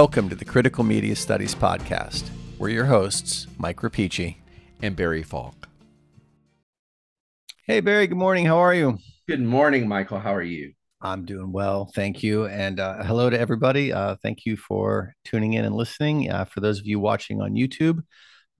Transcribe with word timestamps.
Welcome 0.00 0.28
to 0.28 0.36
the 0.36 0.44
Critical 0.44 0.84
Media 0.84 1.16
Studies 1.16 1.56
Podcast. 1.56 2.30
We're 2.56 2.68
your 2.68 2.84
hosts, 2.84 3.48
Mike 3.58 3.78
Rapici 3.78 4.36
and 4.80 4.94
Barry 4.94 5.24
Falk. 5.24 5.68
Hey, 7.66 7.80
Barry, 7.80 8.06
good 8.06 8.16
morning. 8.16 8.46
How 8.46 8.58
are 8.58 8.72
you? 8.72 8.98
Good 9.26 9.42
morning, 9.42 9.88
Michael. 9.88 10.20
How 10.20 10.32
are 10.32 10.40
you? 10.40 10.72
I'm 11.02 11.24
doing 11.24 11.50
well. 11.50 11.90
Thank 11.96 12.22
you. 12.22 12.46
And 12.46 12.78
uh, 12.78 13.02
hello 13.02 13.28
to 13.28 13.36
everybody. 13.36 13.92
Uh, 13.92 14.14
thank 14.22 14.46
you 14.46 14.56
for 14.56 15.14
tuning 15.24 15.54
in 15.54 15.64
and 15.64 15.74
listening. 15.74 16.30
Uh, 16.30 16.44
for 16.44 16.60
those 16.60 16.78
of 16.78 16.86
you 16.86 17.00
watching 17.00 17.42
on 17.42 17.54
YouTube, 17.54 17.98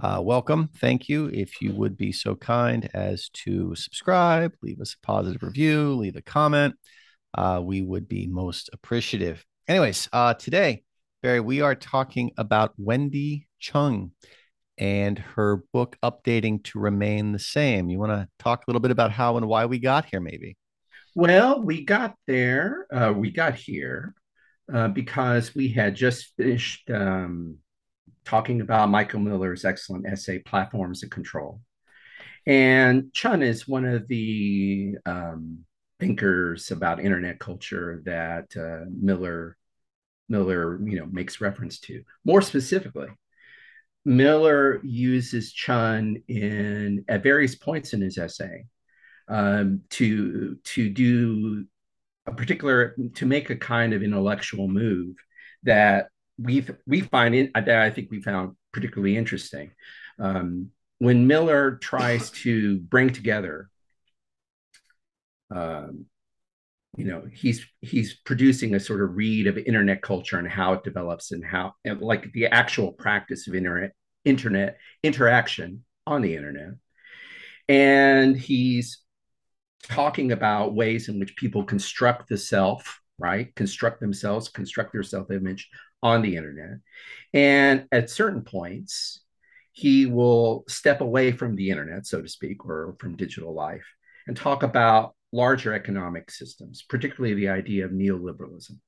uh, 0.02 0.20
welcome. 0.20 0.70
Thank 0.80 1.08
you. 1.08 1.30
If 1.32 1.62
you 1.62 1.72
would 1.72 1.96
be 1.96 2.10
so 2.10 2.34
kind 2.34 2.91
as 2.94 3.28
to 3.44 3.77
subscribe, 3.77 4.55
leave 4.60 4.80
us 4.80 4.96
a 5.00 5.06
positive 5.06 5.44
review, 5.44 5.94
leave 5.94 6.16
a 6.16 6.22
comment, 6.22 6.74
uh, 7.34 7.60
we 7.62 7.80
would 7.80 8.08
be 8.08 8.27
most 8.27 8.70
appreciative. 8.72 9.44
Anyways, 9.68 10.08
uh, 10.12 10.34
today, 10.34 10.82
Barry, 11.20 11.40
we 11.40 11.62
are 11.62 11.74
talking 11.74 12.30
about 12.38 12.74
Wendy 12.77 13.48
Chun 13.58 14.12
and 14.78 15.18
her 15.18 15.64
book 15.72 15.96
updating 16.00 16.62
to 16.62 16.78
remain 16.78 17.32
the 17.32 17.41
same. 17.41 17.91
You 17.91 17.98
want 17.98 18.12
to 18.12 18.28
talk 18.38 18.60
a 18.60 18.70
little 18.70 18.80
bit 18.80 18.92
about 18.92 19.10
how 19.10 19.36
and 19.36 19.48
why 19.48 19.66
we 19.66 19.80
got 19.80 20.04
here, 20.04 20.20
maybe? 20.20 20.56
Well, 21.16 21.60
we 21.60 21.84
got 21.84 22.14
there, 22.28 22.86
uh, 22.92 23.12
we 23.12 23.32
got 23.32 23.56
here 23.56 24.14
uh, 24.72 24.86
because 24.86 25.56
we 25.56 25.70
had 25.70 25.96
just 25.96 26.36
finished 26.36 26.89
um, 26.89 27.56
talking 28.24 28.61
about 28.61 28.89
Michael 28.89 29.19
Miller's 29.19 29.64
excellent 29.64 30.06
essay, 30.06 30.39
Platforms 30.39 31.02
of 31.02 31.11
Control. 31.11 31.61
And 32.46 33.12
Chun 33.12 33.42
is 33.42 33.66
one 33.66 33.84
of 33.84 34.06
the 34.06 34.94
um, 35.05 35.64
thinkers 35.98 36.70
about 36.70 37.00
internet 37.00 37.41
culture 37.41 38.02
that 38.05 38.56
uh, 38.56 38.89
Miller 38.89 39.58
Miller, 40.28 40.80
you 40.84 40.98
know, 40.98 41.06
makes 41.06 41.40
reference 41.40 41.78
to. 41.80 42.02
More 42.24 42.42
specifically, 42.42 43.08
Miller 44.04 44.80
uses 44.84 45.52
Chun 45.52 46.22
in 46.28 47.04
at 47.08 47.22
various 47.22 47.54
points 47.54 47.92
in 47.92 48.00
his 48.00 48.18
essay 48.18 48.64
um, 49.28 49.82
to 49.90 50.56
to 50.64 50.88
do 50.88 51.66
a 52.26 52.32
particular 52.32 52.96
to 53.14 53.26
make 53.26 53.50
a 53.50 53.56
kind 53.56 53.92
of 53.92 54.02
intellectual 54.02 54.68
move 54.68 55.16
that 55.64 56.08
we 56.38 56.64
we 56.86 57.00
find 57.00 57.34
in, 57.34 57.50
that 57.54 57.68
I 57.68 57.90
think 57.90 58.10
we 58.10 58.22
found 58.22 58.56
particularly 58.72 59.16
interesting. 59.16 59.72
Um, 60.18 60.70
when 60.98 61.26
Miller 61.26 61.76
tries 61.76 62.30
to 62.30 62.78
bring 62.78 63.10
together 63.10 63.68
um, 65.50 66.06
you 66.98 67.04
know 67.04 67.22
he's 67.32 67.64
he's 67.80 68.14
producing 68.24 68.74
a 68.74 68.80
sort 68.80 69.00
of 69.00 69.16
read 69.16 69.46
of 69.46 69.56
internet 69.56 70.02
culture 70.02 70.36
and 70.36 70.48
how 70.48 70.72
it 70.72 70.82
develops 70.82 71.30
and 71.30 71.44
how 71.44 71.72
and 71.84 72.00
like 72.00 72.32
the 72.32 72.46
actual 72.46 72.90
practice 72.90 73.46
of 73.46 73.55
internet 73.55 73.92
internet 74.24 74.78
interaction 75.05 75.84
on 76.06 76.22
the 76.22 76.34
internet. 76.34 76.72
And 77.68 78.36
he's 78.36 78.98
talking 79.84 80.32
about 80.32 80.74
ways 80.74 81.08
in 81.08 81.20
which 81.20 81.36
people 81.36 81.62
construct 81.62 82.28
the 82.28 82.36
self 82.36 83.00
right? 83.20 83.55
Construct 83.55 84.00
themselves 84.00 84.48
construct 84.48 84.92
their 84.92 85.02
self-image 85.02 85.68
on 86.02 86.22
the 86.22 86.36
internet. 86.36 86.78
And 87.33 87.86
at 87.92 88.10
certain 88.10 88.42
points 88.42 89.20
he 89.72 90.06
will 90.06 90.64
step 90.67 91.00
away 91.00 91.30
from 91.30 91.55
the 91.55 91.70
internet 91.70 92.06
so 92.06 92.20
to 92.20 92.28
speak 92.28 92.64
or 92.64 92.96
from 92.98 93.17
digital 93.17 93.55
life 93.55 93.86
and 94.27 94.36
talk 94.36 94.64
about 94.64 95.14
larger 95.33 95.74
economic 95.74 96.30
systems, 96.30 96.83
particularly 96.89 97.34
the 97.34 97.48
idea 97.48 97.84
of 97.84 97.90
neoliberalism. 97.90 98.78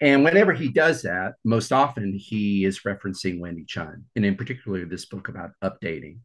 And 0.00 0.24
whenever 0.24 0.52
he 0.52 0.68
does 0.68 1.02
that, 1.02 1.34
most 1.44 1.72
often 1.72 2.12
he 2.12 2.64
is 2.64 2.80
referencing 2.80 3.40
Wendy 3.40 3.64
Chun, 3.64 4.04
and 4.16 4.24
in 4.24 4.36
particular 4.36 4.84
this 4.84 5.06
book 5.06 5.28
about 5.28 5.52
updating. 5.62 6.18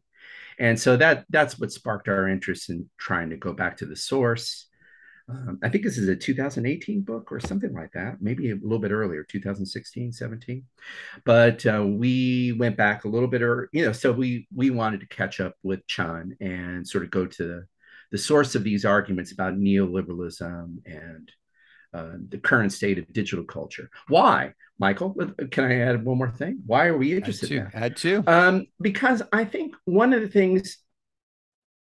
And 0.58 0.78
so 0.78 0.96
that 0.96 1.24
that's 1.30 1.58
what 1.58 1.72
sparked 1.72 2.08
our 2.08 2.28
interest 2.28 2.68
in 2.68 2.90
trying 2.98 3.30
to 3.30 3.36
go 3.36 3.52
back 3.52 3.76
to 3.78 3.86
the 3.86 3.96
source. 3.96 4.66
Um, 5.28 5.58
I 5.62 5.68
think 5.68 5.84
this 5.84 5.98
is 5.98 6.08
a 6.08 6.16
2018 6.16 7.02
book 7.02 7.30
or 7.30 7.38
something 7.38 7.74
like 7.74 7.92
that, 7.92 8.16
maybe 8.20 8.50
a 8.50 8.54
little 8.54 8.78
bit 8.78 8.92
earlier, 8.92 9.22
2016, 9.24 10.12
17. 10.12 10.64
But 11.24 11.66
uh, 11.66 11.84
we 11.86 12.52
went 12.52 12.78
back 12.78 13.04
a 13.04 13.08
little 13.08 13.28
bit, 13.28 13.42
or 13.42 13.68
you 13.72 13.84
know, 13.84 13.92
so 13.92 14.10
we 14.10 14.48
we 14.54 14.70
wanted 14.70 15.00
to 15.00 15.06
catch 15.08 15.40
up 15.40 15.54
with 15.62 15.86
Chun 15.86 16.34
and 16.40 16.88
sort 16.88 17.04
of 17.04 17.10
go 17.10 17.26
to 17.26 17.46
the 17.46 17.66
the 18.10 18.18
source 18.18 18.54
of 18.54 18.64
these 18.64 18.84
arguments 18.84 19.32
about 19.32 19.58
neoliberalism 19.58 20.76
and 20.86 21.32
uh, 21.92 22.12
the 22.28 22.38
current 22.38 22.72
state 22.72 22.98
of 22.98 23.12
digital 23.12 23.44
culture. 23.44 23.90
Why, 24.08 24.52
Michael? 24.78 25.14
Can 25.50 25.64
I 25.64 25.80
add 25.80 26.04
one 26.04 26.18
more 26.18 26.30
thing? 26.30 26.60
Why 26.66 26.86
are 26.86 26.96
we 26.96 27.16
interested? 27.16 27.52
Add 27.52 27.70
to. 27.72 27.76
Add 27.76 27.96
to. 27.96 28.24
Um, 28.26 28.66
because 28.80 29.22
I 29.32 29.44
think 29.44 29.74
one 29.84 30.12
of 30.12 30.20
the 30.20 30.28
things, 30.28 30.78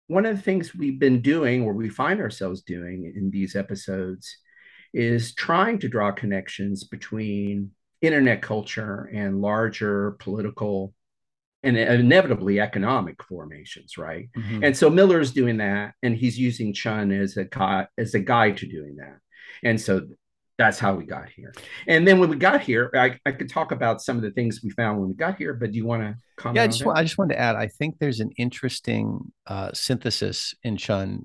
one 0.08 0.26
of 0.26 0.36
the 0.36 0.42
things 0.42 0.74
we've 0.74 0.98
been 0.98 1.22
doing, 1.22 1.62
or 1.62 1.72
we 1.72 1.88
find 1.88 2.20
ourselves 2.20 2.62
doing 2.62 3.12
in 3.14 3.30
these 3.30 3.54
episodes, 3.54 4.36
is 4.92 5.34
trying 5.34 5.78
to 5.80 5.88
draw 5.88 6.12
connections 6.12 6.84
between 6.84 7.70
internet 8.00 8.42
culture 8.42 9.08
and 9.14 9.40
larger 9.40 10.12
political 10.18 10.92
and 11.62 11.76
inevitably 11.76 12.60
economic 12.60 13.22
formations, 13.22 13.96
right? 13.96 14.28
Mm-hmm. 14.36 14.64
And 14.64 14.76
so 14.76 14.90
Miller's 14.90 15.32
doing 15.32 15.58
that, 15.58 15.94
and 16.02 16.16
he's 16.16 16.38
using 16.38 16.72
Chun 16.72 17.12
as 17.12 17.36
a 17.36 17.44
guide, 17.44 17.88
as 17.96 18.14
a 18.14 18.20
guide 18.20 18.56
to 18.58 18.66
doing 18.66 18.96
that. 18.96 19.18
And 19.62 19.80
so 19.80 20.02
that's 20.58 20.78
how 20.78 20.94
we 20.94 21.04
got 21.04 21.28
here. 21.28 21.52
And 21.86 22.06
then 22.06 22.18
when 22.18 22.28
we 22.28 22.36
got 22.36 22.60
here, 22.60 22.90
I, 22.94 23.18
I 23.24 23.32
could 23.32 23.48
talk 23.48 23.72
about 23.72 24.02
some 24.02 24.16
of 24.16 24.22
the 24.22 24.30
things 24.30 24.60
we 24.62 24.70
found 24.70 24.98
when 24.98 25.08
we 25.08 25.14
got 25.14 25.36
here, 25.36 25.54
but 25.54 25.72
do 25.72 25.76
you 25.76 25.86
want 25.86 26.02
to 26.02 26.16
comment? 26.36 26.56
Yeah, 26.56 26.64
I 26.64 26.66
just, 26.66 26.84
want, 26.84 26.98
I 26.98 27.02
just 27.02 27.18
wanted 27.18 27.34
to 27.34 27.40
add, 27.40 27.56
I 27.56 27.68
think 27.68 27.98
there's 27.98 28.20
an 28.20 28.30
interesting 28.36 29.32
uh, 29.46 29.70
synthesis 29.72 30.54
in 30.62 30.76
Chun 30.76 31.24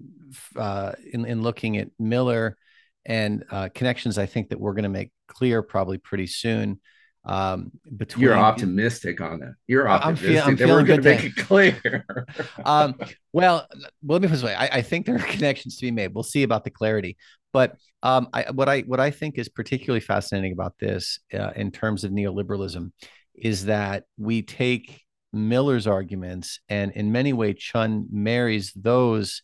uh, 0.55 0.93
in, 1.11 1.25
in 1.25 1.41
looking 1.41 1.77
at 1.77 1.89
Miller 1.99 2.57
and 3.05 3.43
uh, 3.51 3.69
connections 3.73 4.17
I 4.17 4.25
think 4.25 4.49
that 4.49 4.59
we're 4.59 4.73
going 4.73 4.83
to 4.83 4.89
make 4.89 5.11
clear 5.27 5.61
probably 5.61 5.97
pretty 5.97 6.27
soon 6.27 6.79
um, 7.27 7.71
between 7.97 8.23
you're 8.23 8.37
optimistic 8.37 9.19
on 9.19 9.43
it. 9.43 9.49
You're 9.67 9.89
optimistic. 9.89 10.29
I'm, 10.29 10.33
feel, 10.33 10.43
I'm 10.43 10.55
that 10.55 10.67
we're 10.69 10.83
going 10.83 11.01
to 11.01 11.09
make 11.09 11.23
it 11.25 11.35
clear. 11.35 12.05
um, 12.65 12.95
well, 13.33 13.67
let 14.01 14.21
me 14.21 14.27
put 14.29 14.33
this 14.33 14.43
way. 14.43 14.55
I, 14.55 14.67
I, 14.77 14.81
think 14.81 15.05
there 15.05 15.17
are 15.17 15.19
connections 15.19 15.75
to 15.77 15.81
be 15.81 15.91
made. 15.91 16.13
We'll 16.13 16.23
see 16.23 16.43
about 16.43 16.63
the 16.63 16.69
clarity. 16.69 17.17
But 17.51 17.75
um, 18.01 18.29
I, 18.31 18.45
what 18.51 18.69
I 18.69 18.81
what 18.81 19.01
I 19.01 19.11
think 19.11 19.37
is 19.37 19.49
particularly 19.49 19.99
fascinating 19.99 20.53
about 20.53 20.75
this, 20.79 21.19
uh, 21.33 21.51
in 21.55 21.71
terms 21.71 22.05
of 22.05 22.11
neoliberalism, 22.11 22.91
is 23.35 23.65
that 23.65 24.05
we 24.17 24.41
take 24.41 25.01
Miller's 25.33 25.85
arguments 25.85 26.61
and, 26.69 26.93
in 26.93 27.11
many 27.11 27.33
ways, 27.33 27.57
Chun 27.57 28.07
marries 28.09 28.71
those 28.73 29.41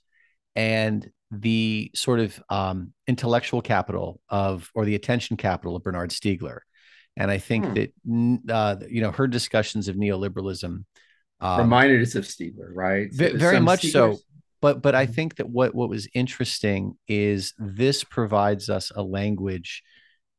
and 0.55 1.09
the 1.31 1.91
sort 1.95 2.21
of 2.21 2.41
um, 2.49 2.93
intellectual 3.07 3.61
capital 3.61 4.21
of 4.29 4.71
or 4.73 4.85
the 4.85 4.95
attention 4.95 5.35
capital 5.35 5.75
of 5.75 5.83
Bernard 5.83 6.11
Stiegler 6.11 6.59
and 7.17 7.29
I 7.29 7.37
think 7.37 7.65
hmm. 7.65 7.73
that 8.45 8.53
uh, 8.53 8.75
you 8.87 9.01
know 9.01 9.11
her 9.11 9.27
discussions 9.27 9.87
of 9.87 9.95
neoliberalism 9.95 10.85
um, 11.43 11.59
reminded 11.59 12.01
us 12.01 12.15
of 12.15 12.23
Stiegler, 12.23 12.71
right? 12.73 13.11
V- 13.11 13.35
very 13.35 13.59
much 13.59 13.81
Stieglers? 13.81 13.91
so. 13.91 14.17
But 14.61 14.81
but 14.81 14.95
I 14.95 15.05
mm-hmm. 15.05 15.13
think 15.13 15.35
that 15.35 15.49
what 15.49 15.75
what 15.75 15.89
was 15.89 16.07
interesting 16.13 16.97
is 17.07 17.53
this 17.59 18.03
provides 18.05 18.69
us 18.69 18.91
a 18.95 19.03
language 19.03 19.83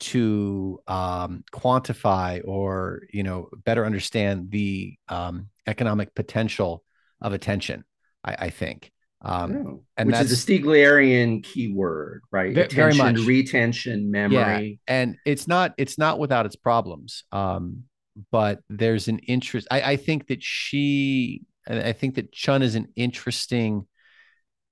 to 0.00 0.80
um, 0.86 1.44
quantify 1.52 2.40
or 2.44 3.02
you 3.12 3.22
know 3.22 3.48
better 3.64 3.84
understand 3.84 4.50
the 4.50 4.96
um, 5.08 5.48
economic 5.66 6.14
potential 6.14 6.82
of 7.20 7.34
attention. 7.34 7.84
I, 8.24 8.36
I 8.46 8.50
think. 8.50 8.90
Um, 9.24 9.56
oh, 9.56 9.82
and 9.96 10.08
which 10.08 10.20
is 10.20 10.32
a 10.32 10.36
Stieglerian 10.36 11.42
keyword, 11.42 12.22
right? 12.30 12.50
Attention, 12.50 12.76
very 12.76 12.94
much. 12.94 13.18
retention, 13.20 14.10
memory. 14.10 14.80
Yeah. 14.86 14.94
And 14.94 15.16
it's 15.24 15.48
not 15.48 15.72
it's 15.78 15.98
not 15.98 16.18
without 16.18 16.44
its 16.46 16.56
problems. 16.56 17.24
Um, 17.32 17.84
but 18.30 18.60
there's 18.68 19.08
an 19.08 19.18
interest. 19.20 19.66
I, 19.70 19.82
I 19.92 19.96
think 19.96 20.28
that 20.28 20.42
she 20.42 21.42
I 21.66 21.92
think 21.92 22.16
that 22.16 22.32
Chun 22.32 22.62
is 22.62 22.74
an 22.74 22.88
interesting 22.96 23.86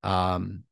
um 0.03 0.65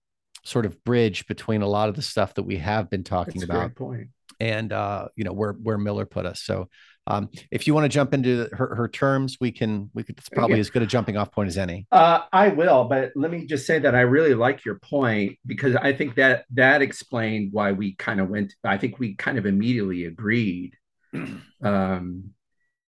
sort 0.45 0.67
of 0.67 0.83
bridge 0.85 1.27
between 1.27 1.63
a 1.63 1.69
lot 1.69 1.89
of 1.89 1.97
the 1.97 2.03
stuff 2.03 2.35
that 2.35 2.43
we 2.43 2.57
have 2.57 2.91
been 2.91 3.05
talking 3.05 3.41
That's 3.41 3.45
about. 3.45 3.75
point. 3.75 4.09
And 4.39 4.73
uh, 4.73 5.09
you 5.17 5.25
know, 5.25 5.33
where 5.33 5.53
where 5.53 5.79
Miller 5.79 6.07
put 6.07 6.27
us. 6.27 6.43
So 6.43 6.69
um, 7.11 7.29
if 7.51 7.67
you 7.67 7.75
want 7.75 7.85
to 7.85 7.89
jump 7.89 8.15
into 8.15 8.49
her, 8.53 8.75
her 8.75 8.89
terms, 8.89 9.39
we 9.41 9.51
can. 9.51 9.91
We 9.95 10.05
could. 10.05 10.17
It's 10.19 10.29
probably 10.29 10.57
yeah. 10.57 10.61
as 10.61 10.71
good 10.71 10.83
a 10.83 10.87
jumping 10.87 11.17
off 11.17 11.33
point 11.33 11.49
as 11.49 11.59
any. 11.59 11.87
Uh, 11.91 12.21
I 12.33 12.49
will, 12.49 12.85
but 12.85 13.11
let 13.17 13.31
me 13.31 13.47
just 13.47 13.67
say 13.67 13.81
that 13.81 13.95
I 13.95 14.03
really 14.03 14.35
like 14.35 14.65
your 14.65 14.79
point 14.79 15.39
because 15.45 15.75
I 15.75 15.93
think 15.93 16.15
that 16.15 16.45
that 16.55 16.83
explained 16.83 17.53
why 17.53 17.73
we 17.73 17.95
kind 17.97 18.21
of 18.21 18.29
went. 18.29 18.55
I 18.63 18.79
think 18.79 18.99
we 18.99 19.15
kind 19.17 19.39
of 19.39 19.47
immediately 19.47 20.05
agreed. 20.05 20.75
Um, 21.63 22.31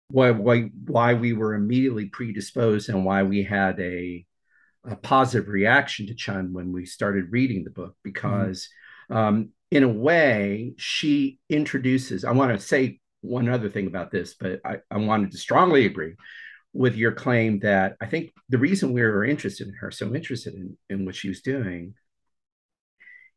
why 0.07 0.31
why 0.31 0.71
why 0.87 1.13
we 1.13 1.33
were 1.33 1.53
immediately 1.53 2.07
predisposed 2.07 2.89
and 2.89 3.05
why 3.05 3.21
we 3.21 3.43
had 3.43 3.79
a 3.79 4.25
a 4.83 4.95
positive 4.95 5.47
reaction 5.47 6.07
to 6.07 6.15
Chun 6.15 6.53
when 6.53 6.71
we 6.71 6.87
started 6.87 7.25
reading 7.31 7.63
the 7.63 7.69
book 7.69 7.91
mm-hmm. 7.91 8.09
because. 8.09 8.69
Mm-hmm. 9.11 9.17
Um, 9.17 9.49
in 9.69 9.81
a 9.81 9.89
way, 9.89 10.73
she 10.77 11.39
introduces, 11.49 12.23
I 12.23 12.31
want 12.31 12.51
to 12.51 12.63
say 12.63 12.99
one 13.23 13.49
other 13.49 13.69
thing 13.69 13.87
about 13.87 14.11
this, 14.11 14.35
but 14.35 14.59
I, 14.65 14.77
I 14.91 14.97
wanted 14.97 15.31
to 15.31 15.37
strongly 15.37 15.85
agree 15.85 16.15
with 16.73 16.95
your 16.95 17.11
claim 17.11 17.59
that 17.59 17.95
I 18.01 18.07
think 18.07 18.33
the 18.49 18.57
reason 18.57 18.93
we 18.93 19.01
were 19.01 19.25
interested 19.25 19.67
in 19.67 19.73
her, 19.75 19.91
so 19.91 20.13
interested 20.13 20.55
in, 20.55 20.77
in 20.89 21.05
what 21.05 21.15
she 21.15 21.29
was 21.29 21.41
doing, 21.41 21.93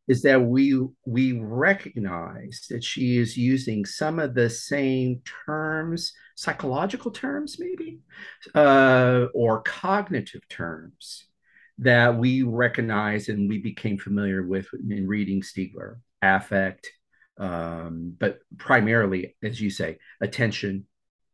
is 0.09 0.23
that 0.23 0.41
we 0.41 0.81
we 1.05 1.33
recognize 1.33 2.67
that 2.71 2.85
she 2.85 3.19
is 3.19 3.37
using 3.37 3.85
some 3.85 4.19
of 4.19 4.35
the 4.35 4.49
same 4.49 5.21
terms, 5.47 6.13
psychological 6.37 7.11
terms 7.11 7.57
maybe, 7.59 8.01
uh, 8.55 9.27
or 9.35 9.63
cognitive 9.63 10.49
terms 10.49 11.27
that 11.79 12.17
we 12.17 12.43
recognize 12.43 13.29
and 13.29 13.49
we 13.49 13.59
became 13.59 13.99
familiar 13.99 14.43
with 14.43 14.67
in 14.89 15.07
reading 15.07 15.43
Stiegler, 15.43 15.97
affect, 16.23 16.91
um, 17.39 18.15
but 18.19 18.39
primarily, 18.59 19.37
as 19.43 19.61
you 19.61 19.71
say, 19.71 19.99
attention, 20.21 20.87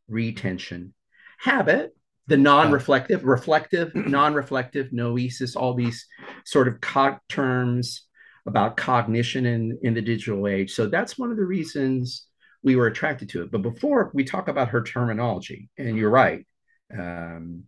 retention, 0.09 0.95
habit, 1.39 1.95
the 2.27 2.37
non-reflective, 2.37 3.25
reflective, 3.25 3.95
non-reflective, 3.95 4.91
noesis, 4.93 5.57
all 5.57 5.75
these 5.75 6.07
sort 6.45 6.69
of 6.69 6.81
co- 6.81 7.19
terms 7.29 8.07
about 8.47 8.77
cognition 8.77 9.47
in, 9.47 9.79
in 9.83 9.95
the 9.95 10.03
digital 10.03 10.49
age. 10.49 10.73
So 10.73 10.87
that's 10.87 11.19
one 11.19 11.31
of 11.31 11.37
the 11.37 11.45
reasons 11.45 12.27
we 12.63 12.77
were 12.77 12.87
attracted 12.87 13.29
to 13.31 13.43
it. 13.43 13.51
But 13.51 13.63
before 13.63 14.11
we 14.15 14.25
talk 14.25 14.49
about 14.49 14.69
her 14.69 14.83
terminology, 14.83 15.69
and 15.79 15.97
you're 15.97 16.11
right, 16.11 16.47
um, 16.97 17.65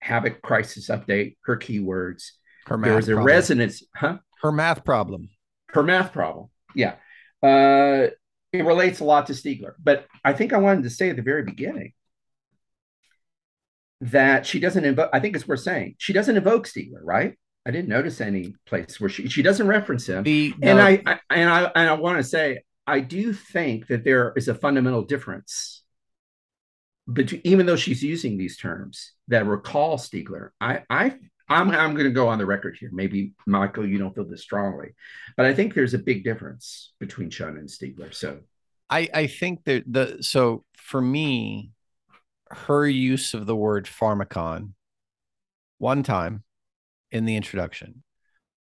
habit 0.00 0.42
crisis 0.42 0.88
update, 0.88 1.36
her 1.44 1.56
keywords, 1.56 2.30
her 2.66 2.78
there 2.78 2.96
was 2.96 3.08
a 3.08 3.12
problem. 3.12 3.26
resonance, 3.26 3.82
huh? 3.94 4.18
Her 4.42 4.52
math 4.52 4.84
problem. 4.84 5.28
Her 5.68 5.82
math 5.82 6.12
problem. 6.12 6.48
Yeah. 6.74 6.96
Uh, 7.42 8.08
it 8.52 8.64
relates 8.64 9.00
a 9.00 9.04
lot 9.04 9.26
to 9.26 9.32
Stiegler. 9.32 9.74
But 9.82 10.06
I 10.24 10.32
think 10.32 10.52
I 10.52 10.58
wanted 10.58 10.84
to 10.84 10.90
say 10.90 11.10
at 11.10 11.16
the 11.16 11.22
very 11.22 11.42
beginning 11.42 11.92
that 14.00 14.46
she 14.46 14.60
doesn't 14.60 14.84
invoke, 14.84 15.10
I 15.12 15.20
think 15.20 15.36
it's 15.36 15.48
worth 15.48 15.60
saying, 15.60 15.96
she 15.98 16.12
doesn't 16.12 16.36
invoke 16.36 16.66
Stiegler, 16.66 17.00
right? 17.02 17.38
I 17.66 17.70
didn't 17.70 17.88
notice 17.88 18.20
any 18.20 18.54
place 18.64 19.00
where 19.00 19.10
she 19.10 19.28
she 19.28 19.42
doesn't 19.42 19.66
reference 19.66 20.06
him. 20.06 20.22
The, 20.22 20.54
no. 20.58 20.70
And 20.70 20.80
I, 20.80 21.02
I 21.04 21.18
and 21.30 21.50
I 21.50 21.64
and 21.74 21.90
I 21.90 21.94
want 21.94 22.18
to 22.18 22.22
say 22.22 22.62
I 22.86 23.00
do 23.00 23.32
think 23.32 23.88
that 23.88 24.04
there 24.04 24.32
is 24.36 24.46
a 24.46 24.54
fundamental 24.54 25.02
difference 25.02 25.82
but 27.06 27.32
even 27.44 27.66
though 27.66 27.76
she's 27.76 28.02
using 28.02 28.36
these 28.36 28.56
terms 28.56 29.12
that 29.28 29.46
recall 29.46 29.96
Stiegler, 29.96 30.50
I, 30.60 30.82
I 30.90 31.14
I'm 31.48 31.70
I'm 31.70 31.92
going 31.92 32.06
to 32.06 32.12
go 32.12 32.28
on 32.28 32.38
the 32.38 32.46
record 32.46 32.76
here. 32.78 32.90
Maybe 32.92 33.32
Michael, 33.46 33.86
you 33.86 33.98
don't 33.98 34.14
feel 34.14 34.24
this 34.24 34.42
strongly, 34.42 34.94
but 35.36 35.46
I 35.46 35.54
think 35.54 35.74
there's 35.74 35.94
a 35.94 35.98
big 35.98 36.24
difference 36.24 36.92
between 36.98 37.30
Chun 37.30 37.56
and 37.56 37.68
Stiegler. 37.68 38.12
So, 38.12 38.40
I 38.90 39.08
I 39.14 39.26
think 39.26 39.64
that 39.64 39.84
the 39.86 40.18
so 40.22 40.64
for 40.76 41.00
me, 41.00 41.70
her 42.50 42.86
use 42.86 43.34
of 43.34 43.46
the 43.46 43.56
word 43.56 43.86
pharmakon 43.86 44.72
one 45.78 46.02
time 46.02 46.42
in 47.12 47.24
the 47.24 47.36
introduction 47.36 48.02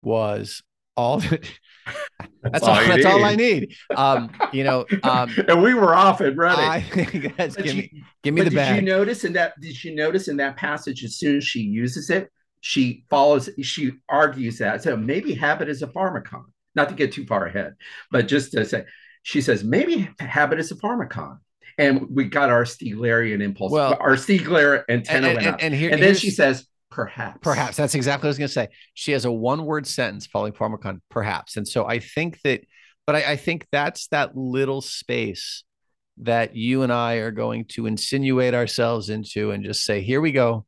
was 0.02 0.62
all 0.96 1.20
that 1.20 1.50
that's, 2.42 2.64
all, 2.64 2.72
all 2.72 2.86
that's 2.86 3.06
all 3.06 3.24
I 3.24 3.36
need. 3.36 3.74
Um, 3.96 4.32
you 4.52 4.64
know, 4.64 4.86
um, 5.04 5.34
and 5.48 5.62
we 5.62 5.74
were 5.74 5.96
off 5.96 6.22
and 6.22 6.38
running. 6.38 6.66
I 6.66 6.82
think 6.82 7.36
that's 7.38 7.56
give 7.56 7.68
you, 7.68 7.74
me 7.84 8.04
give 8.24 8.34
me 8.34 8.42
the 8.42 8.50
did 8.50 8.56
bag. 8.56 8.76
Did 8.76 8.84
you 8.84 8.90
notice 8.90 9.24
in 9.24 9.34
that? 9.34 9.60
Did 9.60 9.84
you 9.84 9.96
notice 9.96 10.28
in 10.28 10.38
that 10.38 10.58
passage? 10.58 11.04
As 11.04 11.16
soon 11.16 11.38
as 11.38 11.44
she 11.44 11.62
uses 11.62 12.10
it, 12.10 12.30
she 12.66 13.04
follows. 13.10 13.50
She 13.62 13.92
argues 14.08 14.60
that 14.60 14.82
so 14.82 14.96
maybe 14.96 15.34
habit 15.34 15.68
is 15.68 15.82
a 15.82 15.88
pharmakon. 15.88 16.46
Not 16.76 16.88
to 16.90 16.96
get 16.96 17.12
too 17.12 17.26
far 17.26 17.46
ahead, 17.46 17.76
but 18.10 18.28
just 18.28 18.54
to 18.54 18.66
say, 18.66 18.86
she 19.22 19.42
says 19.42 19.66
maybe 19.66 20.10
habit 20.18 20.60
is 20.60 20.72
a 20.72 20.76
pharmakon 20.76 21.40
and 21.78 22.08
we 22.10 22.24
got 22.24 22.50
our 22.50 22.64
Stieglerian 22.64 23.42
impulse, 23.42 23.72
well, 23.74 23.98
our 24.00 24.14
Stiegler 24.14 24.86
antenna 24.88 25.28
and, 25.28 25.38
and, 25.40 25.48
up. 25.48 25.58
And, 25.60 25.74
here, 25.74 25.92
and 25.92 26.02
then 26.02 26.16
she 26.16 26.30
says, 26.30 26.66
Perhaps. 26.90 27.40
Perhaps. 27.42 27.76
That's 27.76 27.96
exactly 27.96 28.28
what 28.28 28.30
I 28.30 28.32
was 28.32 28.38
going 28.38 28.48
to 28.48 28.54
say. 28.54 28.68
She 28.94 29.12
has 29.12 29.26
a 29.26 29.32
one 29.32 29.66
word 29.66 29.86
sentence 29.86 30.26
following 30.28 30.54
pharmakon, 30.54 31.02
perhaps. 31.10 31.58
And 31.58 31.68
so 31.68 31.86
I 31.86 32.00
think 32.00 32.40
that, 32.44 32.62
but 33.06 33.16
I, 33.16 33.32
I, 33.32 33.36
think 33.36 33.66
that's 33.72 34.08
that 34.10 34.38
little 34.38 34.80
space 34.80 35.64
that 36.20 36.56
you 36.56 36.84
and 36.84 36.94
I 36.94 37.16
are 37.16 37.32
going 37.32 37.66
to 37.70 37.88
insinuate 37.88 38.54
ourselves 38.54 39.10
into 39.10 39.52
and 39.52 39.66
just 39.66 39.84
say, 39.84 40.02
here 40.02 40.22
we 40.22 40.32
go. 40.32 40.66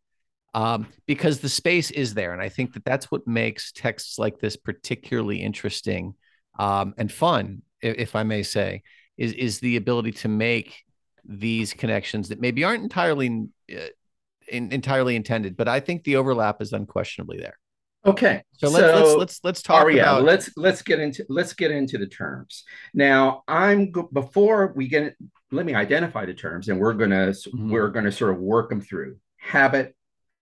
Um, 0.56 0.88
because 1.06 1.40
the 1.40 1.50
space 1.50 1.92
is 1.92 2.14
there. 2.14 2.32
And 2.32 2.42
I 2.42 2.48
think 2.48 2.74
that 2.74 2.86
that's 2.86 3.12
what 3.12 3.28
makes 3.28 3.74
texts 3.74 4.18
like 4.18 4.40
this 4.40 4.56
particularly 4.56 5.42
interesting 5.42 6.16
um, 6.58 6.94
and 6.98 7.12
fun, 7.12 7.62
if, 7.82 7.98
if 7.98 8.16
I 8.16 8.24
may 8.24 8.42
say, 8.42 8.82
is, 9.18 9.34
is 9.34 9.60
the 9.60 9.76
ability 9.76 10.14
to 10.14 10.30
make 10.30 10.86
these 11.26 11.74
connections 11.74 12.30
that 12.30 12.40
maybe 12.40 12.64
aren't 12.64 12.84
entirely 12.84 13.48
uh, 13.70 13.88
in, 14.48 14.72
entirely 14.72 15.18
intended, 15.18 15.58
but 15.58 15.68
I 15.68 15.82
think 15.82 16.04
the 16.04 16.16
overlap 16.16 16.62
is 16.62 16.72
unquestionably 16.72 17.38
there. 17.38 17.58
Okay, 18.06 18.44
so 18.58 18.70
let's 18.70 18.86
so, 18.86 18.96
let's, 18.96 19.16
let's 19.18 19.40
let's 19.44 19.62
talk. 19.64 19.92
Yeah, 19.92 20.04
about... 20.04 20.24
let's 20.24 20.52
let's 20.56 20.84
get 20.84 21.00
into 21.00 21.26
let's 21.28 21.54
get 21.54 21.72
into 21.72 21.98
the 21.98 22.06
terms 22.06 22.64
now. 22.94 23.44
I'm 23.48 23.92
before 24.14 24.74
we 24.76 24.88
get 24.88 25.16
let 25.52 25.66
me 25.66 25.74
identify 25.74 26.26
the 26.26 26.36
terms, 26.36 26.70
and 26.70 26.80
we're 26.80 26.94
gonna 26.94 27.30
mm-hmm. 27.32 27.72
we're 27.72 27.90
gonna 27.90 28.12
sort 28.12 28.32
of 28.32 28.40
work 28.40 28.70
them 28.70 28.80
through. 28.80 29.18
Habit, 29.38 29.95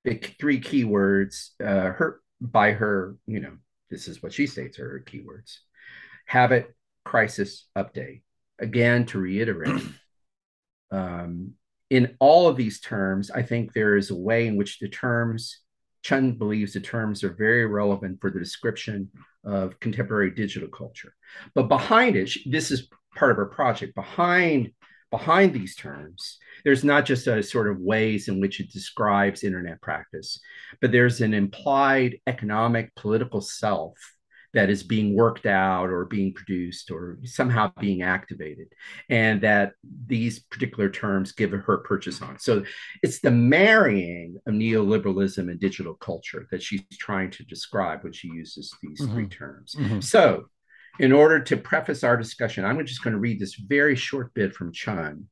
the 0.04 0.16
three 0.40 0.60
keywords. 0.60 1.50
Uh, 1.62 1.92
her 1.92 2.22
by 2.42 2.72
her, 2.72 3.16
you 3.26 3.40
know, 3.40 3.54
this 3.90 4.08
is 4.08 4.22
what 4.22 4.34
she 4.34 4.48
states 4.48 4.80
are 4.80 4.90
her 4.90 5.06
keywords. 5.06 5.58
Habit, 6.26 6.74
crisis, 7.06 7.68
update. 7.78 8.22
Again, 8.60 9.06
to 9.08 9.20
reiterate, 9.20 9.82
um, 10.92 11.54
in 11.90 12.16
all 12.20 12.48
of 12.48 12.58
these 12.58 12.80
terms, 12.80 13.32
I 13.32 13.44
think 13.44 13.74
there 13.74 13.96
is 13.96 14.10
a 14.10 14.16
way 14.16 14.48
in 14.48 14.56
which 14.56 14.80
the 14.80 14.90
terms, 14.90 15.60
Chun 16.02 16.34
believes 16.34 16.74
the 16.74 16.82
terms 16.82 17.24
are 17.24 17.34
very 17.34 17.66
relevant 17.66 18.20
for 18.20 18.30
the 18.30 18.40
description 18.40 19.10
of 19.46 19.80
contemporary 19.80 20.32
digital 20.32 20.70
culture. 20.70 21.14
But 21.56 21.68
behind 21.68 22.16
it, 22.16 22.32
this 22.46 22.72
is 22.72 22.90
part 23.16 23.32
of 23.32 23.38
her 23.38 23.46
project. 23.46 23.96
Behind 23.96 24.72
behind 25.14 25.54
these 25.54 25.76
terms, 25.76 26.40
there's 26.66 26.84
not 26.84 27.06
just 27.06 27.28
a 27.28 27.44
sort 27.44 27.70
of 27.70 27.78
ways 27.78 28.30
in 28.30 28.42
which 28.42 28.60
it 28.60 28.72
describes 28.72 29.44
internet 29.44 29.80
practice, 29.80 30.40
but 30.82 30.92
there's 30.92 31.22
an 31.22 31.36
implied 31.36 32.18
economic 32.26 32.96
political 32.96 33.40
self 33.40 33.96
that 34.56 34.72
is 34.72 34.82
being 34.82 35.16
worked 35.16 35.46
out 35.46 35.92
or 35.92 36.06
being 36.06 36.34
produced 36.34 36.90
or 36.90 37.20
somehow 37.26 37.72
being 37.80 38.02
activated 38.02 38.66
and 39.08 39.42
that 39.42 39.74
these 40.08 40.40
particular 40.40 40.90
terms 40.90 41.32
give 41.32 41.52
her 41.52 41.78
purchase 41.80 42.22
on 42.22 42.38
so 42.38 42.64
it's 43.02 43.20
the 43.22 43.32
marrying 43.32 44.38
of 44.46 44.54
neoliberalism 44.54 45.50
and 45.50 45.60
digital 45.60 45.96
culture 45.96 46.46
that 46.52 46.62
she's 46.62 46.84
trying 47.00 47.32
to 47.32 47.44
describe 47.46 48.04
when 48.04 48.14
she 48.14 48.28
uses 48.28 48.72
these 48.84 49.02
mm-hmm. 49.02 49.14
three 49.14 49.28
terms 49.28 49.74
mm-hmm. 49.76 50.00
so 50.00 50.46
in 51.00 51.12
order 51.12 51.40
to 51.40 51.58
preface 51.58 52.04
our 52.04 52.18
discussion 52.18 52.66
i'm 52.66 52.84
just 52.86 53.04
going 53.04 53.14
to 53.14 53.20
read 53.20 53.40
this 53.40 53.56
very 53.56 53.96
short 53.96 54.34
bit 54.34 54.54
from 54.54 54.72
chun 54.72 55.26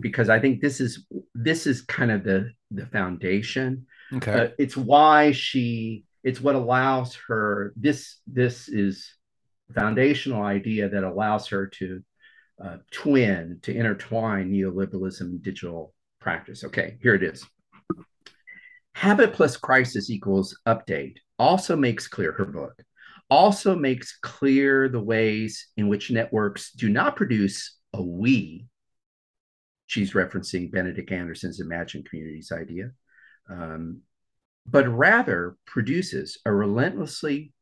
because 0.00 0.28
i 0.28 0.38
think 0.38 0.60
this 0.60 0.80
is 0.80 1.06
this 1.34 1.66
is 1.66 1.82
kind 1.82 2.10
of 2.10 2.24
the 2.24 2.50
the 2.70 2.86
foundation. 2.86 3.86
Okay. 4.12 4.32
Uh, 4.32 4.48
it's 4.58 4.76
why 4.76 5.32
she 5.32 6.04
it's 6.22 6.40
what 6.40 6.54
allows 6.54 7.16
her 7.28 7.72
this 7.76 8.18
this 8.26 8.68
is 8.68 9.14
foundational 9.74 10.42
idea 10.42 10.88
that 10.88 11.04
allows 11.04 11.48
her 11.48 11.66
to 11.66 12.02
uh, 12.62 12.76
twin 12.90 13.58
to 13.62 13.74
intertwine 13.74 14.50
neoliberalism 14.50 15.20
and 15.20 15.42
digital 15.42 15.94
practice. 16.20 16.64
Okay 16.64 16.98
here 17.02 17.14
it 17.14 17.22
is. 17.22 17.44
Habit 18.94 19.32
plus 19.32 19.56
crisis 19.56 20.10
equals 20.10 20.58
update 20.66 21.16
also 21.38 21.76
makes 21.76 22.06
clear 22.06 22.32
her 22.32 22.44
book 22.44 22.74
also 23.30 23.76
makes 23.76 24.18
clear 24.22 24.88
the 24.88 25.00
ways 25.00 25.68
in 25.76 25.88
which 25.88 26.10
networks 26.10 26.72
do 26.72 26.88
not 26.88 27.16
produce 27.16 27.76
a 27.94 28.02
we 28.02 28.66
she's 29.86 30.12
referencing 30.12 30.70
benedict 30.70 31.10
anderson's 31.12 31.60
imagined 31.60 32.08
communities 32.08 32.52
idea 32.52 32.90
um, 33.50 34.00
but 34.66 34.88
rather 34.88 35.56
produces 35.66 36.38
a 36.44 36.52
relentlessly 36.52 37.52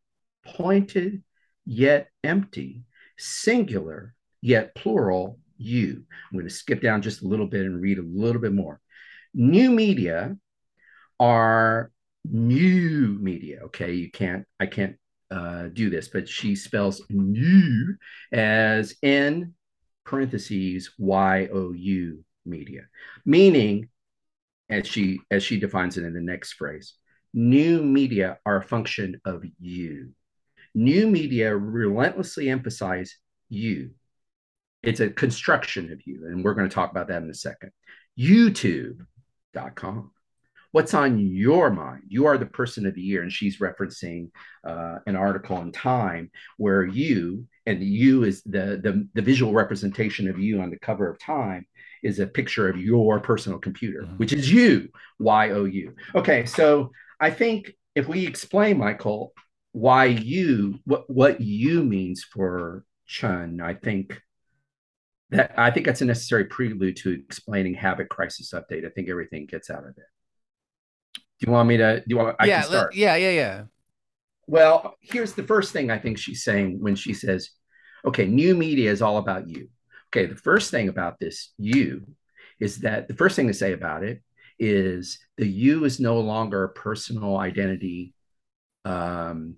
pointed 0.45 1.23
yet 1.65 2.09
empty, 2.25 2.85
singular 3.19 4.15
yet 4.41 4.75
plural 4.75 5.39
you. 5.57 6.05
I'm 6.31 6.39
going 6.39 6.49
to 6.49 6.55
skip 6.55 6.81
down 6.83 7.03
just 7.03 7.23
a 7.23 7.29
little 7.29 7.47
bit 7.47 7.67
and 7.67 7.81
read 7.81 7.99
a 7.99 8.03
little 8.03 8.41
bit 8.41 8.53
more. 8.53 8.81
New 9.35 9.71
media 9.71 10.37
are 11.19 11.91
new 12.25 13.19
media. 13.21 13.61
Okay, 13.65 13.95
you 13.95 14.11
can't, 14.11 14.45
I 14.61 14.67
can't 14.67 14.97
uh, 15.31 15.65
do 15.73 15.91
this, 15.91 16.09
but 16.09 16.29
she 16.29 16.55
spells 16.55 17.03
new 17.11 17.97
as 18.33 18.95
N 19.03 19.55
parentheses 20.05 20.93
Y 20.99 21.49
O 21.53 21.73
U 21.73 22.25
media, 22.47 22.83
meaning 23.25 23.89
as 24.71 24.87
she 24.87 25.21
as 25.31 25.43
she 25.43 25.59
defines 25.59 25.97
it 25.97 26.05
in 26.05 26.13
the 26.13 26.21
next 26.21 26.53
phrase 26.53 26.95
new 27.35 27.83
media 27.83 28.39
are 28.47 28.57
a 28.57 28.63
function 28.63 29.21
of 29.25 29.43
you 29.61 30.11
new 30.75 31.07
media 31.07 31.55
relentlessly 31.55 32.49
emphasize 32.49 33.17
you 33.51 33.91
it's 34.83 35.01
a 35.01 35.11
construction 35.11 35.93
of 35.93 36.01
you. 36.07 36.27
And 36.27 36.45
we're 36.45 36.55
going 36.55 36.69
to 36.69 36.75
talk 36.75 36.91
about 36.91 37.09
that 37.09 37.23
in 37.23 37.31
a 37.31 37.35
second. 37.35 37.71
YouTube.com. 38.19 40.13
What's 40.73 40.95
on 40.95 41.19
your 41.19 41.71
mind? 41.71 42.03
You 42.09 42.27
are 42.27 42.39
the 42.39 42.47
person 42.47 42.87
of 42.87 42.95
the 42.95 43.01
year. 43.01 43.23
And 43.23 43.33
she's 43.33 43.59
referencing 43.59 44.31
uh, 44.67 44.99
an 45.07 45.17
article 45.17 45.61
in 45.61 45.73
Time 45.73 46.31
where 46.57 46.85
you, 46.85 47.47
and 47.67 47.83
you 47.83 48.25
is 48.25 48.43
the, 48.43 48.79
the, 48.83 49.09
the 49.15 49.23
visual 49.23 49.53
representation 49.53 50.29
of 50.29 50.39
you 50.39 50.61
on 50.61 50.71
the 50.71 50.79
cover 50.79 51.09
of 51.09 51.19
Time, 51.19 51.67
is 52.03 52.19
a 52.19 52.27
picture 52.27 52.69
of 52.69 52.79
your 52.79 53.19
personal 53.19 53.59
computer, 53.59 54.03
mm-hmm. 54.03 54.17
which 54.17 54.33
is 54.33 54.53
you, 54.53 54.89
Y 55.19 55.51
O 55.51 55.65
U. 55.65 55.95
Okay, 56.15 56.47
so 56.47 56.91
I 57.19 57.31
think 57.31 57.73
if 57.95 58.07
we 58.07 58.27
explain, 58.27 58.79
Michael, 58.79 59.33
why 59.73 60.05
you, 60.05 60.79
what, 60.85 61.11
what 61.11 61.41
you 61.41 61.83
means 61.83 62.23
for 62.23 62.85
Chun, 63.07 63.61
I 63.61 63.75
think 63.75 64.21
that 65.31 65.59
I 65.59 65.71
think 65.71 65.87
that's 65.87 66.01
a 66.01 66.07
necessary 66.07 66.45
prelude 66.45 66.97
to 66.99 67.11
explaining 67.11 67.75
habit 67.75 68.09
crisis 68.09 68.53
update. 68.53 68.87
I 68.87 68.91
think 68.91 69.09
everything 69.09 69.47
gets 69.47 69.71
out 69.71 69.85
of 69.85 69.91
it. 69.91 70.05
Do 71.39 71.47
you 71.47 71.53
want 71.53 71.69
me 71.69 71.77
to? 71.77 72.01
Do 72.01 72.05
you 72.07 72.17
want? 72.17 72.37
I 72.39 72.47
yeah, 72.47 72.61
can 72.63 72.71
start. 72.71 72.95
yeah, 72.95 73.17
yeah, 73.17 73.31
yeah. 73.31 73.65
Well, 74.47 74.97
here's 75.01 75.35
the 75.35 75.43
first 75.43 75.73
thing 75.73 75.91
I 75.91 75.99
think 75.99 76.19
she's 76.19 76.43
saying 76.43 76.81
when 76.81 76.97
she 76.97 77.13
says, 77.13 77.51
"Okay, 78.05 78.27
new 78.27 78.57
media 78.57 78.91
is 78.91 79.03
all 79.03 79.19
about 79.19 79.49
you." 79.49 79.69
Okay, 80.09 80.27
the 80.27 80.37
first 80.37 80.71
thing 80.71 80.89
about 80.89 81.19
this 81.21 81.53
you 81.59 82.07
is 82.59 82.79
that 82.79 83.09
the 83.09 83.15
first 83.15 83.37
thing 83.37 83.47
to 83.47 83.55
say 83.55 83.73
about 83.73 84.03
it 84.03 84.23
is 84.59 85.19
the 85.37 85.47
you 85.47 85.85
is 85.85 86.01
no 86.01 86.19
longer 86.19 86.65
a 86.65 86.69
personal 86.69 87.37
identity, 87.37 88.15
um, 88.85 89.57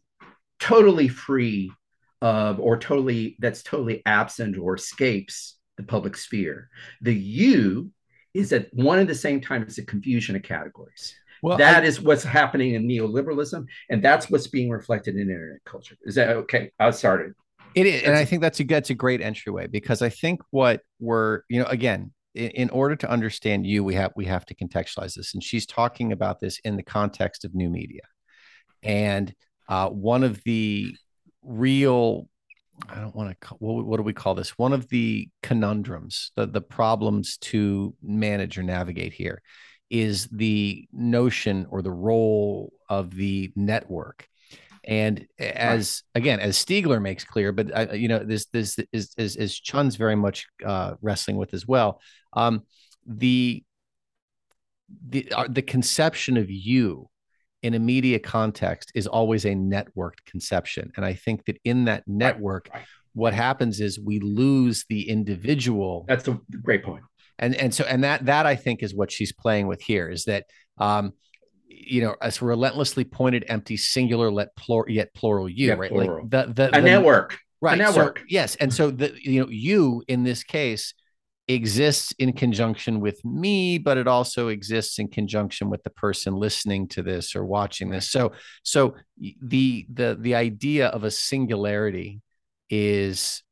totally 0.58 1.08
free 1.08 1.72
of 2.20 2.60
or 2.60 2.76
totally 2.76 3.37
that's 3.38 3.62
totally 3.62 4.02
absent 4.04 4.58
or 4.58 4.75
escapes 4.75 5.56
the 5.78 5.82
public 5.82 6.16
sphere. 6.16 6.68
The 7.00 7.14
you 7.14 7.90
is 8.34 8.52
at 8.52 8.68
one 8.72 8.99
and 8.99 9.08
the 9.08 9.14
same 9.14 9.40
time 9.40 9.64
as 9.66 9.78
a 9.78 9.87
confusion 9.87 10.37
of 10.37 10.42
categories. 10.42 11.14
Well, 11.42 11.59
that 11.59 11.82
I, 11.82 11.87
is 11.87 12.00
what's 12.00 12.25
happening 12.25 12.75
in 12.75 12.87
neoliberalism, 12.87 13.66
and 13.88 14.02
that's 14.02 14.30
what's 14.30 14.47
being 14.47 14.70
reflected 14.70 15.16
in 15.16 15.23
internet 15.23 15.64
culture. 15.64 15.97
Is 16.02 16.14
that 16.16 16.30
okay? 16.30 16.70
I 16.78 16.90
started. 16.90 17.32
It 17.75 17.87
is, 17.87 18.02
and 18.02 18.16
I 18.16 18.25
think 18.25 18.42
that's 18.42 18.61
a 18.61 18.64
that's 18.64 18.90
a 18.90 18.94
great 18.94 19.20
entryway 19.20 19.66
because 19.66 20.02
I 20.02 20.09
think 20.09 20.40
what 20.50 20.82
we're 20.99 21.42
you 21.49 21.61
know 21.61 21.66
again 21.66 22.12
in, 22.35 22.50
in 22.50 22.70
order 22.70 22.97
to 22.97 23.11
understand 23.11 23.66
you, 23.66 23.85
we 23.85 23.94
have 23.94 24.12
we 24.16 24.26
have 24.26 24.44
to 24.47 24.54
contextualize 24.54 25.14
this, 25.14 25.35
and 25.35 25.42
she's 25.42 25.66
talking 25.66 26.12
about 26.12 26.40
this 26.40 26.59
in 26.64 26.76
the 26.76 26.82
context 26.82 27.44
of 27.44 27.54
new 27.54 27.70
media, 27.70 28.02
and 28.82 29.35
uh, 29.68 29.88
one 29.88 30.25
of 30.25 30.42
the 30.44 30.94
real 31.42 32.28
I 32.88 32.97
don't 32.97 33.14
want 33.14 33.38
to. 33.40 33.49
What, 33.54 33.87
what 33.87 33.97
do 33.99 34.02
we 34.02 34.12
call 34.12 34.35
this? 34.35 34.59
One 34.59 34.73
of 34.73 34.88
the 34.88 35.28
conundrums, 35.42 36.32
the 36.37 36.47
the 36.47 36.61
problems 36.61 37.37
to 37.38 37.94
manage 38.02 38.59
or 38.59 38.62
navigate 38.62 39.12
here, 39.12 39.42
is 39.90 40.26
the 40.28 40.88
notion 40.92 41.66
or 41.70 41.82
the 41.82 41.90
role 41.90 42.73
of 42.88 43.14
the 43.14 43.52
network. 43.56 44.26
And 44.85 45.26
as 45.38 46.02
right. 46.14 46.20
again, 46.20 46.40
as 46.40 46.56
Stiegler 46.56 47.02
makes 47.02 47.25
clear, 47.25 47.52
but 47.52 47.70
uh, 47.76 47.92
you 47.92 48.09
know 48.09 48.20
this 48.20 48.47
this 48.47 48.78
is 48.92 49.12
is, 49.18 49.37
is 49.37 49.61
Chun's 49.61 49.97
very 49.97 50.16
much 50.16 50.47
uh, 50.64 50.94
wrestling 51.02 51.37
with 51.37 51.52
as 51.52 51.66
well. 51.66 52.00
Um, 52.32 52.62
the 53.06 53.62
the 55.09 55.30
uh, 55.32 55.49
the 55.49 55.62
conception 55.62 56.38
of 56.38 56.50
you 56.50 57.11
in 57.62 57.75
a 57.75 57.78
media 57.78 58.18
context 58.18 58.90
is 58.94 59.06
always 59.06 59.44
a 59.44 59.50
networked 59.50 60.25
conception. 60.25 60.92
And 60.97 61.04
I 61.04 61.14
think 61.14 61.44
that 61.44 61.59
in 61.64 61.85
that 61.85 62.04
network, 62.06 62.70
right, 62.73 62.78
right. 62.78 62.88
what 63.12 63.35
happens 63.35 63.80
is 63.80 64.00
we 64.00 64.18
lose 64.18 64.87
the 64.88 65.09
individual. 65.09 66.06
That's 66.09 66.26
a 66.26 66.40
great 66.62 66.82
point. 66.82 67.04
And 67.40 67.56
and 67.56 67.75
so 67.75 67.85
and 67.85 68.04
that 68.04 68.26
that 68.26 68.47
I 68.47 68.54
think 68.54 68.82
is 68.82 68.94
what 68.94 69.11
she's 69.11 69.32
playing 69.32 69.66
with 69.66 69.80
here 69.80 70.09
is 70.09 70.26
that 70.26 70.44
um, 70.78 71.14
you 71.66 72.02
know, 72.02 72.14
as 72.20 72.42
relentlessly 72.42 73.04
pointed, 73.04 73.44
empty, 73.49 73.76
singular, 73.76 74.30
let 74.30 74.54
plural, 74.54 74.90
yet 74.90 75.12
plural 75.14 75.49
you, 75.49 75.68
yeah, 75.68 75.75
right? 75.75 75.90
Plural. 75.90 76.28
Like 76.30 76.30
the 76.30 76.52
the, 76.52 76.68
a 76.68 76.80
the, 76.80 76.82
network, 76.82 77.38
right? 77.61 77.75
A 77.75 77.82
network, 77.82 78.18
so, 78.18 78.25
yes. 78.28 78.56
And 78.56 78.73
so 78.73 78.90
the 78.90 79.12
you 79.20 79.40
know, 79.40 79.49
you 79.50 80.04
in 80.06 80.23
this 80.23 80.44
case 80.44 80.94
exists 81.49 82.14
in 82.20 82.32
conjunction 82.32 83.00
with 83.00 83.25
me 83.25 83.76
but 83.76 83.99
it 83.99 84.06
also 84.06 84.49
exists 84.49 85.00
in 85.00 85.09
conjunction 85.09 85.68
with 85.68 85.82
the 85.82 85.90
person 85.90 86.32
listening 86.32 86.87
to 86.87 87.02
this 87.02 87.35
or 87.35 87.44
watching 87.44 87.90
this 87.90 88.09
so 88.09 88.30
so 88.62 88.94
the 89.42 89.85
the 89.92 90.16
the 90.20 90.37
idea 90.37 90.87
of 90.87 91.02
a 91.02 91.11
singularity 91.11 92.20
is 92.68 93.42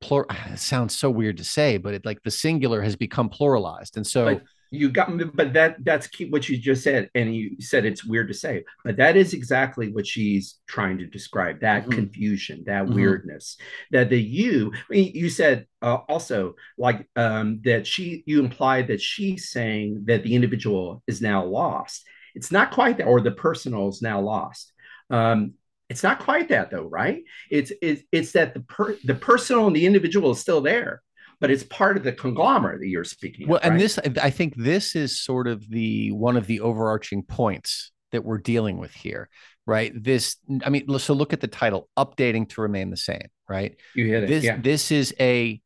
plural 0.00 0.28
sounds 0.56 0.94
so 0.94 1.10
weird 1.10 1.36
to 1.36 1.44
say 1.44 1.76
but 1.76 1.94
it 1.94 2.04
like 2.04 2.22
the 2.22 2.30
singular 2.30 2.80
has 2.82 2.96
become 2.96 3.28
pluralized 3.28 3.96
and 3.96 4.06
so 4.06 4.34
but 4.34 4.42
you 4.70 4.90
got 4.90 5.14
me 5.14 5.24
but 5.24 5.52
that 5.52 5.76
that's 5.84 6.06
key 6.08 6.28
what 6.28 6.48
you 6.48 6.58
just 6.58 6.82
said 6.82 7.08
and 7.14 7.34
you 7.34 7.56
said 7.60 7.84
it's 7.84 8.04
weird 8.04 8.28
to 8.28 8.34
say 8.34 8.64
but 8.84 8.96
that 8.96 9.16
is 9.16 9.32
exactly 9.32 9.92
what 9.92 10.06
she's 10.06 10.56
trying 10.66 10.98
to 10.98 11.06
describe 11.06 11.60
that 11.60 11.82
mm-hmm. 11.82 11.92
confusion 11.92 12.64
that 12.66 12.84
mm-hmm. 12.84 12.94
weirdness 12.94 13.56
that 13.92 14.10
the 14.10 14.20
you 14.20 14.72
I 14.74 14.78
mean, 14.90 15.12
you 15.14 15.30
said 15.30 15.66
uh, 15.82 15.98
also 16.08 16.54
like 16.76 17.06
um, 17.14 17.60
that 17.64 17.86
she 17.86 18.24
you 18.26 18.40
implied 18.40 18.88
that 18.88 19.00
she's 19.00 19.50
saying 19.50 20.04
that 20.06 20.24
the 20.24 20.34
individual 20.34 21.02
is 21.06 21.22
now 21.22 21.44
lost 21.44 22.04
it's 22.34 22.50
not 22.50 22.72
quite 22.72 22.98
that 22.98 23.06
or 23.06 23.20
the 23.20 23.30
personal 23.30 23.88
is 23.88 24.02
now 24.02 24.20
lost 24.20 24.72
um, 25.10 25.54
it's 25.88 26.02
not 26.02 26.18
quite 26.18 26.48
that 26.48 26.70
though 26.70 26.86
right 26.86 27.22
it's 27.50 27.72
it's, 27.80 28.02
it's 28.12 28.32
that 28.32 28.54
the 28.54 28.60
per, 28.60 28.96
the 29.04 29.14
personal 29.14 29.66
and 29.66 29.76
the 29.76 29.86
individual 29.86 30.32
is 30.32 30.40
still 30.40 30.60
there 30.60 31.02
but 31.40 31.50
it's 31.50 31.64
part 31.64 31.96
of 31.96 32.02
the 32.02 32.12
conglomerate 32.12 32.80
that 32.80 32.88
you're 32.88 33.04
speaking. 33.04 33.48
Well, 33.48 33.60
of, 33.62 33.72
and 33.72 33.80
this, 33.80 33.98
I 33.98 34.30
think, 34.30 34.54
this 34.56 34.96
is 34.96 35.20
sort 35.20 35.48
of 35.48 35.68
the 35.68 36.12
one 36.12 36.36
of 36.36 36.46
the 36.46 36.60
overarching 36.60 37.22
points 37.22 37.92
that 38.12 38.24
we're 38.24 38.38
dealing 38.38 38.78
with 38.78 38.92
here, 38.92 39.28
right? 39.66 39.92
This, 39.94 40.36
I 40.64 40.70
mean, 40.70 40.98
so 40.98 41.14
look 41.14 41.32
at 41.32 41.40
the 41.40 41.48
title: 41.48 41.88
"Updating 41.96 42.48
to 42.50 42.62
Remain 42.62 42.90
the 42.90 42.96
Same." 42.96 43.28
Right? 43.48 43.76
You 43.94 44.06
hit 44.06 44.24
it. 44.24 44.28
This, 44.28 44.44
yeah. 44.44 44.56
this 44.60 44.90
is 44.90 45.14
a, 45.20 45.60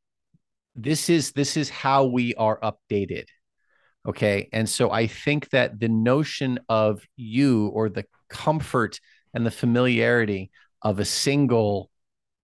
this 0.74 1.08
is 1.08 1.32
this 1.32 1.56
is 1.56 1.70
how 1.70 2.06
we 2.06 2.34
are 2.34 2.58
updated. 2.60 3.26
Okay, 4.08 4.48
and 4.52 4.68
so 4.68 4.90
I 4.90 5.06
think 5.06 5.50
that 5.50 5.78
the 5.78 5.88
notion 5.88 6.58
of 6.68 7.02
you 7.16 7.68
or 7.68 7.88
the 7.88 8.06
comfort 8.28 8.98
and 9.34 9.46
the 9.46 9.50
familiarity 9.50 10.50
of 10.82 10.98
a 10.98 11.04
single 11.04 11.90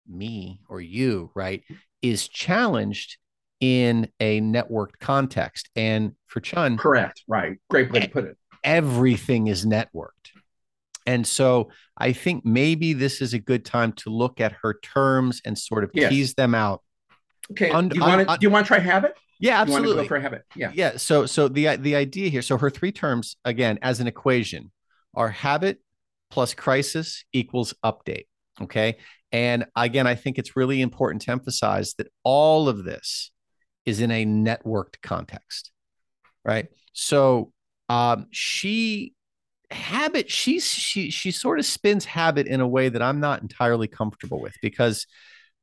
me 0.08 0.60
or 0.68 0.80
you, 0.80 1.30
right, 1.34 1.62
is 2.00 2.28
challenged 2.28 3.18
in 3.60 4.08
a 4.18 4.40
networked 4.40 4.98
context. 5.00 5.70
And 5.76 6.12
for 6.26 6.40
Chun, 6.40 6.76
correct, 6.76 7.22
right, 7.28 7.58
great 7.70 7.92
way 7.92 8.00
to 8.00 8.08
put 8.08 8.24
it. 8.24 8.36
Everything 8.64 9.46
is 9.46 9.64
networked. 9.64 10.32
And 11.06 11.26
so 11.26 11.70
I 11.96 12.12
think 12.12 12.44
maybe 12.44 12.92
this 12.92 13.20
is 13.20 13.34
a 13.34 13.38
good 13.38 13.64
time 13.64 13.92
to 13.92 14.10
look 14.10 14.40
at 14.40 14.52
her 14.62 14.78
terms 14.82 15.40
and 15.44 15.58
sort 15.58 15.84
of 15.84 15.90
yes. 15.94 16.10
tease 16.10 16.34
them 16.34 16.54
out. 16.54 16.82
Okay. 17.50 17.70
Un- 17.70 17.88
do 17.88 17.96
you 17.96 18.02
want 18.02 18.28
to 18.28 18.36
do 18.38 18.46
you 18.46 18.50
want 18.50 18.66
to 18.66 18.68
try 18.68 18.78
habit? 18.78 19.16
Yeah, 19.40 19.60
absolutely. 19.60 19.90
You 19.90 19.96
want 19.96 20.06
to 20.06 20.08
go 20.08 20.16
for 20.16 20.20
habit. 20.20 20.44
Yeah. 20.54 20.70
Yeah. 20.74 20.96
So 20.96 21.26
so 21.26 21.48
the 21.48 21.76
the 21.76 21.96
idea 21.96 22.28
here, 22.28 22.42
so 22.42 22.56
her 22.58 22.70
three 22.70 22.92
terms 22.92 23.36
again 23.44 23.78
as 23.82 23.98
an 24.00 24.06
equation 24.06 24.70
are 25.14 25.28
habit 25.28 25.80
plus 26.32 26.54
crisis 26.54 27.26
equals 27.34 27.74
update. 27.84 28.24
Okay. 28.58 28.96
And 29.32 29.66
again, 29.76 30.06
I 30.06 30.14
think 30.14 30.38
it's 30.38 30.56
really 30.56 30.80
important 30.80 31.20
to 31.22 31.30
emphasize 31.30 31.92
that 31.98 32.08
all 32.24 32.70
of 32.70 32.84
this 32.84 33.30
is 33.84 34.00
in 34.00 34.10
a 34.10 34.24
networked 34.24 35.02
context, 35.02 35.72
right? 36.42 36.68
So 36.94 37.52
um, 37.90 38.28
she 38.30 39.12
habit 39.70 40.30
she 40.30 40.58
she 40.60 41.10
she 41.10 41.30
sort 41.30 41.58
of 41.58 41.66
spins 41.66 42.06
habit 42.06 42.46
in 42.46 42.60
a 42.62 42.68
way 42.68 42.88
that 42.88 43.02
I'm 43.02 43.20
not 43.20 43.42
entirely 43.42 43.88
comfortable 43.88 44.40
with 44.40 44.54
because 44.62 45.06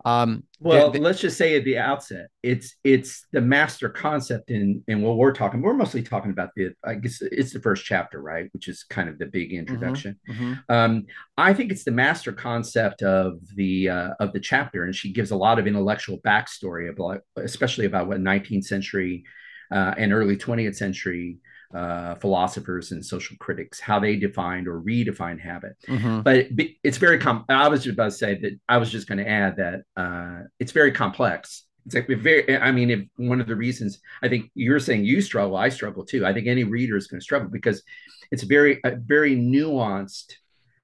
um, 0.05 0.43
well, 0.61 0.91
let's 0.91 1.19
just 1.19 1.37
say 1.37 1.57
at 1.57 1.65
the 1.65 1.77
outset, 1.77 2.27
it's 2.41 2.75
it's 2.83 3.25
the 3.31 3.41
master 3.41 3.89
concept 3.89 4.49
in 4.49 4.83
in 4.87 5.01
what 5.01 5.17
we're 5.17 5.33
talking. 5.33 5.61
We're 5.61 5.73
mostly 5.73 6.03
talking 6.03 6.31
about 6.31 6.49
the, 6.55 6.71
I 6.85 6.95
guess 6.95 7.21
it's 7.21 7.53
the 7.53 7.61
first 7.61 7.85
chapter, 7.85 8.21
right? 8.21 8.49
Which 8.53 8.67
is 8.67 8.83
kind 8.83 9.09
of 9.09 9.19
the 9.19 9.25
big 9.25 9.49
mm-hmm, 9.49 9.59
introduction. 9.59 10.17
Mm-hmm, 10.29 10.51
mm-hmm. 10.51 10.73
Um, 10.73 11.05
I 11.37 11.53
think 11.53 11.71
it's 11.71 11.83
the 11.83 11.91
master 11.91 12.31
concept 12.31 13.03
of 13.03 13.39
the 13.55 13.89
uh, 13.89 14.09
of 14.19 14.31
the 14.31 14.39
chapter, 14.39 14.85
and 14.85 14.95
she 14.95 15.11
gives 15.11 15.31
a 15.31 15.37
lot 15.37 15.59
of 15.59 15.67
intellectual 15.67 16.19
backstory 16.19 16.89
about, 16.89 17.21
especially 17.35 17.85
about 17.85 18.07
what 18.07 18.19
19th 18.19 18.65
century 18.65 19.23
uh, 19.71 19.95
and 19.97 20.13
early 20.13 20.37
20th 20.37 20.75
century 20.75 21.37
uh, 21.73 22.15
philosophers 22.15 22.91
and 22.91 23.05
social 23.05 23.37
critics 23.37 23.79
how 23.79 23.99
they 23.99 24.15
defined 24.15 24.67
or 24.67 24.81
redefined 24.81 25.39
habit. 25.39 25.77
Mm-hmm. 25.87 26.21
But 26.21 26.47
it's 26.83 26.97
very 26.97 27.19
com- 27.19 27.45
I 27.49 27.67
was 27.67 27.83
just 27.83 27.93
about 27.93 28.05
to 28.05 28.11
say 28.11 28.39
that 28.39 28.59
I 28.67 28.77
was 28.77 28.91
just 28.91 29.07
going 29.07 29.19
to 29.19 29.29
add 29.29 29.57
that 29.57 29.81
uh, 29.95 30.47
it's 30.59 30.71
very 30.71 30.91
complex. 30.91 31.65
It's 31.85 31.95
like 31.95 32.07
very. 32.07 32.57
I 32.57 32.71
mean, 32.71 32.89
if 32.89 33.01
one 33.17 33.41
of 33.41 33.47
the 33.47 33.55
reasons 33.55 33.99
I 34.21 34.29
think 34.29 34.51
you're 34.53 34.79
saying 34.79 35.05
you 35.05 35.21
struggle, 35.21 35.55
I 35.55 35.69
struggle 35.69 36.05
too. 36.05 36.25
I 36.25 36.33
think 36.33 36.47
any 36.47 36.63
reader 36.63 36.97
is 36.97 37.07
going 37.07 37.19
to 37.19 37.23
struggle 37.23 37.49
because 37.49 37.83
it's 38.31 38.43
very 38.43 38.79
a 38.83 38.95
very 38.95 39.35
nuanced 39.35 40.33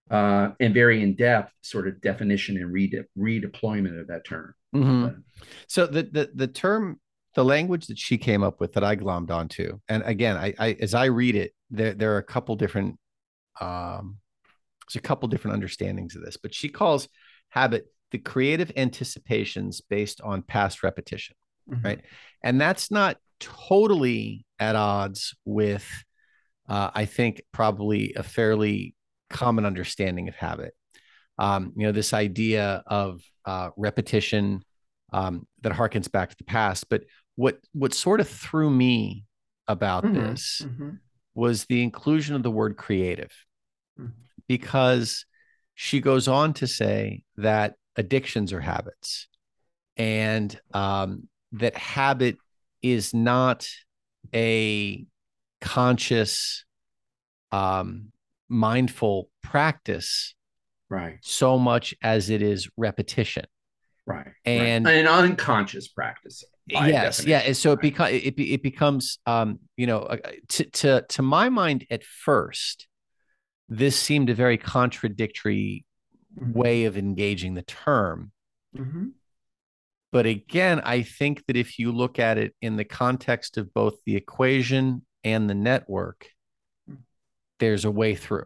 uh, 0.10 0.50
and 0.60 0.74
very 0.74 1.01
in 1.01 1.15
depth 1.15 1.51
sort 1.62 1.88
of 1.88 2.00
definition 2.01 2.58
and 2.58 2.72
re- 2.72 3.04
redeployment 3.18 4.00
of 4.00 4.08
that 4.08 4.25
term. 4.25 4.54
Mm-hmm. 4.75 5.20
So 5.68 5.86
the, 5.86 6.04
the 6.04 6.32
the 6.34 6.48
term, 6.48 7.00
the 7.36 7.46
language 7.46 7.88
that 7.88 8.00
she 8.00 8.18
came 8.18 8.44
up 8.44 8.60
with 8.60 8.74
that 8.74 8.84
I 8.84 8.96
glommed 8.96 9.30
onto, 9.30 9.80
and 9.88 10.04
again, 10.06 10.38
I, 10.38 10.54
I 10.58 10.77
as 10.80 10.94
I 10.94 11.06
read 11.06 11.36
it, 11.36 11.54
there 11.70 11.94
there 11.94 12.15
are 12.15 12.20
a 12.20 12.24
couple 12.24 12.56
different, 12.56 12.98
um, 13.62 14.18
there's 14.88 14.96
a 14.96 15.08
couple 15.08 15.27
different 15.27 15.56
understandings 15.56 16.15
of 16.15 16.24
this, 16.24 16.38
but 16.38 16.54
she 16.54 16.70
calls 16.70 17.08
habit 17.50 17.86
the 18.12 18.18
creative 18.18 18.72
anticipations 18.77 19.82
based 19.82 20.22
on 20.22 20.42
past 20.42 20.84
repetition, 20.84 21.36
mm-hmm. 21.70 21.86
right? 21.86 22.01
And 22.44 22.60
that's 22.60 22.92
not 22.92 23.18
totally 23.39 24.46
at 24.60 24.75
odds 24.75 25.36
with, 25.44 25.86
uh, 26.70 26.92
I 26.94 27.06
think, 27.06 27.42
probably 27.51 28.13
a 28.15 28.24
fairly 28.24 28.96
common 29.30 29.65
understanding 29.65 30.30
of 30.30 30.36
habit. 30.36 30.74
Um, 31.38 31.74
you 31.75 31.86
know, 31.86 31.92
this 31.92 32.13
idea 32.13 32.84
of 32.88 33.22
uh, 33.44 33.72
repetition 33.75 34.63
um, 35.12 35.48
that 35.62 35.74
harkens 35.74 36.12
back 36.12 36.30
to 36.30 36.38
the 36.38 36.46
past. 36.46 36.89
But 36.89 37.04
what 37.36 37.60
what 37.74 37.94
sort 37.94 38.20
of 38.20 38.30
threw 38.30 38.70
me 38.70 39.25
about 39.68 40.04
mm-hmm. 40.04 40.15
this 40.15 40.62
mm-hmm. 40.63 40.92
was 41.34 41.65
the 41.65 41.84
inclusion 41.84 42.36
of 42.36 42.44
the 42.44 42.51
word 42.51 42.77
creative, 42.77 43.32
mm-hmm. 44.00 44.12
because 44.48 45.25
she 45.74 46.00
goes 46.00 46.27
on 46.27 46.54
to 46.54 46.68
say 46.68 47.24
that 47.38 47.75
addictions 47.96 48.54
are 48.54 48.62
habits, 48.62 49.27
and 49.98 50.60
um, 50.74 51.27
that 51.54 51.75
habit 51.77 52.38
is 52.82 53.13
not 53.13 53.68
a 54.34 55.06
conscious 55.62 56.65
um, 57.51 58.12
mindful 58.50 59.30
practice 59.42 60.36
right 60.89 61.18
so 61.22 61.58
much 61.58 61.96
as 62.04 62.30
it 62.30 62.42
is 62.42 62.70
repetition 62.77 63.46
right 64.06 64.27
and 64.46 64.86
right. 64.86 64.98
an 64.98 65.08
unconscious 65.08 65.88
practice 65.88 66.44
yes 66.67 67.17
definition. 67.17 67.48
yeah 67.48 67.53
so 67.53 67.72
it 67.72 67.81
becomes 67.81 68.12
it, 68.12 68.39
it 68.39 68.63
becomes 68.63 69.19
um 69.25 69.60
you 69.77 69.88
know 69.88 70.00
uh, 70.00 70.17
to 70.48 70.65
to 70.65 71.05
to 71.10 71.22
my 71.22 71.50
mind 71.50 71.86
at 71.89 72.03
first 72.03 72.88
this 73.69 74.00
seemed 74.00 74.29
a 74.29 74.34
very 74.34 74.57
contradictory 74.57 75.86
mm-hmm. 76.39 76.53
way 76.53 76.86
of 76.86 76.98
engaging 76.98 77.53
the 77.53 77.62
term 77.62 78.31
mm-hmm. 78.75 79.07
but 80.12 80.25
again 80.25 80.81
i 80.84 81.01
think 81.01 81.45
that 81.45 81.55
if 81.55 81.77
you 81.77 81.91
look 81.91 82.19
at 82.19 82.38
it 82.38 82.55
in 82.62 82.75
the 82.75 82.86
context 82.86 83.57
of 83.57 83.74
both 83.74 83.95
the 84.05 84.15
equation 84.15 85.03
and 85.24 85.50
the 85.50 85.55
network 85.55 86.27
there's 87.60 87.86
a 87.86 87.91
way 87.91 88.15
through. 88.15 88.45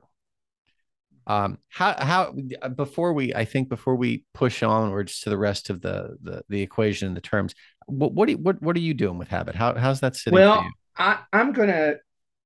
Um, 1.27 1.59
how 1.69 1.93
how 1.97 2.33
before 2.75 3.13
we 3.13 3.35
I 3.35 3.45
think 3.45 3.69
before 3.69 3.95
we 3.95 4.25
push 4.33 4.63
onwards 4.63 5.21
to 5.21 5.29
the 5.29 5.37
rest 5.37 5.69
of 5.69 5.81
the 5.81 6.17
the, 6.21 6.43
the 6.49 6.61
equation 6.61 7.07
and 7.07 7.17
the 7.17 7.21
terms, 7.21 7.53
what 7.91 8.13
what, 8.13 8.29
you, 8.29 8.37
what 8.37 8.61
what 8.61 8.75
are 8.75 8.81
you 8.81 8.93
doing 8.93 9.17
with 9.17 9.27
habit? 9.27 9.55
How 9.55 9.75
how's 9.75 9.99
that 10.01 10.15
sitting? 10.15 10.35
Well, 10.37 10.65
I, 10.97 11.19
I'm 11.31 11.53
going 11.53 11.69
to 11.69 11.99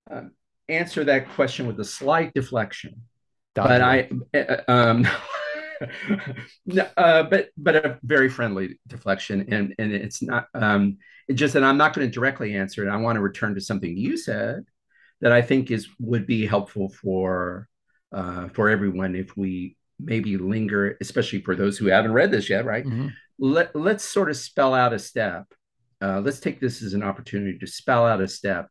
uh, 0.09 0.21
answer 0.69 1.03
that 1.05 1.29
question 1.29 1.67
with 1.67 1.79
a 1.79 1.85
slight 1.85 2.33
deflection, 2.33 3.01
but 3.55 3.81
I 3.81 4.09
uh, 4.33 4.57
um. 4.67 5.07
uh, 6.97 7.23
but 7.23 7.49
but 7.57 7.75
a 7.75 7.99
very 8.03 8.29
friendly 8.29 8.79
deflection, 8.87 9.53
and 9.53 9.75
and 9.77 9.91
it's 9.91 10.21
not 10.21 10.47
um, 10.53 10.97
it's 11.27 11.39
just 11.39 11.53
that 11.55 11.63
I'm 11.63 11.77
not 11.77 11.93
going 11.93 12.07
to 12.07 12.13
directly 12.13 12.55
answer 12.55 12.85
it. 12.85 12.89
I 12.89 12.97
want 12.97 13.17
to 13.17 13.21
return 13.21 13.55
to 13.55 13.61
something 13.61 13.97
you 13.97 14.17
said, 14.17 14.65
that 15.21 15.31
I 15.31 15.41
think 15.41 15.71
is 15.71 15.87
would 15.99 16.27
be 16.27 16.45
helpful 16.45 16.89
for 16.89 17.67
uh, 18.11 18.49
for 18.49 18.69
everyone 18.69 19.15
if 19.15 19.35
we 19.35 19.75
maybe 19.99 20.37
linger, 20.37 20.97
especially 21.01 21.41
for 21.41 21.55
those 21.55 21.77
who 21.77 21.87
haven't 21.87 22.13
read 22.13 22.31
this 22.31 22.49
yet, 22.49 22.65
right? 22.65 22.85
Mm-hmm. 22.85 23.07
Let 23.39 23.75
let's 23.75 24.03
sort 24.03 24.29
of 24.29 24.37
spell 24.37 24.73
out 24.73 24.93
a 24.93 24.99
step. 24.99 25.45
Uh, 26.01 26.19
let's 26.19 26.39
take 26.39 26.59
this 26.59 26.81
as 26.81 26.93
an 26.93 27.03
opportunity 27.03 27.57
to 27.57 27.67
spell 27.67 28.05
out 28.05 28.21
a 28.21 28.27
step 28.27 28.67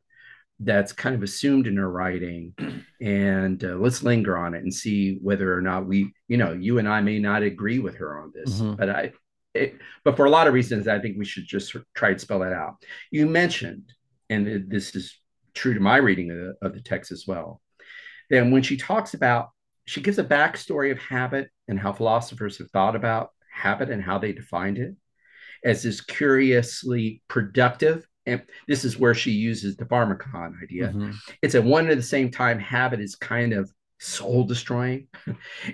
that's 0.61 0.92
kind 0.92 1.14
of 1.14 1.22
assumed 1.22 1.66
in 1.66 1.77
her 1.77 1.90
writing, 1.90 2.55
and 3.01 3.64
uh, 3.64 3.75
let's 3.77 4.03
linger 4.03 4.37
on 4.37 4.55
it 4.55 4.62
and 4.62 4.72
see 4.72 5.18
whether 5.22 5.57
or 5.57 5.61
not 5.61 5.87
we, 5.87 6.12
you 6.29 6.37
know, 6.37 6.53
you 6.53 6.79
and 6.79 6.88
I 6.88 7.01
may 7.01 7.18
not 7.18 7.42
agree 7.42 7.79
with 7.79 7.96
her 7.96 8.20
on 8.20 8.33
this, 8.35 8.61
mm-hmm. 8.61 8.75
but 8.75 8.90
I. 8.90 9.12
It, 9.55 9.75
but 10.03 10.16
for 10.16 10.25
a 10.25 10.31
lot 10.31 10.46
of 10.46 10.55
reasons, 10.55 10.88
I 10.88 10.98
think 10.98 11.18
we 11.18 11.27
should 11.27 11.46
just 11.46 11.77
try 11.94 12.14
to 12.14 12.18
spell 12.18 12.38
that 12.38 12.55
out. 12.55 12.77
You 13.11 13.27
mentioned, 13.27 13.92
and 14.31 14.70
this 14.70 14.96
is 14.96 15.20
true 15.53 15.75
to 15.75 15.81
my 15.81 15.96
reading 15.96 16.31
of 16.31 16.37
the, 16.38 16.55
of 16.62 16.72
the 16.72 16.81
text 16.81 17.12
as 17.12 17.25
well. 17.27 17.61
Then 18.31 18.51
when 18.51 18.62
she 18.62 18.79
talks 18.79 19.12
about, 19.12 19.51
she 19.85 20.01
gives 20.01 20.18
a 20.18 20.25
backstory 20.25 20.90
of 20.90 20.98
habit 20.98 21.51
and 21.68 21.79
how 21.79 21.92
philosophers 21.92 22.57
have 22.59 22.70
thought 22.70 22.96
about 22.96 23.29
habit 23.52 23.90
and 23.90 24.02
how 24.02 24.18
they 24.18 24.32
defined 24.32 24.78
it 24.78 24.94
as 25.64 25.82
this 25.82 26.00
curiously 26.00 27.22
productive. 27.28 28.06
And 28.26 28.42
this 28.68 28.84
is 28.84 28.98
where 28.98 29.14
she 29.14 29.32
uses 29.32 29.76
the 29.76 29.84
pharmakon 29.84 30.54
idea. 30.62 30.88
Mm-hmm. 30.88 31.10
It's 31.42 31.54
at 31.54 31.64
one 31.64 31.88
at 31.88 31.96
the 31.96 32.02
same 32.02 32.30
time 32.30 32.58
habit 32.58 33.00
is 33.00 33.16
kind 33.16 33.52
of 33.52 33.70
soul 33.98 34.44
destroying. 34.44 35.06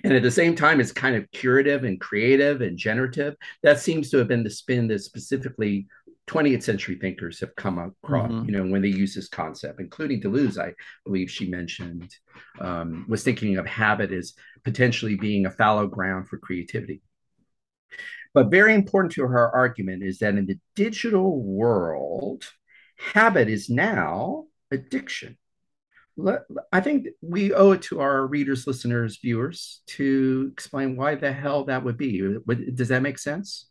and 0.04 0.12
at 0.12 0.22
the 0.22 0.30
same 0.30 0.54
time, 0.54 0.80
it's 0.80 0.92
kind 0.92 1.16
of 1.16 1.30
curative 1.30 1.84
and 1.84 2.00
creative 2.00 2.60
and 2.60 2.76
generative. 2.76 3.34
That 3.62 3.80
seems 3.80 4.10
to 4.10 4.18
have 4.18 4.28
been 4.28 4.44
the 4.44 4.50
spin 4.50 4.88
that 4.88 5.00
specifically 5.00 5.88
20th 6.28 6.62
century 6.62 6.96
thinkers 6.96 7.40
have 7.40 7.56
come 7.56 7.78
across, 7.78 8.30
mm-hmm. 8.30 8.44
you 8.44 8.52
know, 8.52 8.70
when 8.70 8.82
they 8.82 8.88
use 8.88 9.14
this 9.14 9.28
concept, 9.28 9.80
including 9.80 10.20
Deleuze, 10.20 10.58
I 10.58 10.74
believe 11.04 11.30
she 11.30 11.48
mentioned, 11.48 12.14
um, 12.60 13.06
was 13.08 13.24
thinking 13.24 13.56
of 13.56 13.66
habit 13.66 14.12
as 14.12 14.34
potentially 14.62 15.16
being 15.16 15.46
a 15.46 15.50
fallow 15.50 15.86
ground 15.86 16.28
for 16.28 16.38
creativity. 16.38 17.00
But 18.34 18.50
very 18.50 18.74
important 18.74 19.12
to 19.14 19.22
her 19.22 19.50
argument 19.50 20.02
is 20.02 20.18
that 20.18 20.34
in 20.34 20.46
the 20.46 20.58
digital 20.76 21.42
world, 21.42 22.44
habit 22.98 23.48
is 23.48 23.68
now 23.70 24.46
addiction. 24.70 25.38
I 26.72 26.80
think 26.80 27.08
we 27.22 27.52
owe 27.52 27.72
it 27.72 27.82
to 27.82 28.00
our 28.00 28.26
readers, 28.26 28.66
listeners, 28.66 29.18
viewers 29.22 29.82
to 29.86 30.50
explain 30.52 30.96
why 30.96 31.14
the 31.14 31.32
hell 31.32 31.64
that 31.64 31.84
would 31.84 31.96
be. 31.96 32.20
Does 32.74 32.88
that 32.88 33.02
make 33.02 33.18
sense? 33.18 33.68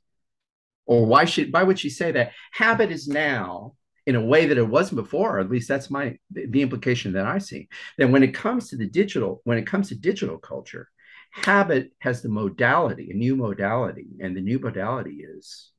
or 0.87 1.05
why 1.05 1.25
should 1.25 1.53
why 1.53 1.61
would 1.61 1.77
she 1.77 1.89
say 1.89 2.11
that 2.11 2.31
habit 2.51 2.91
is 2.91 3.07
now 3.07 3.73
in 4.07 4.15
a 4.15 4.25
way 4.25 4.47
that 4.47 4.57
it 4.57 4.67
wasn't 4.67 4.95
before 4.95 5.39
at 5.39 5.51
least 5.51 5.67
that's 5.67 5.91
my 5.91 6.17
the 6.31 6.61
implication 6.61 7.13
that 7.13 7.25
i 7.25 7.37
see 7.37 7.67
that 7.97 8.09
when 8.09 8.23
it 8.23 8.33
comes 8.33 8.69
to 8.69 8.77
the 8.77 8.87
digital 8.87 9.41
when 9.43 9.57
it 9.57 9.67
comes 9.67 9.89
to 9.89 9.95
digital 9.95 10.37
culture 10.37 10.89
habit 11.31 11.91
has 11.99 12.21
the 12.21 12.29
modality 12.29 13.11
a 13.11 13.13
new 13.13 13.35
modality 13.35 14.07
and 14.19 14.35
the 14.35 14.41
new 14.41 14.59
modality 14.59 15.23
is 15.23 15.71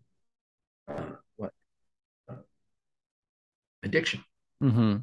uh, 0.89 1.13
what 1.37 1.53
uh, 2.29 2.35
addiction 3.83 4.25
mm-hmm. 4.63 4.99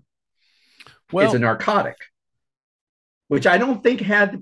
well, 1.11 1.25
it's 1.25 1.35
a 1.35 1.39
narcotic 1.39 1.97
which 3.27 3.47
i 3.47 3.57
don't 3.57 3.83
think 3.83 4.01
had 4.01 4.41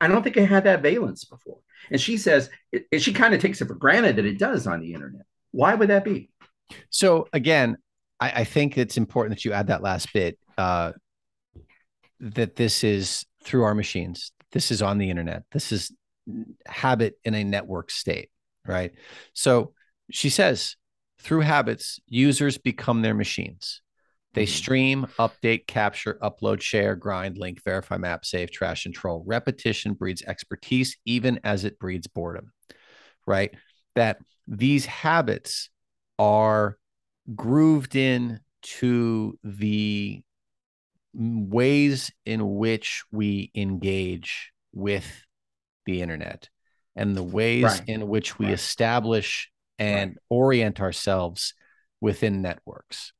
i 0.00 0.08
don't 0.08 0.22
think 0.22 0.36
it 0.36 0.48
had 0.48 0.64
that 0.64 0.82
valence 0.82 1.24
before 1.24 1.58
and 1.90 2.00
she 2.00 2.16
says, 2.16 2.50
it, 2.72 3.00
she 3.00 3.12
kind 3.12 3.34
of 3.34 3.40
takes 3.40 3.60
it 3.60 3.68
for 3.68 3.74
granted 3.74 4.16
that 4.16 4.26
it 4.26 4.38
does 4.38 4.66
on 4.66 4.80
the 4.80 4.94
internet. 4.94 5.22
Why 5.52 5.74
would 5.74 5.90
that 5.90 6.04
be? 6.04 6.30
So 6.90 7.28
again, 7.32 7.76
I, 8.20 8.40
I 8.40 8.44
think 8.44 8.76
it's 8.76 8.96
important 8.96 9.36
that 9.36 9.44
you 9.44 9.52
add 9.52 9.68
that 9.68 9.82
last 9.82 10.12
bit 10.12 10.38
uh, 10.58 10.92
that 12.20 12.56
this 12.56 12.82
is 12.82 13.24
through 13.44 13.64
our 13.64 13.74
machines. 13.74 14.32
This 14.52 14.70
is 14.70 14.82
on 14.82 14.98
the 14.98 15.10
internet. 15.10 15.44
This 15.52 15.72
is 15.72 15.92
habit 16.66 17.18
in 17.24 17.34
a 17.34 17.44
network 17.44 17.90
state, 17.90 18.30
right? 18.66 18.92
So 19.32 19.72
she 20.10 20.30
says, 20.30 20.76
through 21.20 21.40
habits, 21.40 22.00
users 22.06 22.58
become 22.58 23.02
their 23.02 23.14
machines. 23.14 23.82
They 24.34 24.44
mm-hmm. 24.44 24.52
stream, 24.52 25.06
update, 25.18 25.66
capture, 25.66 26.18
upload, 26.22 26.60
share, 26.60 26.94
grind, 26.94 27.38
link, 27.38 27.62
verify, 27.64 27.96
map, 27.96 28.24
save, 28.24 28.50
trash, 28.50 28.86
and 28.86 28.94
troll. 28.94 29.24
Repetition 29.26 29.94
breeds 29.94 30.22
expertise, 30.22 30.96
even 31.04 31.40
as 31.42 31.64
it 31.64 31.78
breeds 31.78 32.06
boredom, 32.06 32.52
right? 33.26 33.54
That 33.94 34.18
these 34.46 34.84
habits 34.86 35.70
are 36.18 36.76
grooved 37.34 37.96
in 37.96 38.40
to 38.62 39.38
the 39.42 40.22
ways 41.16 42.10
in 42.24 42.56
which 42.56 43.04
we 43.10 43.50
engage 43.54 44.52
with 44.72 45.24
the 45.86 46.02
internet 46.02 46.48
and 46.94 47.16
the 47.16 47.22
ways 47.22 47.64
right. 47.64 47.82
in 47.86 48.08
which 48.08 48.38
we 48.38 48.46
right. 48.46 48.54
establish 48.54 49.50
and 49.78 50.10
right. 50.10 50.18
orient 50.28 50.80
ourselves 50.80 51.54
within 52.00 52.42
networks. 52.42 53.12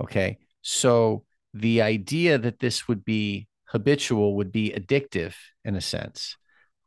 Okay. 0.00 0.38
So 0.62 1.24
the 1.52 1.82
idea 1.82 2.38
that 2.38 2.60
this 2.60 2.88
would 2.88 3.04
be 3.04 3.48
habitual 3.66 4.36
would 4.36 4.52
be 4.52 4.70
addictive 4.70 5.34
in 5.64 5.74
a 5.76 5.80
sense, 5.80 6.36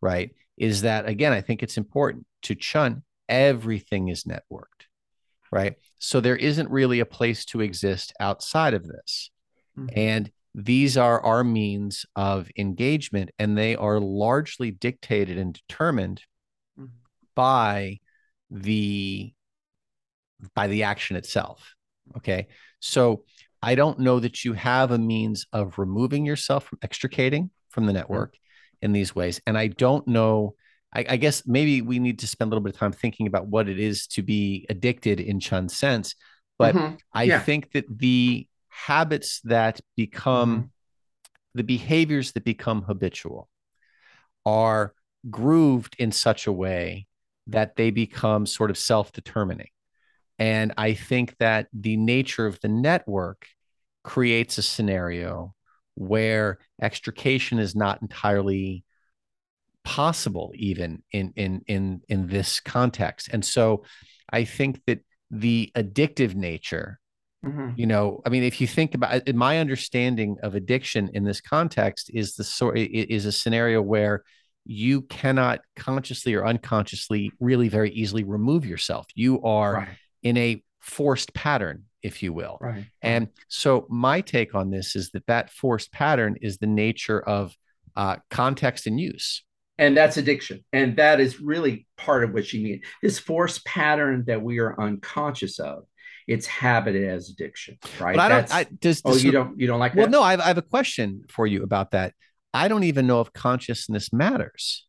right? 0.01 0.31
Is 0.57 0.81
that 0.81 1.07
again, 1.07 1.33
I 1.33 1.41
think 1.41 1.61
it's 1.61 1.77
important 1.77 2.25
to 2.43 2.55
Chun, 2.55 3.03
everything 3.27 4.07
is 4.07 4.23
networked, 4.23 4.87
right? 5.51 5.75
So 5.99 6.19
there 6.19 6.35
isn't 6.35 6.69
really 6.69 6.99
a 6.99 7.05
place 7.05 7.45
to 7.45 7.61
exist 7.61 8.13
outside 8.19 8.73
of 8.73 8.87
this. 8.87 9.31
Mm-hmm. 9.77 9.99
And 9.99 10.31
these 10.57 10.97
are 10.97 11.23
our 11.23 11.43
means 11.43 12.07
of 12.15 12.49
engagement, 12.57 13.29
and 13.37 13.55
they 13.55 13.75
are 13.75 13.99
largely 13.99 14.71
dictated 14.71 15.37
and 15.37 15.53
determined 15.53 16.23
mm-hmm. 16.77 16.91
by 17.35 17.99
the 18.49 19.31
by 20.55 20.65
the 20.65 20.83
action 20.83 21.15
itself. 21.15 21.75
Okay. 22.17 22.47
So 22.79 23.23
I 23.61 23.75
don't 23.75 23.99
know 23.99 24.19
that 24.19 24.43
you 24.43 24.53
have 24.53 24.89
a 24.89 24.97
means 24.97 25.45
of 25.53 25.77
removing 25.77 26.25
yourself 26.25 26.65
from 26.65 26.79
extricating 26.81 27.51
from 27.69 27.85
the 27.85 27.93
network 27.93 28.33
mm-hmm. 28.33 28.85
in 28.85 28.93
these 28.93 29.15
ways. 29.15 29.39
And 29.45 29.57
I 29.57 29.67
don't 29.67 30.07
know. 30.07 30.55
I, 30.93 31.05
I, 31.09 31.17
guess 31.17 31.43
maybe 31.45 31.81
we 31.81 31.99
need 31.99 32.19
to 32.19 32.27
spend 32.27 32.47
a 32.47 32.49
little 32.51 32.63
bit 32.63 32.73
of 32.73 32.79
time 32.79 32.93
thinking 32.93 33.27
about 33.27 33.47
what 33.47 33.67
it 33.67 33.77
is 33.77 34.07
to 34.07 34.23
be 34.23 34.65
addicted 34.69 35.19
in 35.19 35.39
Chun's 35.39 35.75
sense. 35.75 36.15
But 36.57 36.75
mm-hmm. 36.75 36.95
I 37.13 37.23
yeah. 37.23 37.39
think 37.39 37.71
that 37.73 37.85
the 37.89 38.47
habits 38.85 39.41
that 39.43 39.81
become 39.95 40.55
mm-hmm. 40.55 40.65
the 41.55 41.63
behaviors 41.63 42.31
that 42.33 42.43
become 42.43 42.83
habitual 42.83 43.49
are 44.45 44.93
grooved 45.29 45.95
in 45.99 46.11
such 46.11 46.47
a 46.47 46.51
way 46.51 47.07
that 47.47 47.75
they 47.75 47.91
become 47.91 48.45
sort 48.45 48.69
of 48.69 48.77
self 48.77 49.11
determining. 49.11 49.69
And 50.39 50.73
I 50.77 50.93
think 50.93 51.35
that 51.39 51.67
the 51.73 51.97
nature 51.97 52.45
of 52.45 52.59
the 52.61 52.67
network 52.67 53.47
creates 54.03 54.57
a 54.57 54.61
scenario 54.61 55.53
where 55.95 56.59
extrication 56.79 57.57
is 57.59 57.75
not 57.75 58.01
entirely 58.01 58.83
possible 59.83 60.51
even 60.55 61.01
in 61.11 61.33
in 61.35 61.61
in 61.67 62.01
in 62.09 62.27
this 62.27 62.59
context 62.59 63.29
and 63.31 63.43
so 63.43 63.83
i 64.33 64.43
think 64.43 64.81
that 64.85 64.99
the 65.31 65.71
addictive 65.77 66.35
nature 66.35 66.99
mm-hmm. 67.45 67.69
you 67.75 67.85
know 67.85 68.21
i 68.25 68.29
mean 68.29 68.43
if 68.43 68.59
you 68.59 68.67
think 68.67 68.95
about 68.95 69.21
it 69.27 69.35
my 69.35 69.59
understanding 69.59 70.37
of 70.43 70.55
addiction 70.55 71.09
in 71.13 71.23
this 71.23 71.41
context 71.41 72.09
is 72.13 72.35
the 72.35 72.43
sort 72.43 72.77
is 72.77 73.25
a 73.25 73.31
scenario 73.31 73.81
where 73.81 74.23
you 74.65 75.01
cannot 75.03 75.61
consciously 75.75 76.33
or 76.33 76.45
unconsciously 76.45 77.31
really 77.39 77.69
very 77.69 77.91
easily 77.91 78.23
remove 78.23 78.65
yourself 78.65 79.05
you 79.15 79.41
are 79.43 79.73
right. 79.73 79.89
in 80.23 80.37
a 80.37 80.61
forced 80.79 81.33
pattern 81.33 81.83
if 82.03 82.23
you 82.23 82.33
will. 82.33 82.57
Right. 82.61 82.85
And 83.01 83.27
so 83.47 83.85
my 83.89 84.21
take 84.21 84.55
on 84.55 84.69
this 84.69 84.95
is 84.95 85.11
that 85.11 85.25
that 85.27 85.51
forced 85.51 85.91
pattern 85.91 86.37
is 86.41 86.57
the 86.57 86.67
nature 86.67 87.19
of 87.19 87.55
uh, 87.95 88.17
context 88.29 88.87
and 88.87 88.99
use. 88.99 89.43
And 89.77 89.95
that's 89.95 90.17
addiction. 90.17 90.63
And 90.73 90.97
that 90.97 91.19
is 91.19 91.39
really 91.39 91.85
part 91.97 92.23
of 92.23 92.33
what 92.33 92.51
you 92.51 92.61
means. 92.61 92.83
This 93.03 93.19
forced 93.19 93.63
pattern 93.65 94.23
that 94.25 94.41
we 94.41 94.57
are 94.57 94.79
unconscious 94.79 95.59
of, 95.59 95.83
it's 96.27 96.45
habited 96.45 97.07
as 97.07 97.29
addiction, 97.29 97.77
right? 97.99 98.15
But 98.15 98.19
I 98.19 98.29
don't, 98.29 98.53
I, 98.53 98.63
does, 98.79 99.01
oh, 99.05 99.15
you 99.15 99.31
don't, 99.31 99.59
you 99.59 99.65
don't 99.67 99.79
like 99.79 99.95
well, 99.95 100.05
that? 100.05 100.11
no, 100.11 100.21
I 100.21 100.31
have, 100.31 100.41
I 100.41 100.47
have 100.47 100.57
a 100.57 100.63
question 100.63 101.23
for 101.29 101.47
you 101.47 101.63
about 101.63 101.91
that. 101.91 102.13
I 102.53 102.67
don't 102.67 102.83
even 102.83 103.07
know 103.07 103.21
if 103.21 103.31
consciousness 103.33 104.11
matters 104.11 104.83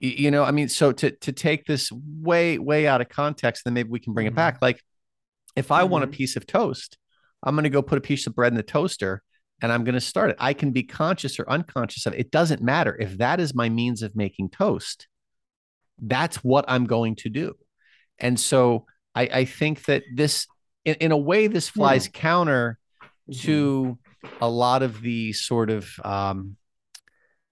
you 0.00 0.28
know 0.28 0.42
i 0.42 0.50
mean 0.50 0.68
so 0.68 0.90
to 0.90 1.12
to 1.12 1.30
take 1.30 1.64
this 1.66 1.90
way 1.92 2.58
way 2.58 2.86
out 2.86 3.00
of 3.00 3.08
context 3.08 3.62
then 3.64 3.72
maybe 3.72 3.88
we 3.88 4.00
can 4.00 4.12
bring 4.12 4.26
mm-hmm. 4.26 4.34
it 4.34 4.36
back 4.36 4.58
like 4.60 4.82
if 5.56 5.70
I 5.70 5.82
mm-hmm. 5.82 5.92
want 5.92 6.04
a 6.04 6.06
mm-hmm. 6.06 6.16
piece 6.16 6.36
of 6.36 6.46
toast, 6.46 6.98
I'm 7.42 7.54
going 7.54 7.64
to 7.64 7.70
go 7.70 7.82
put 7.82 7.98
a 7.98 8.02
piece 8.02 8.26
of 8.26 8.34
bread 8.34 8.52
in 8.52 8.56
the 8.56 8.62
toaster 8.62 9.22
and 9.62 9.70
I'm 9.72 9.84
going 9.84 9.94
to 9.94 10.00
start 10.00 10.30
it. 10.30 10.36
I 10.38 10.52
can 10.52 10.72
be 10.72 10.82
conscious 10.82 11.38
or 11.38 11.48
unconscious 11.48 12.06
of 12.06 12.14
it. 12.14 12.20
It 12.20 12.30
doesn't 12.30 12.62
matter. 12.62 12.96
If 12.98 13.18
that 13.18 13.40
is 13.40 13.54
my 13.54 13.68
means 13.68 14.02
of 14.02 14.16
making 14.16 14.50
toast, 14.50 15.06
that's 16.00 16.36
what 16.38 16.64
I'm 16.68 16.86
going 16.86 17.16
to 17.16 17.28
do. 17.28 17.54
And 18.18 18.38
so 18.38 18.86
I, 19.14 19.22
I 19.22 19.44
think 19.44 19.84
that 19.84 20.02
this, 20.12 20.46
in, 20.84 20.94
in, 20.96 21.12
a 21.12 21.16
way, 21.16 21.46
this 21.46 21.68
flies 21.68 22.06
yeah. 22.06 22.20
counter 22.20 22.78
mm-hmm. 23.30 23.46
to 23.46 23.98
a 24.40 24.48
lot 24.48 24.82
of 24.82 25.00
the 25.00 25.32
sort 25.32 25.70
of, 25.70 25.88
um, 26.04 26.56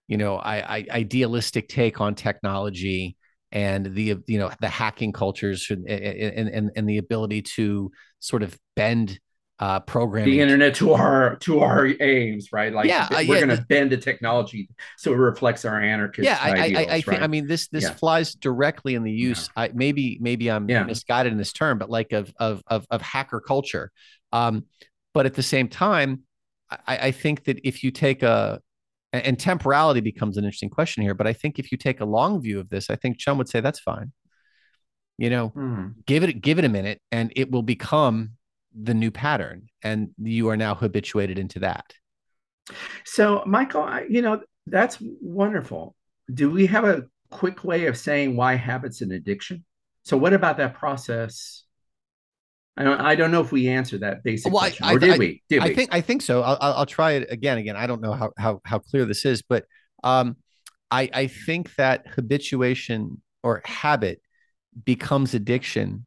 you 0.09 0.17
know, 0.17 0.37
I, 0.37 0.79
I, 0.79 0.87
idealistic 0.91 1.69
take 1.69 2.01
on 2.01 2.15
technology 2.15 3.17
and 3.53 3.95
the 3.95 4.17
you 4.27 4.39
know 4.39 4.51
the 4.61 4.69
hacking 4.69 5.13
cultures 5.13 5.67
and 5.71 5.87
and 5.87 6.71
and, 6.75 6.89
the 6.89 6.97
ability 6.99 7.43
to 7.43 7.93
sort 8.19 8.43
of 8.43 8.59
bend 8.75 9.21
uh, 9.63 9.79
programming 9.79 10.29
the 10.29 10.41
internet 10.41 10.75
to 10.75 10.93
our 10.93 11.37
to 11.37 11.61
our 11.61 11.87
aims, 12.01 12.53
right? 12.53 12.73
Like 12.73 12.89
yeah, 12.89 13.07
we're 13.13 13.21
yeah, 13.21 13.47
going 13.47 13.57
to 13.57 13.65
bend 13.69 13.93
the 13.93 13.97
technology 13.97 14.69
so 14.99 15.13
it 15.13 15.17
reflects 15.17 15.65
our 15.65 15.81
anarchist. 15.81 16.27
Yeah, 16.27 16.37
I, 16.43 16.51
ideals, 16.51 16.87
I, 16.89 16.95
I, 16.95 17.01
think 17.01 17.23
I 17.23 17.27
mean 17.29 17.47
this 17.47 17.69
this 17.69 17.85
yeah. 17.85 17.95
flies 17.95 18.35
directly 18.35 18.97
in 18.97 19.05
the 19.05 19.13
use. 19.13 19.49
I, 19.55 19.71
maybe 19.73 20.19
maybe 20.21 20.51
I'm 20.51 20.67
misguided 20.67 21.31
in 21.31 21.39
this 21.39 21.53
term, 21.53 21.79
but 21.79 21.89
like 21.89 22.11
of 22.11 22.33
of 22.41 22.61
of, 22.67 22.89
of 22.91 23.03
hacker 23.03 23.39
culture. 23.39 23.93
Um, 24.33 24.67
but 25.15 25.27
at 25.27 25.35
the 25.35 25.45
same 25.45 25.69
time, 25.69 26.23
I, 26.69 26.99
I 26.99 27.11
think 27.13 27.45
that 27.45 27.61
if 27.63 27.85
you 27.85 27.93
take 27.93 28.25
a 28.25 28.61
and, 29.13 29.39
temporality 29.39 30.01
becomes 30.01 30.39
an 30.39 30.45
interesting 30.45 30.71
question 30.71 31.05
here. 31.05 31.15
But 31.15 31.29
I 31.29 31.35
think 31.35 31.61
if 31.61 31.71
you 31.71 31.79
take 31.79 32.01
a 32.01 32.05
long 32.05 32.43
view 32.43 32.59
of 32.59 32.69
this, 32.69 32.91
I 32.91 32.97
think 32.97 33.19
Chun 33.19 33.39
would 33.39 33.49
say 33.49 33.61
that's 33.61 33.79
fine. 33.79 34.11
You 35.19 35.31
know, 35.31 35.49
hmm. 35.51 35.89
give 36.05 36.25
it 36.25 36.41
give 36.41 36.59
it 36.59 36.65
a 36.65 36.69
minute, 36.69 37.01
and 37.13 37.33
it 37.37 37.53
will 37.53 37.63
become 37.63 38.33
the 38.81 38.95
new 38.95 39.11
pattern, 39.11 39.69
and 39.83 40.11
you 40.19 40.49
are 40.49 40.57
now 40.57 40.75
habituated 40.75 41.39
into 41.39 41.61
that. 41.61 41.93
So, 43.05 43.43
Michael, 43.47 43.83
I, 43.83 44.07
you 44.09 44.23
know 44.23 44.41
that's 44.67 44.99
wonderful. 45.01 45.95
Do 46.33 46.51
we 46.51 46.67
have 46.67 46.85
a 46.85 47.05
quick 47.31 47.65
way 47.65 47.87
of 47.87 47.97
saying 47.97 48.37
why 48.37 48.55
habits 48.55 49.01
an 49.01 49.13
addiction? 49.13 49.65
So, 50.05 50.17
what 50.17 50.33
about 50.33 50.57
that 50.59 50.75
process 50.75 51.65
I 52.77 52.85
don't, 52.85 53.01
I 53.01 53.15
don't 53.15 53.31
know 53.31 53.41
if 53.41 53.53
we 53.53 53.69
answered 53.69 54.01
that 54.01 54.23
basic 54.25 54.51
well, 54.51 54.61
question, 54.61 54.87
I, 54.87 54.95
or 54.95 54.99
did 54.99 55.11
I, 55.11 55.19
we? 55.19 55.43
Did 55.49 55.63
I 55.63 55.75
think 55.75 55.91
I 55.93 56.01
think 56.01 56.23
so. 56.23 56.43
I'll, 56.43 56.57
I'll 56.61 56.87
try 56.87 57.13
it 57.13 57.31
again. 57.31 57.59
Again, 57.59 57.77
I 57.77 57.87
don't 57.87 58.01
know 58.01 58.13
how 58.13 58.33
how 58.39 58.61
how 58.65 58.79
clear 58.79 59.05
this 59.05 59.27
is, 59.27 59.43
but 59.43 59.67
um, 60.03 60.37
I 60.91 61.11
I 61.13 61.27
think 61.27 61.75
that 61.77 62.07
habituation 62.07 63.21
or 63.43 63.61
habit 63.65 64.23
becomes 64.85 65.35
addiction 65.35 66.07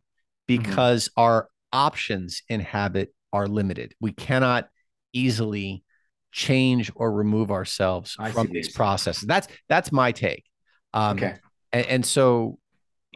mm-hmm. 0.50 0.64
because 0.64 1.10
mm-hmm. 1.10 1.22
our 1.22 1.50
options 1.76 2.42
in 2.48 2.62
habit 2.62 3.14
are 3.34 3.48
limited. 3.48 3.94
We 4.00 4.14
cannot 4.14 4.70
easily 5.12 5.84
change 6.32 6.90
or 6.96 7.12
remove 7.12 7.52
ourselves 7.52 8.16
I 8.18 8.32
from 8.32 8.48
these 8.48 8.72
processes. 8.72 9.24
That's 9.24 9.48
that's 9.68 9.92
my 9.92 10.14
take. 10.14 10.46
Um, 10.94 11.18
okay. 11.18 11.36
And, 11.74 11.86
and 11.88 12.06
so 12.06 12.60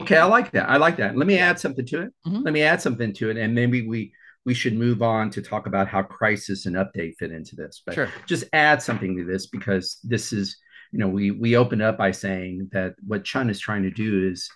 Okay, 0.01 0.17
I 0.17 0.25
like 0.25 0.51
that. 0.51 0.69
I 0.69 0.77
like 0.77 0.97
that. 0.97 1.17
Let 1.17 1.27
me 1.27 1.37
add 1.37 1.59
something 1.59 1.85
to 1.87 2.03
it. 2.03 2.13
Mm-hmm. 2.25 2.41
Let 2.43 2.53
me 2.53 2.61
add 2.63 2.81
something 2.81 3.11
to 3.13 3.29
it, 3.29 3.37
and 3.37 3.53
maybe 3.53 3.85
we 3.85 4.13
we 4.45 4.53
should 4.53 4.73
move 4.73 5.01
on 5.01 5.29
to 5.31 5.41
talk 5.41 5.67
about 5.67 5.89
how 5.89 6.01
crisis 6.01 6.65
and 6.65 6.75
update 6.77 7.15
fit 7.19 7.31
into 7.31 7.55
this. 7.55 7.81
But 7.85 7.95
sure. 7.95 8.09
just 8.25 8.45
add 8.53 8.81
something 8.81 9.17
to 9.17 9.25
this 9.25 9.47
because 9.47 9.99
this 10.03 10.31
is, 10.31 10.57
you 10.91 10.99
know, 10.99 11.07
we 11.07 11.31
we 11.31 11.57
open 11.57 11.81
up 11.81 11.97
by 11.97 12.11
saying 12.11 12.69
that 12.71 12.95
what 13.05 13.25
Chun 13.25 13.49
is 13.49 13.59
trying 13.59 13.83
to 13.83 13.91
do 13.91 14.29
is 14.31 14.49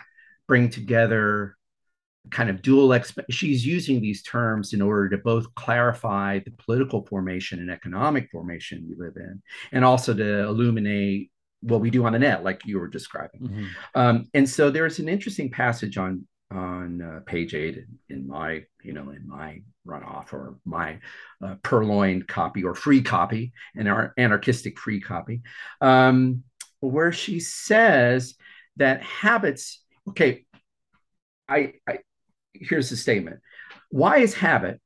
bring 0.48 0.70
together 0.70 1.58
kind 2.32 2.50
of 2.50 2.62
dual 2.62 2.90
exp- 2.90 3.26
she's 3.30 3.66
using 3.66 4.02
these 4.02 4.24
terms 4.24 4.74
in 4.74 4.82
order 4.82 5.10
to 5.10 5.18
both 5.18 5.54
clarify 5.56 6.40
the 6.40 6.52
political 6.52 7.06
formation 7.06 7.60
and 7.60 7.70
economic 7.70 8.30
formation 8.32 8.86
we 8.88 8.96
live 8.96 9.16
in 9.18 9.42
and 9.72 9.84
also 9.84 10.14
to 10.14 10.40
illuminate 10.44 11.30
what 11.64 11.82
we 11.82 11.90
do 11.90 12.06
on 12.06 12.14
the 12.14 12.20
net, 12.20 12.44
like 12.44 12.66
you 12.66 12.80
were 12.80 12.88
describing. 12.88 13.42
Mm-hmm. 13.42 13.66
Um, 13.96 14.28
and 14.34 14.48
so 14.48 14.70
there's 14.70 15.00
an 15.00 15.10
interesting 15.10 15.50
passage 15.50 15.98
on 15.98 16.28
on 16.52 17.02
uh, 17.02 17.20
page 17.26 17.56
eight 17.56 17.84
in, 18.10 18.28
my 18.28 18.64
you 18.84 18.94
know 18.94 19.10
in 19.10 19.28
my 19.28 19.60
runoff 19.88 20.34
or 20.34 20.58
my 20.66 21.00
uh, 21.44 21.56
purloined 21.64 22.28
copy 22.28 22.64
or 22.64 22.76
free 22.76 23.02
copy 23.02 23.54
and 23.76 23.88
our 23.88 24.14
anarchistic 24.20 24.78
free 24.78 25.02
copy 25.02 25.42
um, 25.82 26.44
where 26.80 27.12
she 27.12 27.40
says 27.40 28.36
that 28.76 29.02
habits 29.02 29.84
okay 30.08 30.46
I, 31.50 31.74
I 31.88 32.00
here's 32.54 32.90
the 32.90 32.98
statement 32.98 33.40
why 33.90 34.18
is 34.18 34.34
habit 34.34 34.80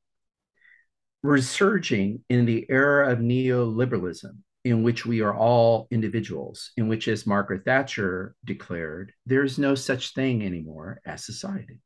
resurging 1.24 2.24
in 2.30 2.46
the 2.46 2.66
era 2.70 3.12
of 3.12 3.20
neoliberalism 3.20 4.38
in 4.64 4.84
which 4.84 5.06
we 5.06 5.22
are 5.22 5.34
all 5.34 5.88
individuals, 5.92 6.72
in 6.76 6.90
which, 6.90 7.08
as 7.08 7.26
Margaret 7.26 7.64
Thatcher 7.64 8.36
declared, 8.44 9.14
there 9.26 9.44
is 9.44 9.58
no 9.58 9.76
such 9.76 10.14
thing 10.14 10.44
anymore 10.44 11.00
as 11.06 11.26
society. 11.26 11.80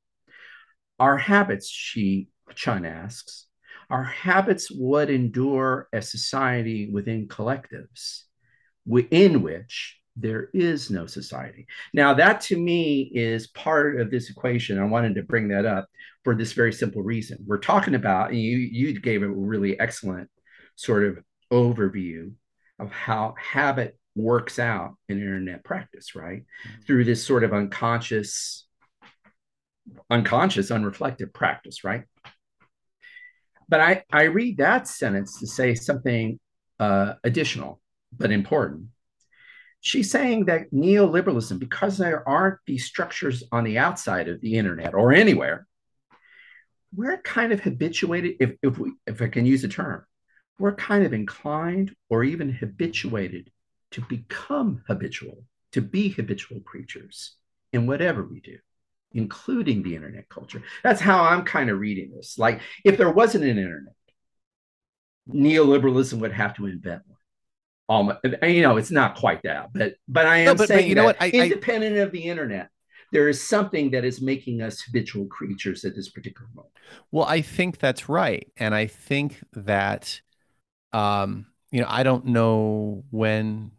Our 0.99 1.15
habits, 1.15 1.69
she 1.69 2.29
Chun 2.55 2.85
asks, 2.85 3.45
our 3.91 4.03
habits 4.03 4.71
would 4.71 5.09
endure 5.11 5.89
as 5.93 6.09
society 6.09 6.89
within 6.91 7.27
collectives, 7.27 8.23
within 8.85 9.43
which 9.43 10.00
there 10.21 10.49
is 10.53 10.89
no 10.89 11.05
society. 11.05 11.67
Now, 11.93 12.13
that 12.15 12.41
to 12.41 12.57
me 12.57 13.11
is 13.13 13.47
part 13.47 13.99
of 13.99 14.11
this 14.11 14.29
equation. 14.29 14.79
I 14.79 14.85
wanted 14.85 15.15
to 15.15 15.23
bring 15.23 15.49
that 15.49 15.65
up 15.65 15.87
for 16.23 16.35
this 16.35 16.53
very 16.53 16.73
simple 16.73 17.01
reason. 17.01 17.39
We're 17.45 17.57
talking 17.57 17.95
about, 17.95 18.29
and 18.29 18.39
you, 18.39 18.57
you 18.57 18.99
gave 18.99 19.23
a 19.23 19.29
really 19.29 19.79
excellent 19.79 20.29
sort 20.75 21.05
of 21.05 21.19
overview 21.51 22.33
of 22.79 22.91
how 22.91 23.35
habit 23.39 23.97
works 24.15 24.59
out 24.59 24.95
in 25.09 25.17
internet 25.17 25.63
practice, 25.63 26.15
right? 26.15 26.41
Mm-hmm. 26.41 26.81
Through 26.83 27.05
this 27.05 27.25
sort 27.25 27.43
of 27.43 27.53
unconscious, 27.53 28.65
unconscious, 30.09 30.69
unreflective 30.71 31.33
practice, 31.33 31.83
right? 31.83 32.03
but 33.71 33.79
I, 33.79 34.03
I 34.11 34.23
read 34.23 34.57
that 34.57 34.87
sentence 34.87 35.39
to 35.39 35.47
say 35.47 35.73
something 35.75 36.39
uh, 36.77 37.13
additional 37.23 37.79
but 38.15 38.29
important. 38.29 38.87
She's 39.81 40.11
saying 40.11 40.45
that 40.45 40.71
neoliberalism, 40.71 41.59
because 41.59 41.97
there 41.97 42.27
aren't 42.27 42.59
these 42.65 42.85
structures 42.85 43.43
on 43.51 43.63
the 43.63 43.77
outside 43.77 44.29
of 44.29 44.39
the 44.41 44.55
internet 44.55 44.93
or 44.93 45.11
anywhere, 45.11 45.67
we're 46.95 47.17
kind 47.21 47.51
of 47.51 47.61
habituated, 47.61 48.35
if, 48.39 48.51
if, 48.61 48.77
we, 48.77 48.93
if 49.07 49.21
I 49.21 49.27
can 49.27 49.45
use 49.45 49.63
a 49.63 49.67
term, 49.67 50.05
we're 50.59 50.75
kind 50.75 51.05
of 51.05 51.13
inclined 51.13 51.95
or 52.09 52.23
even 52.23 52.51
habituated 52.51 53.49
to 53.91 54.01
become 54.01 54.83
habitual, 54.87 55.43
to 55.71 55.81
be 55.81 56.09
habitual 56.09 56.59
creatures 56.61 57.35
in 57.73 57.87
whatever 57.87 58.23
we 58.23 58.39
do 58.39 58.57
including 59.13 59.83
the 59.83 59.95
internet 59.95 60.29
culture. 60.29 60.63
That's 60.83 61.01
how 61.01 61.23
I'm 61.23 61.43
kind 61.43 61.69
of 61.69 61.79
reading 61.79 62.11
this. 62.15 62.37
Like, 62.37 62.61
if 62.83 62.97
there 62.97 63.11
wasn't 63.11 63.43
an 63.43 63.57
internet, 63.57 63.93
neoliberalism 65.29 66.19
would 66.19 66.33
have 66.33 66.55
to 66.55 66.65
invent 66.65 67.03
one. 67.07 67.17
Almost, 67.89 68.19
you 68.43 68.61
know, 68.61 68.77
it's 68.77 68.91
not 68.91 69.15
quite 69.15 69.41
that, 69.43 69.73
but 69.73 69.95
but 70.07 70.25
I 70.25 70.37
am 70.37 70.45
no, 70.45 70.55
but, 70.55 70.67
saying 70.69 70.81
but 70.81 70.87
you 70.87 70.95
know 70.95 71.03
what? 71.03 71.17
I, 71.19 71.29
independent 71.29 71.97
I, 71.97 71.99
of 71.99 72.11
the 72.11 72.23
internet, 72.23 72.69
there 73.11 73.27
is 73.27 73.45
something 73.45 73.91
that 73.91 74.05
is 74.05 74.21
making 74.21 74.61
us 74.61 74.81
habitual 74.81 75.25
creatures 75.25 75.83
at 75.83 75.95
this 75.95 76.09
particular 76.09 76.47
moment. 76.55 76.73
Well, 77.11 77.25
I 77.25 77.41
think 77.41 77.79
that's 77.79 78.07
right, 78.07 78.49
and 78.55 78.73
I 78.73 78.87
think 78.87 79.43
that, 79.53 80.21
um, 80.93 81.47
you 81.71 81.81
know, 81.81 81.87
I 81.89 82.03
don't 82.03 82.27
know 82.27 83.03
when 83.11 83.71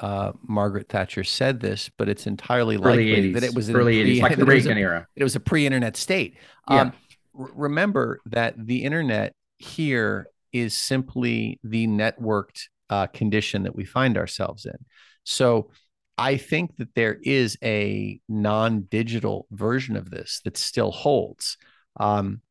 uh, 0.00 0.32
Margaret 0.42 0.88
Thatcher 0.88 1.24
said 1.24 1.60
this, 1.60 1.90
but 1.96 2.08
it's 2.08 2.26
entirely 2.26 2.76
early 2.76 3.10
likely 3.10 3.30
80s, 3.30 3.34
that 3.34 3.44
it 3.44 3.54
was 3.54 3.70
early 3.70 4.02
pre, 4.02 4.18
80s, 4.18 4.22
like 4.22 4.36
the 4.36 4.44
Reagan 4.46 4.78
a, 4.78 4.80
era. 4.80 5.06
It 5.14 5.24
was 5.24 5.36
a 5.36 5.40
pre-internet 5.40 5.96
state. 5.96 6.36
Yeah. 6.70 6.80
Um, 6.80 6.92
r- 7.38 7.50
remember 7.54 8.20
that 8.26 8.54
the 8.56 8.82
internet 8.82 9.34
here 9.58 10.28
is 10.52 10.74
simply 10.74 11.60
the 11.62 11.86
networked 11.86 12.68
uh, 12.90 13.06
condition 13.06 13.62
that 13.62 13.74
we 13.74 13.84
find 13.84 14.18
ourselves 14.18 14.66
in. 14.66 14.76
So 15.24 15.70
I 16.18 16.36
think 16.36 16.76
that 16.76 16.94
there 16.94 17.18
is 17.22 17.56
a 17.62 18.20
non-digital 18.28 19.46
version 19.50 19.96
of 19.96 20.10
this 20.10 20.40
that 20.44 20.58
still 20.58 20.90
holds. 20.90 21.56
Um, 21.98 22.42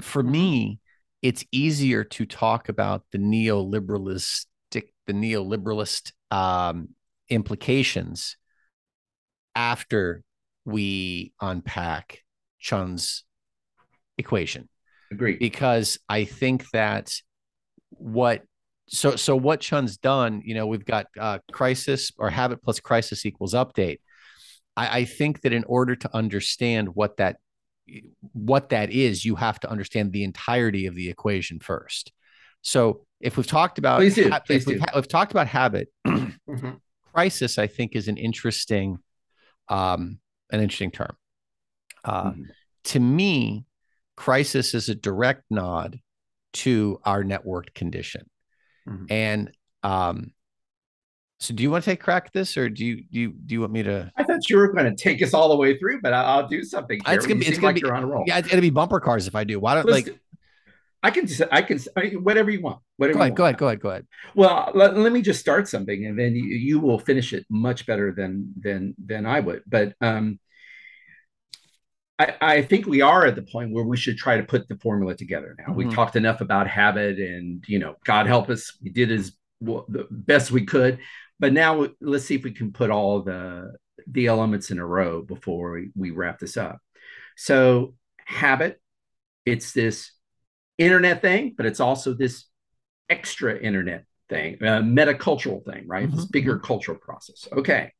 for 0.00 0.22
me, 0.22 0.80
it's 1.20 1.44
easier 1.52 2.02
to 2.02 2.26
talk 2.26 2.68
about 2.68 3.04
the 3.12 3.18
neoliberalistic, 3.18 4.46
the 5.06 5.12
neoliberalist 5.12 6.12
um, 6.32 6.88
implications 7.28 8.36
after 9.54 10.24
we 10.64 11.32
unpack 11.40 12.24
Chun's 12.58 13.24
equation. 14.18 14.68
Agree. 15.12 15.36
Because 15.36 15.98
I 16.08 16.24
think 16.24 16.68
that 16.70 17.12
what 17.90 18.42
so 18.92 19.16
so 19.16 19.34
what 19.34 19.60
Chun's 19.60 19.96
done, 19.96 20.42
you 20.44 20.54
know, 20.54 20.66
we've 20.66 20.84
got 20.84 21.06
uh, 21.18 21.38
crisis 21.50 22.12
or 22.18 22.30
habit 22.30 22.62
plus 22.62 22.78
crisis 22.78 23.24
equals 23.24 23.54
update. 23.54 23.98
I, 24.76 25.00
I 25.00 25.04
think 25.04 25.40
that 25.42 25.52
in 25.52 25.64
order 25.64 25.96
to 25.96 26.14
understand 26.14 26.94
what 26.94 27.16
that 27.16 27.36
what 28.32 28.68
that 28.68 28.90
is, 28.90 29.24
you 29.24 29.36
have 29.36 29.58
to 29.60 29.70
understand 29.70 30.12
the 30.12 30.24
entirety 30.24 30.86
of 30.86 30.94
the 30.94 31.08
equation 31.08 31.58
first. 31.58 32.12
So 32.60 33.06
if 33.20 33.36
we've 33.36 33.46
talked 33.46 33.78
about 33.78 33.98
please 33.98 34.14
do, 34.14 34.28
ha- 34.28 34.40
please 34.40 34.62
if 34.62 34.66
we've, 34.66 34.78
do. 34.78 34.84
Ha- 34.84 34.92
we've, 34.96 35.08
talked 35.08 35.32
about 35.32 35.48
habit, 35.48 35.88
mm-hmm. 36.06 36.72
crisis, 37.12 37.58
I 37.58 37.66
think 37.66 37.96
is 37.96 38.08
an 38.08 38.18
interesting 38.18 38.98
um, 39.68 40.18
an 40.50 40.60
interesting 40.60 40.90
term. 40.90 41.16
Uh, 42.04 42.24
mm-hmm. 42.24 42.42
To 42.84 43.00
me, 43.00 43.64
crisis 44.16 44.74
is 44.74 44.88
a 44.88 44.94
direct 44.94 45.44
nod 45.50 45.98
to 46.52 47.00
our 47.04 47.24
networked 47.24 47.74
condition, 47.74 48.26
mm-hmm. 48.88 49.04
and 49.10 49.52
um, 49.82 50.32
so, 51.42 51.52
do 51.54 51.64
you 51.64 51.72
want 51.72 51.82
to 51.82 51.90
take 51.90 52.00
crack 52.00 52.26
at 52.26 52.32
this, 52.32 52.56
or 52.56 52.68
do 52.68 52.84
you 52.84 53.02
do 53.02 53.18
you 53.18 53.32
do 53.32 53.54
you 53.54 53.60
want 53.62 53.72
me 53.72 53.82
to? 53.82 54.12
I 54.16 54.22
thought 54.22 54.48
you 54.48 54.56
were 54.58 54.72
going 54.72 54.84
to 54.84 54.94
take 54.94 55.20
us 55.22 55.34
all 55.34 55.48
the 55.48 55.56
way 55.56 55.76
through, 55.76 56.00
but 56.00 56.12
I'll, 56.12 56.46
do 56.46 56.62
something. 56.62 57.00
Here. 57.04 57.14
It's 57.16 57.26
gonna 57.26 57.40
be. 57.40 57.46
It's 57.46 57.58
gonna 57.58 57.66
like 57.72 57.82
be. 57.82 57.90
on 57.90 58.04
a 58.04 58.06
roll. 58.06 58.22
Yeah, 58.28 58.38
it's 58.38 58.46
gonna 58.46 58.62
be 58.62 58.70
bumper 58.70 59.00
cars 59.00 59.26
if 59.26 59.34
I 59.34 59.42
do. 59.42 59.58
Why 59.58 59.74
don't 59.74 59.84
Let's 59.86 60.06
like? 60.06 60.20
I 61.02 61.10
can 61.10 61.26
just, 61.26 61.42
I 61.50 61.62
can, 61.62 61.80
I, 61.96 62.10
whatever 62.10 62.48
you 62.48 62.60
want. 62.60 62.78
Whatever. 62.96 63.18
Go 63.18 63.22
ahead, 63.22 63.34
go 63.34 63.44
ahead, 63.44 63.58
go 63.58 63.66
ahead, 63.66 63.80
go 63.80 63.88
ahead. 63.88 64.06
Well, 64.36 64.70
let, 64.72 64.96
let, 64.96 65.10
me 65.10 65.20
just 65.20 65.40
start 65.40 65.66
something, 65.66 66.06
and 66.06 66.16
then 66.16 66.36
you, 66.36 66.44
you, 66.44 66.78
will 66.78 67.00
finish 67.00 67.32
it 67.32 67.44
much 67.50 67.86
better 67.86 68.12
than 68.12 68.54
than 68.60 68.94
than 69.04 69.26
I 69.26 69.40
would. 69.40 69.62
But 69.66 69.94
um, 70.00 70.38
I, 72.22 72.34
I 72.40 72.62
think 72.62 72.86
we 72.86 73.00
are 73.00 73.26
at 73.26 73.34
the 73.34 73.42
point 73.42 73.72
where 73.72 73.84
we 73.84 73.96
should 73.96 74.16
try 74.16 74.36
to 74.36 74.42
put 74.42 74.68
the 74.68 74.76
formula 74.76 75.14
together. 75.14 75.56
Now 75.58 75.66
mm-hmm. 75.66 75.88
we 75.88 75.94
talked 75.94 76.16
enough 76.16 76.40
about 76.40 76.68
habit, 76.68 77.18
and 77.18 77.64
you 77.66 77.78
know, 77.78 77.96
God 78.04 78.26
help 78.26 78.48
us, 78.48 78.76
we 78.82 78.90
did 78.90 79.10
as 79.10 79.32
well, 79.60 79.86
the 79.88 80.06
best 80.10 80.50
we 80.50 80.64
could. 80.64 80.98
But 81.40 81.52
now 81.52 81.88
let's 82.00 82.24
see 82.24 82.36
if 82.36 82.44
we 82.44 82.52
can 82.52 82.72
put 82.72 82.90
all 82.90 83.22
the 83.22 83.74
the 84.06 84.26
elements 84.26 84.70
in 84.70 84.78
a 84.78 84.86
row 84.86 85.22
before 85.22 85.72
we, 85.72 85.90
we 85.94 86.10
wrap 86.10 86.38
this 86.38 86.56
up. 86.56 86.78
So 87.36 87.94
habit, 88.24 88.80
it's 89.44 89.72
this 89.72 90.12
internet 90.78 91.22
thing, 91.22 91.54
but 91.56 91.66
it's 91.66 91.80
also 91.80 92.14
this 92.14 92.46
extra 93.08 93.58
internet 93.58 94.04
thing, 94.28 94.54
a 94.60 94.82
metacultural 94.82 95.64
thing, 95.64 95.84
right? 95.86 96.06
Mm-hmm. 96.06 96.16
This 96.16 96.26
bigger 96.26 96.56
mm-hmm. 96.56 96.66
cultural 96.66 96.98
process. 96.98 97.46
Okay. 97.52 97.92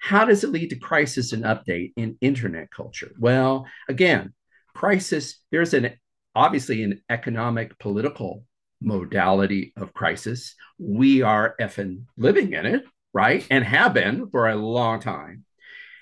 How 0.00 0.24
does 0.24 0.42
it 0.44 0.50
lead 0.50 0.70
to 0.70 0.76
crisis 0.76 1.32
and 1.32 1.44
update 1.44 1.92
in 1.96 2.16
internet 2.20 2.70
culture? 2.70 3.12
Well, 3.18 3.66
again, 3.88 4.32
crisis, 4.74 5.38
there's 5.52 5.74
an 5.74 5.92
obviously 6.34 6.82
an 6.82 7.02
economic 7.10 7.78
political 7.78 8.44
modality 8.80 9.72
of 9.76 9.92
crisis. 9.92 10.54
We 10.78 11.22
are 11.22 11.54
effing 11.60 12.04
living 12.16 12.54
in 12.54 12.64
it, 12.66 12.84
right? 13.12 13.46
And 13.50 13.62
have 13.62 13.94
been 13.94 14.30
for 14.30 14.48
a 14.48 14.56
long 14.56 15.00
time. 15.00 15.44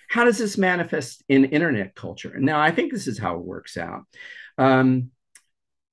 How 0.08 0.24
does 0.24 0.38
this 0.38 0.56
manifest 0.56 1.22
in 1.28 1.46
internet 1.46 1.94
culture? 1.94 2.34
Now, 2.38 2.60
I 2.60 2.70
think 2.70 2.92
this 2.92 3.08
is 3.08 3.18
how 3.18 3.34
it 3.34 3.44
works 3.44 3.76
out. 3.76 4.04
Um, 4.56 5.10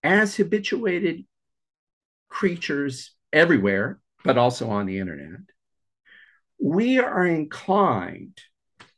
as 0.03 0.35
habituated 0.35 1.25
creatures 2.29 3.15
everywhere, 3.33 3.99
but 4.23 4.37
also 4.37 4.69
on 4.69 4.85
the 4.85 4.99
internet, 4.99 5.39
we 6.65 6.97
are 6.97 7.27
inclined 7.27 8.39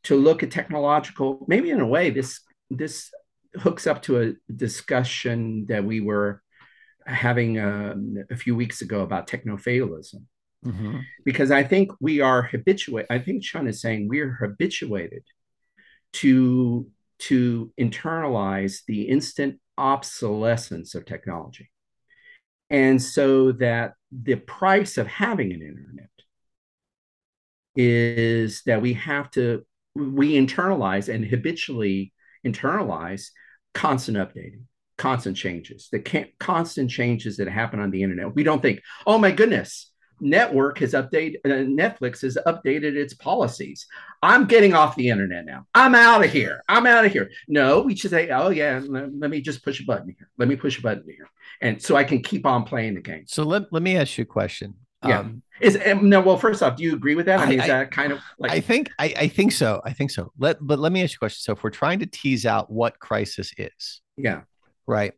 to 0.03 0.15
look 0.15 0.41
at 0.41 0.51
technological, 0.51 1.45
maybe 1.49 1.69
in 1.69 1.81
a 1.81 1.85
way, 1.85 2.09
this 2.09 2.39
this 2.69 3.11
hooks 3.55 3.85
up 3.85 4.01
to 4.03 4.21
a 4.21 4.53
discussion 4.55 5.65
that 5.67 5.83
we 5.83 5.99
were 5.99 6.41
having 7.05 7.59
um, 7.59 8.23
a 8.31 8.37
few 8.37 8.55
weeks 8.55 8.81
ago 8.81 9.01
about 9.01 9.27
technofatalism. 9.27 10.23
Mm-hmm. 10.65 10.99
Because 11.25 11.51
I 11.51 11.63
think 11.63 11.91
we 11.99 12.21
are 12.21 12.41
habituated. 12.41 13.07
I 13.09 13.19
think 13.19 13.43
Chun 13.43 13.67
is 13.67 13.81
saying 13.81 14.07
we're 14.07 14.31
habituated 14.31 15.23
to 16.13 16.87
to 17.31 17.73
internalize 17.77 18.85
the 18.87 19.01
instant 19.09 19.59
obsolescence 19.77 20.95
of 20.95 21.05
technology. 21.05 21.69
And 22.69 23.01
so 23.01 23.51
that 23.53 23.95
the 24.09 24.35
price 24.35 24.97
of 24.97 25.07
having 25.07 25.51
an 25.51 25.61
internet 25.61 26.11
is 27.77 28.63
that 28.65 28.81
we 28.81 28.93
have 28.93 29.29
to, 29.31 29.63
we 29.95 30.33
internalize 30.33 31.13
and 31.13 31.23
habitually 31.25 32.11
internalize 32.45 33.27
constant 33.73 34.17
updating, 34.17 34.63
constant 34.97 35.37
changes, 35.37 35.87
the 35.91 36.27
constant 36.39 36.89
changes 36.89 37.37
that 37.37 37.47
happen 37.47 37.79
on 37.79 37.91
the 37.91 38.01
internet. 38.03 38.35
We 38.35 38.43
don't 38.43 38.61
think, 38.61 38.81
oh 39.05 39.19
my 39.19 39.31
goodness, 39.31 39.91
network 40.19 40.79
has 40.79 40.93
updated 40.93 41.35
uh, 41.45 41.49
netflix 41.49 42.21
has 42.21 42.37
updated 42.47 42.95
its 42.95 43.13
policies. 43.13 43.85
I'm 44.23 44.45
getting 44.45 44.73
off 44.73 44.95
the 44.95 45.09
internet 45.09 45.45
now. 45.45 45.67
I'm 45.75 45.93
out 45.93 46.25
of 46.25 46.31
here. 46.31 46.63
I'm 46.67 46.87
out 46.87 47.05
of 47.05 47.11
here. 47.11 47.29
No 47.47 47.81
we 47.81 47.95
should 47.95 48.09
say 48.09 48.29
oh 48.29 48.49
yeah 48.49 48.81
let, 48.87 49.29
me 49.29 49.41
just 49.41 49.63
push 49.63 49.79
a 49.79 49.85
button 49.85 50.15
here. 50.17 50.27
Let 50.39 50.47
me 50.47 50.55
push 50.55 50.79
a 50.79 50.81
button 50.81 51.03
here. 51.05 51.29
And 51.61 51.79
so 51.79 51.95
i 51.95 52.03
can 52.03 52.23
keep 52.23 52.47
on 52.47 52.63
playing 52.63 52.95
the 52.95 53.01
game. 53.01 53.25
So 53.27 53.43
let, 53.43 53.71
let 53.71 53.83
me 53.83 53.95
ask 53.95 54.17
you 54.17 54.23
a 54.23 54.25
question 54.25 54.73
yeah 55.05 55.19
um, 55.19 55.43
is 55.61 55.77
um, 55.85 56.09
no 56.09 56.21
well 56.21 56.37
first 56.37 56.63
off 56.63 56.75
do 56.75 56.83
you 56.83 56.95
agree 56.95 57.13
with 57.13 57.27
that 57.27 57.39
i 57.39 57.45
mean 57.45 57.59
I, 57.59 57.63
is 57.63 57.69
that 57.69 57.91
kind 57.91 58.11
of 58.11 58.19
like 58.39 58.51
i 58.51 58.59
think 58.59 58.89
I, 58.97 59.13
I 59.15 59.27
think 59.27 59.51
so 59.51 59.81
i 59.85 59.93
think 59.93 60.09
so 60.09 60.31
let 60.39 60.57
but 60.59 60.79
let 60.79 60.91
me 60.91 61.03
ask 61.03 61.13
you 61.13 61.17
a 61.17 61.19
question 61.19 61.39
so 61.41 61.53
if 61.53 61.63
we're 61.63 61.69
trying 61.69 61.99
to 61.99 62.07
tease 62.07 62.45
out 62.45 62.71
what 62.71 62.99
crisis 62.99 63.53
is 63.57 64.01
yeah 64.17 64.41
right 64.87 65.13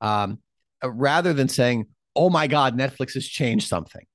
um 0.00 0.38
uh, 0.84 0.90
rather 0.90 1.32
than 1.32 1.48
saying 1.48 1.86
oh 2.14 2.30
my 2.30 2.46
god 2.46 2.78
netflix 2.78 3.14
has 3.14 3.26
changed 3.26 3.66
something 3.66 4.06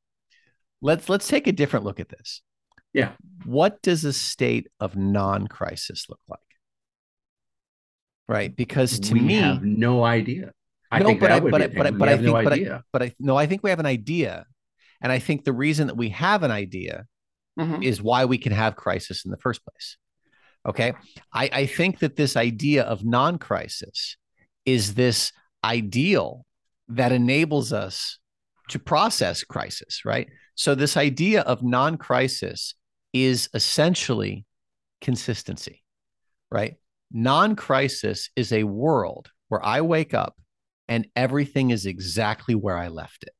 let's 0.82 1.10
let's 1.10 1.27
take 1.27 1.47
a 1.47 1.51
different 1.51 1.86
look 1.86 1.99
at 1.99 2.10
this. 2.10 2.41
Yeah. 2.93 3.12
What 3.45 3.82
does 3.82 4.03
a 4.05 4.13
state 4.13 4.67
of 4.79 4.95
non-crisis 4.95 6.08
look 6.10 6.19
like? 6.27 6.39
Right? 8.27 8.55
Because 8.55 8.99
to 8.99 9.13
we 9.13 9.19
me, 9.19 9.36
have 9.36 9.63
no 9.63 10.03
idea. 10.03 10.51
I 10.91 10.99
no, 10.99 11.05
think 11.05 11.19
but 11.19 11.32
I, 11.32 11.39
but, 11.39 11.62
I, 11.62 11.67
but, 11.67 11.88
I, 11.88 11.91
but 11.91 12.10
I 12.10 12.15
think, 12.15 12.25
no 12.25 12.43
but 12.43 12.53
I, 12.53 12.82
but 12.91 13.01
I, 13.03 13.15
no, 13.19 13.38
I 13.38 13.45
think 13.45 13.63
we 13.63 13.69
have 13.69 13.79
an 13.79 13.86
idea, 13.86 14.45
and 15.01 15.12
I 15.12 15.19
think 15.19 15.43
the 15.43 15.53
reason 15.53 15.88
that 15.88 15.97
we 15.97 16.09
have 16.09 16.43
an 16.43 16.51
idea 16.51 17.05
mm-hmm. 17.59 17.81
is 17.83 18.01
why 18.01 18.25
we 18.25 18.38
can 18.38 18.51
have 18.51 18.75
crisis 18.75 19.25
in 19.25 19.31
the 19.31 19.38
first 19.38 19.62
place. 19.65 19.97
Okay, 20.67 20.93
I, 21.33 21.49
I 21.53 21.65
think 21.65 21.99
that 21.99 22.17
this 22.17 22.35
idea 22.35 22.83
of 22.83 23.05
non-crisis 23.05 24.17
is 24.65 24.93
this 24.93 25.31
ideal 25.63 26.45
that 26.89 27.12
enables 27.12 27.71
us 27.71 28.19
to 28.69 28.79
process 28.79 29.43
crisis, 29.43 30.03
right? 30.05 30.27
So, 30.55 30.75
this 30.75 30.97
idea 30.97 31.41
of 31.41 31.63
non 31.63 31.97
crisis 31.97 32.75
is 33.13 33.49
essentially 33.53 34.45
consistency, 35.01 35.83
right? 36.51 36.75
Non 37.12 37.55
crisis 37.55 38.29
is 38.35 38.51
a 38.51 38.63
world 38.63 39.31
where 39.47 39.65
I 39.65 39.81
wake 39.81 40.13
up 40.13 40.35
and 40.88 41.07
everything 41.15 41.71
is 41.71 41.85
exactly 41.85 42.55
where 42.55 42.77
I 42.77 42.89
left 42.89 43.23
it. 43.23 43.33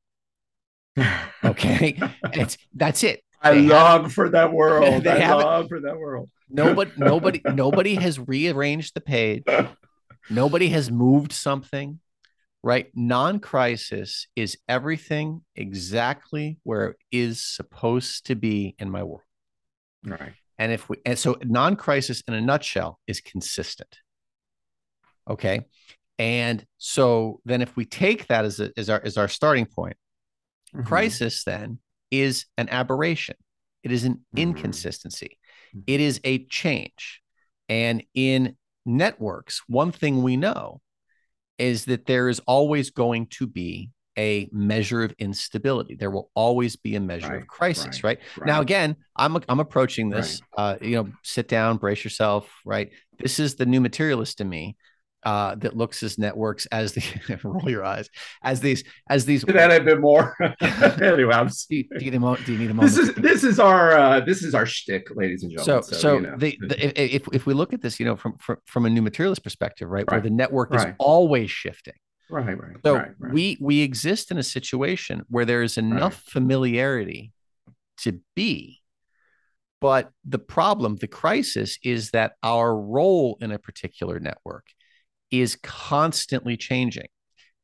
Okay. 1.42 1.98
it's 2.34 2.58
that's 2.74 3.02
it. 3.02 3.22
I 3.40 3.54
they 3.54 3.60
long 3.62 4.02
have, 4.02 4.12
for 4.12 4.28
that 4.28 4.52
world. 4.52 5.06
I 5.06 5.34
long 5.34 5.68
for 5.68 5.80
that 5.80 5.98
world. 5.98 6.28
Nobody, 6.50 6.90
nobody, 6.96 7.40
nobody 7.44 7.94
has 7.94 8.18
rearranged 8.18 8.94
the 8.94 9.00
page. 9.00 9.44
Nobody 10.30 10.68
has 10.68 10.90
moved 10.90 11.32
something 11.32 11.98
right? 12.62 12.90
Non 12.94 13.40
crisis 13.40 14.26
is 14.36 14.58
everything 14.68 15.42
exactly 15.56 16.58
where 16.62 16.88
it 16.88 16.96
is 17.10 17.42
supposed 17.42 18.26
to 18.26 18.34
be 18.34 18.74
in 18.78 18.90
my 18.90 19.02
world. 19.02 19.22
Right. 20.04 20.32
And 20.58 20.72
if 20.72 20.88
we, 20.88 20.98
and 21.06 21.18
so 21.18 21.38
non 21.42 21.76
crisis 21.76 22.22
in 22.28 22.34
a 22.34 22.40
nutshell 22.40 22.98
is 23.06 23.20
consistent. 23.20 23.96
Okay. 25.28 25.62
And 26.18 26.64
so 26.76 27.40
then 27.46 27.62
if 27.62 27.76
we 27.76 27.86
take 27.86 28.26
that 28.26 28.44
as, 28.44 28.60
a, 28.60 28.70
as, 28.76 28.90
our, 28.90 29.00
as 29.02 29.16
our 29.16 29.28
starting 29.28 29.64
point, 29.64 29.96
mm-hmm. 30.74 30.86
crisis 30.86 31.44
then 31.44 31.78
is 32.10 32.46
an 32.56 32.68
aberration, 32.68 33.36
it 33.82 33.92
is 33.92 34.04
an 34.04 34.14
mm-hmm. 34.14 34.38
inconsistency, 34.38 35.38
mm-hmm. 35.74 35.80
it 35.86 36.00
is 36.00 36.20
a 36.24 36.44
change. 36.46 37.20
And 37.68 38.02
in 38.14 38.56
networks, 38.84 39.62
one 39.68 39.92
thing 39.92 40.22
we 40.22 40.36
know 40.36 40.80
is 41.58 41.84
that 41.84 42.06
there 42.06 42.28
is 42.28 42.40
always 42.46 42.90
going 42.90 43.26
to 43.26 43.46
be 43.46 43.90
a 44.18 44.48
measure 44.52 45.02
of 45.02 45.14
instability. 45.18 45.94
There 45.94 46.10
will 46.10 46.30
always 46.34 46.76
be 46.76 46.96
a 46.96 47.00
measure 47.00 47.28
right, 47.28 47.42
of 47.42 47.46
crisis, 47.46 48.02
right, 48.02 48.18
right? 48.18 48.38
right, 48.38 48.46
Now, 48.46 48.60
again, 48.60 48.96
I'm 49.16 49.38
I'm 49.48 49.60
approaching 49.60 50.10
this. 50.10 50.40
Uh, 50.56 50.76
you 50.80 50.96
know, 50.96 51.12
sit 51.22 51.48
down, 51.48 51.76
brace 51.76 52.02
yourself. 52.02 52.50
Right. 52.64 52.90
This 53.18 53.38
is 53.38 53.54
the 53.54 53.66
new 53.66 53.80
materialist 53.80 54.38
to 54.38 54.44
me 54.44 54.76
uh, 55.22 55.54
that 55.56 55.76
looks 55.76 56.02
as 56.02 56.18
networks 56.18 56.66
as 56.66 56.92
the 56.92 57.38
roll 57.44 57.68
your 57.68 57.84
eyes 57.84 58.08
as 58.42 58.60
these 58.60 58.84
as 59.08 59.24
these 59.24 59.42
that 59.42 59.70
a 59.70 59.84
bit 59.84 60.00
more 60.00 60.36
anyway 61.02 61.34
I'm 61.34 61.48
do, 61.48 61.76
you, 61.76 61.84
do, 61.84 62.04
you 62.04 62.10
need 62.10 62.22
a 62.22 62.36
do 62.44 62.52
you 62.52 62.58
need 62.58 62.70
a 62.70 62.74
moment 62.74 62.94
this 62.94 63.08
is 63.08 63.14
this 63.16 63.44
is 63.44 63.60
our 63.60 63.92
uh, 63.92 64.20
this 64.20 64.42
is 64.42 64.54
our 64.54 64.66
shtick 64.66 65.08
ladies 65.14 65.42
and 65.42 65.52
gentlemen 65.52 65.82
so 65.82 65.92
so, 65.92 65.96
so 65.96 66.14
you 66.14 66.20
know. 66.22 66.36
the, 66.36 66.58
the, 66.60 67.14
if, 67.14 67.28
if 67.32 67.46
we 67.46 67.54
look 67.54 67.72
at 67.72 67.82
this 67.82 68.00
you 68.00 68.06
know 68.06 68.16
from 68.16 68.36
from, 68.38 68.56
from 68.64 68.86
a 68.86 68.90
new 68.90 69.02
materialist 69.02 69.42
perspective 69.42 69.88
right, 69.88 70.04
right. 70.06 70.12
where 70.12 70.20
the 70.20 70.30
network 70.30 70.70
right. 70.70 70.88
is 70.88 70.94
always 70.98 71.50
shifting 71.50 71.94
right 72.30 72.58
right 72.58 72.76
so 72.84 72.94
right, 72.94 73.10
right. 73.18 73.32
we 73.32 73.58
we 73.60 73.82
exist 73.82 74.30
in 74.30 74.38
a 74.38 74.42
situation 74.42 75.24
where 75.28 75.44
there 75.44 75.62
is 75.62 75.76
enough 75.76 76.22
familiarity 76.26 77.32
to 77.98 78.20
be 78.34 78.80
but 79.80 80.10
the 80.24 80.38
problem 80.38 80.96
the 80.96 81.08
crisis 81.08 81.78
is 81.82 82.10
that 82.10 82.32
our 82.42 82.74
role 82.74 83.36
in 83.40 83.50
a 83.50 83.58
particular 83.58 84.20
network 84.20 84.66
is 85.30 85.56
constantly 85.62 86.56
changing. 86.56 87.06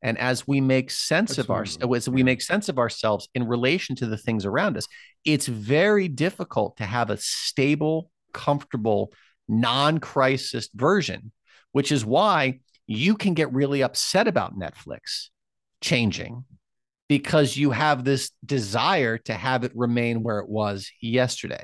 And 0.01 0.17
as 0.19 0.47
we 0.47 0.61
make 0.61 0.91
sense 0.91 1.37
of 1.37 1.49
our, 1.49 1.65
as 1.93 2.07
we 2.07 2.23
make 2.23 2.41
sense 2.41 2.69
of 2.69 2.77
ourselves 2.77 3.29
in 3.33 3.47
relation 3.47 3.95
to 3.97 4.05
the 4.05 4.17
things 4.17 4.45
around 4.45 4.77
us, 4.77 4.87
it's 5.25 5.47
very 5.47 6.07
difficult 6.07 6.77
to 6.77 6.85
have 6.85 7.09
a 7.09 7.17
stable, 7.17 8.11
comfortable, 8.31 9.11
non-crisis 9.47 10.69
version, 10.75 11.31
which 11.71 11.91
is 11.91 12.05
why 12.05 12.59
you 12.85 13.15
can 13.15 13.33
get 13.33 13.51
really 13.53 13.81
upset 13.81 14.27
about 14.27 14.57
Netflix 14.57 15.29
changing 15.81 16.45
because 17.09 17.57
you 17.57 17.71
have 17.71 18.03
this 18.03 18.31
desire 18.45 19.17
to 19.17 19.33
have 19.33 19.63
it 19.63 19.71
remain 19.75 20.23
where 20.23 20.39
it 20.39 20.49
was 20.49 20.91
yesterday, 21.01 21.63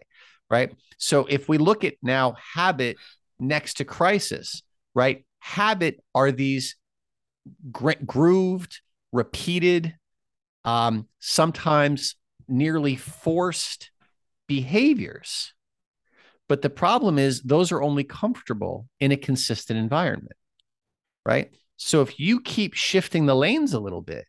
right? 0.49 0.73
So 0.97 1.25
if 1.29 1.47
we 1.49 1.57
look 1.57 1.83
at 1.83 1.95
now 2.01 2.35
habit 2.53 2.97
next 3.39 3.75
to 3.75 3.85
crisis, 3.85 4.63
right? 4.95 5.25
Habit 5.43 6.01
are 6.15 6.32
these 6.32 6.77
grooved, 8.06 8.79
repeated, 9.12 9.93
um, 10.63 11.08
sometimes 11.19 12.15
nearly 12.47 12.95
forced 12.95 13.91
behaviors. 14.47 15.53
But 16.47 16.62
the 16.62 16.69
problem 16.69 17.19
is, 17.19 17.41
those 17.41 17.73
are 17.73 17.82
only 17.82 18.06
comfortable 18.06 18.88
in 19.01 19.12
a 19.12 19.17
consistent 19.17 19.77
environment, 19.77 20.38
right? 21.25 21.53
So 21.75 22.01
if 22.01 22.17
you 22.19 22.39
keep 22.39 22.73
shifting 22.73 23.25
the 23.25 23.36
lanes 23.36 23.73
a 23.73 23.82
little 23.82 24.01
bit, 24.01 24.25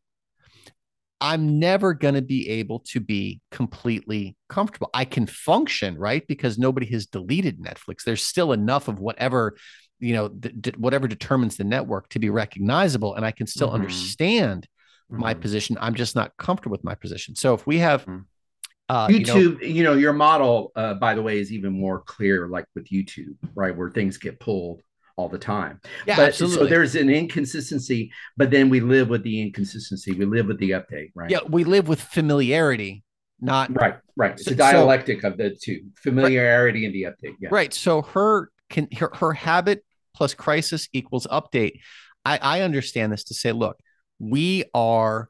I'm 1.20 1.61
never 1.61 1.94
going 1.94 2.14
to 2.14 2.22
be 2.22 2.48
able 2.50 2.81
to 2.90 2.98
be 2.98 3.40
completely 3.53 4.37
comfortable. 4.48 4.90
I 4.92 5.05
can 5.05 5.27
function, 5.27 5.96
right? 5.96 6.27
Because 6.27 6.59
nobody 6.59 6.87
has 6.87 7.07
deleted 7.07 7.61
Netflix. 7.61 8.03
There's 8.05 8.22
still 8.22 8.53
enough 8.53 8.88
of 8.88 8.98
whatever 8.98 9.57
you 10.04 10.14
know 10.14 10.28
whatever 10.76 11.08
determines 11.08 11.56
the 11.56 11.64
network 11.64 12.08
to 12.10 12.18
be 12.18 12.30
recognizable 12.30 13.14
and 13.14 13.24
i 13.24 13.30
can 13.30 13.46
still 13.46 13.68
mm-hmm. 13.68 13.76
understand 13.76 14.68
mm-hmm. 15.10 15.22
my 15.22 15.34
position 15.34 15.76
i'm 15.80 15.94
just 15.94 16.14
not 16.14 16.36
comfortable 16.36 16.72
with 16.72 16.84
my 16.84 16.94
position 16.94 17.34
so 17.34 17.54
if 17.54 17.66
we 17.66 17.78
have 17.78 18.02
mm-hmm. 18.02 18.20
uh, 18.88 19.08
youtube 19.08 19.60
you 19.60 19.64
know, 19.64 19.66
you 19.66 19.82
know, 19.82 19.94
your 19.94 20.12
model 20.12 20.72
uh, 20.76 20.94
by 20.94 21.14
the 21.14 21.22
way 21.22 21.38
is 21.38 21.52
even 21.52 21.72
more 21.72 22.00
clear 22.00 22.48
like 22.48 22.66
with 22.74 22.86
youtube 22.88 23.36
right 23.54 23.76
where 23.76 23.90
things 23.90 24.18
get 24.18 24.38
pulled 24.38 24.82
all 25.16 25.28
the 25.28 25.38
time 25.38 25.80
yeah 26.06 26.16
but 26.16 26.28
absolutely. 26.28 26.58
so 26.58 26.66
there's 26.66 26.94
an 26.96 27.08
inconsistency 27.08 28.12
but 28.36 28.50
then 28.50 28.68
we 28.68 28.80
live 28.80 29.08
with 29.08 29.22
the 29.22 29.40
inconsistency 29.40 30.12
we 30.12 30.24
live 30.24 30.46
with 30.46 30.58
the 30.58 30.70
update 30.72 31.12
right 31.14 31.30
yeah 31.30 31.38
we 31.48 31.64
live 31.64 31.88
with 31.88 32.00
familiarity 32.00 33.04
not 33.40 33.72
right 33.80 33.96
right 34.16 34.32
it's 34.32 34.46
a 34.48 34.54
dialectic 34.54 35.20
so, 35.20 35.28
of 35.28 35.36
the 35.36 35.50
two 35.50 35.82
familiarity 35.94 36.80
right, 36.80 36.86
and 36.86 36.94
the 36.94 37.02
update 37.04 37.36
yeah 37.40 37.48
right 37.52 37.72
so 37.72 38.02
her 38.02 38.50
can 38.70 38.88
her, 38.98 39.10
her 39.14 39.32
habit 39.32 39.84
plus 40.14 40.35
crisis 40.35 40.88
equals 40.92 41.27
update. 41.27 41.81
I, 42.24 42.38
I 42.40 42.61
understand 42.62 43.12
this 43.12 43.24
to 43.24 43.35
say, 43.35 43.53
look, 43.53 43.79
we 44.18 44.64
are 44.72 45.29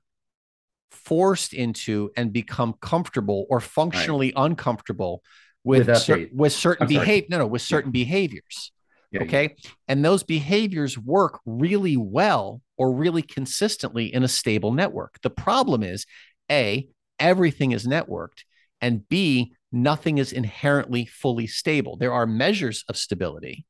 forced 0.90 1.52
into 1.52 2.10
and 2.16 2.32
become 2.32 2.74
comfortable 2.80 3.46
or 3.50 3.60
functionally 3.60 4.32
right. 4.36 4.44
uncomfortable 4.44 5.22
with 5.64 5.88
with, 5.88 5.98
cer- 5.98 6.28
with 6.32 6.52
certain 6.52 6.86
behavior. 6.86 7.26
No, 7.30 7.38
no, 7.38 7.46
with 7.46 7.62
certain 7.62 7.90
yeah. 7.90 8.04
behaviors. 8.04 8.72
Yeah, 9.10 9.22
okay. 9.22 9.54
Yeah. 9.56 9.70
And 9.88 10.04
those 10.04 10.22
behaviors 10.22 10.98
work 10.98 11.40
really 11.46 11.96
well 11.96 12.60
or 12.76 12.92
really 12.92 13.22
consistently 13.22 14.12
in 14.12 14.24
a 14.24 14.28
stable 14.28 14.72
network. 14.72 15.18
The 15.22 15.30
problem 15.30 15.82
is 15.82 16.04
A, 16.50 16.88
everything 17.18 17.72
is 17.72 17.86
networked, 17.86 18.44
and 18.80 19.08
B, 19.08 19.54
nothing 19.70 20.18
is 20.18 20.32
inherently 20.32 21.06
fully 21.06 21.46
stable. 21.46 21.96
There 21.96 22.12
are 22.12 22.26
measures 22.26 22.84
of 22.88 22.96
stability, 22.96 23.66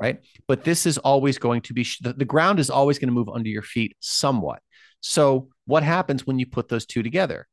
right? 0.00 0.20
But 0.48 0.64
this 0.64 0.86
is 0.86 0.98
always 0.98 1.38
going 1.38 1.60
to 1.62 1.74
be 1.74 1.86
the, 2.00 2.14
the 2.14 2.24
ground 2.24 2.58
is 2.58 2.70
always 2.70 2.98
going 2.98 3.08
to 3.08 3.14
move 3.14 3.28
under 3.28 3.50
your 3.50 3.62
feet 3.62 3.96
somewhat. 4.00 4.62
So 5.00 5.48
what 5.66 5.82
happens 5.82 6.26
when 6.26 6.38
you 6.38 6.46
put 6.46 6.68
those 6.68 6.86
two 6.86 7.02
together? 7.02 7.46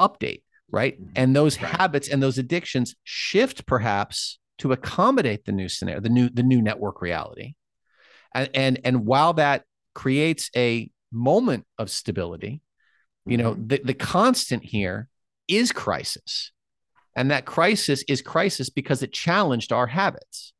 Update, 0.00 0.42
right? 0.70 1.00
Mm-hmm. 1.00 1.12
And 1.16 1.36
those 1.36 1.60
right. 1.60 1.80
habits 1.80 2.08
and 2.08 2.22
those 2.22 2.38
addictions 2.38 2.94
shift 3.04 3.66
perhaps 3.66 4.38
to 4.58 4.72
accommodate 4.72 5.44
the 5.44 5.52
new 5.52 5.68
scenario, 5.68 6.00
the 6.00 6.08
new 6.08 6.28
the 6.28 6.42
new 6.42 6.62
network 6.62 7.02
reality. 7.02 7.54
And 8.34 8.48
and, 8.54 8.80
and 8.84 9.06
while 9.06 9.34
that 9.34 9.64
creates 9.94 10.50
a 10.56 10.90
moment 11.10 11.66
of 11.78 11.90
stability, 11.90 12.62
you 13.26 13.36
know, 13.36 13.52
mm-hmm. 13.52 13.66
the, 13.66 13.80
the 13.84 13.94
constant 13.94 14.64
here 14.64 15.08
is 15.46 15.72
crisis. 15.72 16.52
And 17.14 17.30
that 17.30 17.44
crisis 17.44 18.02
is 18.08 18.22
crisis 18.22 18.70
because 18.70 19.02
it 19.02 19.12
challenged 19.12 19.72
our 19.72 19.86
habits. 19.86 20.51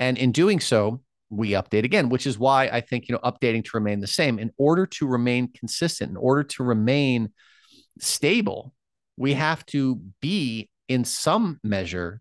And 0.00 0.18
in 0.18 0.32
doing 0.32 0.58
so, 0.58 1.02
we 1.28 1.50
update 1.50 1.84
again, 1.84 2.08
which 2.08 2.26
is 2.26 2.38
why 2.38 2.64
I 2.66 2.80
think, 2.80 3.08
you 3.08 3.12
know, 3.12 3.20
updating 3.20 3.64
to 3.66 3.70
remain 3.74 4.00
the 4.00 4.08
same 4.08 4.38
in 4.40 4.50
order 4.56 4.86
to 4.86 5.06
remain 5.06 5.52
consistent, 5.52 6.10
in 6.10 6.16
order 6.16 6.42
to 6.42 6.64
remain 6.64 7.30
stable, 8.00 8.74
we 9.16 9.34
have 9.34 9.64
to 9.66 10.00
be 10.20 10.70
in 10.88 11.04
some 11.04 11.60
measure 11.62 12.20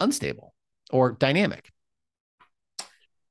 unstable 0.00 0.54
or 0.90 1.12
dynamic. 1.12 1.70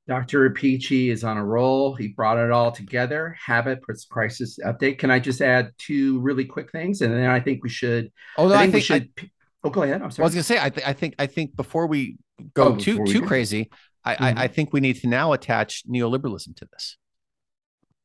Dr. 0.06 0.48
Apici 0.48 1.10
is 1.10 1.22
on 1.22 1.36
a 1.36 1.44
roll. 1.44 1.94
He 1.94 2.08
brought 2.08 2.38
it 2.38 2.50
all 2.50 2.72
together. 2.72 3.36
Habit 3.44 3.82
puts 3.82 4.06
crisis 4.06 4.58
update. 4.64 4.98
Can 4.98 5.10
I 5.10 5.18
just 5.18 5.42
add 5.42 5.72
two 5.76 6.18
really 6.20 6.46
quick 6.46 6.72
things, 6.72 7.02
and 7.02 7.12
then 7.12 7.28
I 7.28 7.40
think 7.40 7.62
we 7.62 7.68
should. 7.68 8.10
Oh, 8.38 8.46
I 8.46 8.48
think, 8.48 8.58
I 8.58 8.62
think 8.62 8.74
we 8.74 8.80
should. 8.80 9.10
I, 9.18 9.30
oh, 9.64 9.70
go 9.70 9.82
ahead. 9.82 10.02
I'm 10.02 10.10
sorry. 10.10 10.24
I 10.24 10.26
was 10.26 10.34
going 10.34 10.42
to 10.42 10.46
say. 10.46 10.58
I, 10.60 10.70
th- 10.70 10.86
I 10.86 10.92
think. 10.92 11.14
I 11.18 11.26
think 11.26 11.56
before 11.56 11.86
we 11.86 12.16
go 12.54 12.74
oh, 12.74 12.76
too 12.76 13.04
too 13.06 13.22
crazy, 13.22 13.70
I, 14.04 14.14
mm-hmm. 14.14 14.24
I, 14.24 14.44
I 14.44 14.48
think 14.48 14.72
we 14.72 14.80
need 14.80 15.00
to 15.00 15.08
now 15.08 15.32
attach 15.32 15.84
neoliberalism 15.86 16.56
to 16.56 16.68
this. 16.72 16.96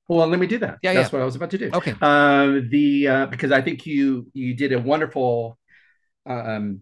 Well, 0.07 0.27
let 0.27 0.39
me 0.39 0.47
do 0.47 0.57
that. 0.59 0.79
Yeah, 0.83 0.93
that's 0.93 1.11
yeah. 1.11 1.17
what 1.17 1.21
I 1.21 1.25
was 1.25 1.35
about 1.35 1.51
to 1.51 1.57
do. 1.57 1.71
Okay. 1.73 1.95
Um, 2.01 2.69
the 2.69 3.07
uh, 3.07 3.25
because 3.27 3.51
I 3.51 3.61
think 3.61 3.85
you 3.85 4.27
you 4.33 4.53
did 4.53 4.73
a 4.73 4.79
wonderful. 4.79 5.57
Um, 6.25 6.81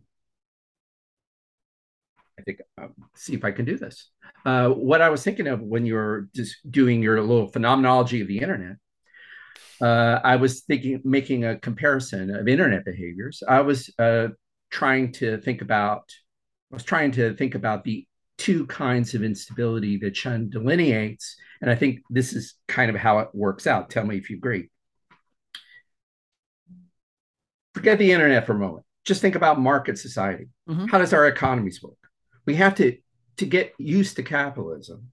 I 2.39 2.43
think 2.43 2.59
um, 2.77 2.93
see 3.15 3.33
if 3.33 3.45
I 3.45 3.51
can 3.51 3.65
do 3.65 3.77
this. 3.77 4.09
Uh, 4.45 4.69
what 4.69 5.01
I 5.01 5.09
was 5.09 5.23
thinking 5.23 5.47
of 5.47 5.61
when 5.61 5.85
you 5.85 5.93
were 5.93 6.27
just 6.33 6.55
doing 6.69 7.03
your 7.03 7.21
little 7.21 7.47
phenomenology 7.47 8.21
of 8.21 8.27
the 8.27 8.39
internet 8.39 8.77
uh, 9.81 10.19
I 10.23 10.35
was 10.35 10.61
thinking, 10.61 11.01
making 11.03 11.43
a 11.45 11.57
comparison 11.57 12.33
of 12.33 12.47
internet 12.47 12.85
behaviors. 12.85 13.41
I 13.47 13.61
was 13.61 13.89
uh, 13.97 14.29
trying 14.71 15.11
to 15.13 15.37
think 15.37 15.61
about, 15.61 16.09
I 16.71 16.75
was 16.75 16.83
trying 16.83 17.11
to 17.13 17.35
think 17.35 17.55
about 17.55 17.83
the 17.83 18.07
two 18.37 18.65
kinds 18.65 19.13
of 19.13 19.23
instability 19.23 19.97
that 19.97 20.15
Chun 20.15 20.49
delineates, 20.49 21.35
and 21.61 21.69
I 21.69 21.75
think 21.75 21.99
this 22.09 22.33
is 22.33 22.55
kind 22.67 22.89
of 22.89 22.95
how 22.95 23.19
it 23.19 23.29
works 23.33 23.67
out. 23.67 23.89
Tell 23.89 24.05
me 24.05 24.17
if 24.17 24.29
you 24.29 24.37
agree. 24.37 24.69
Forget 27.75 27.99
the 27.99 28.11
internet 28.11 28.45
for 28.45 28.53
a 28.53 28.59
moment. 28.59 28.85
Just 29.05 29.21
think 29.21 29.35
about 29.35 29.59
market 29.59 29.97
society. 29.97 30.47
Mm-hmm. 30.69 30.87
How 30.87 30.97
does 30.97 31.13
our 31.13 31.27
economies 31.27 31.81
work? 31.81 31.97
We 32.45 32.55
have 32.55 32.75
to 32.75 32.97
to 33.37 33.45
get 33.45 33.73
used 33.77 34.15
to 34.17 34.23
capitalism. 34.23 35.11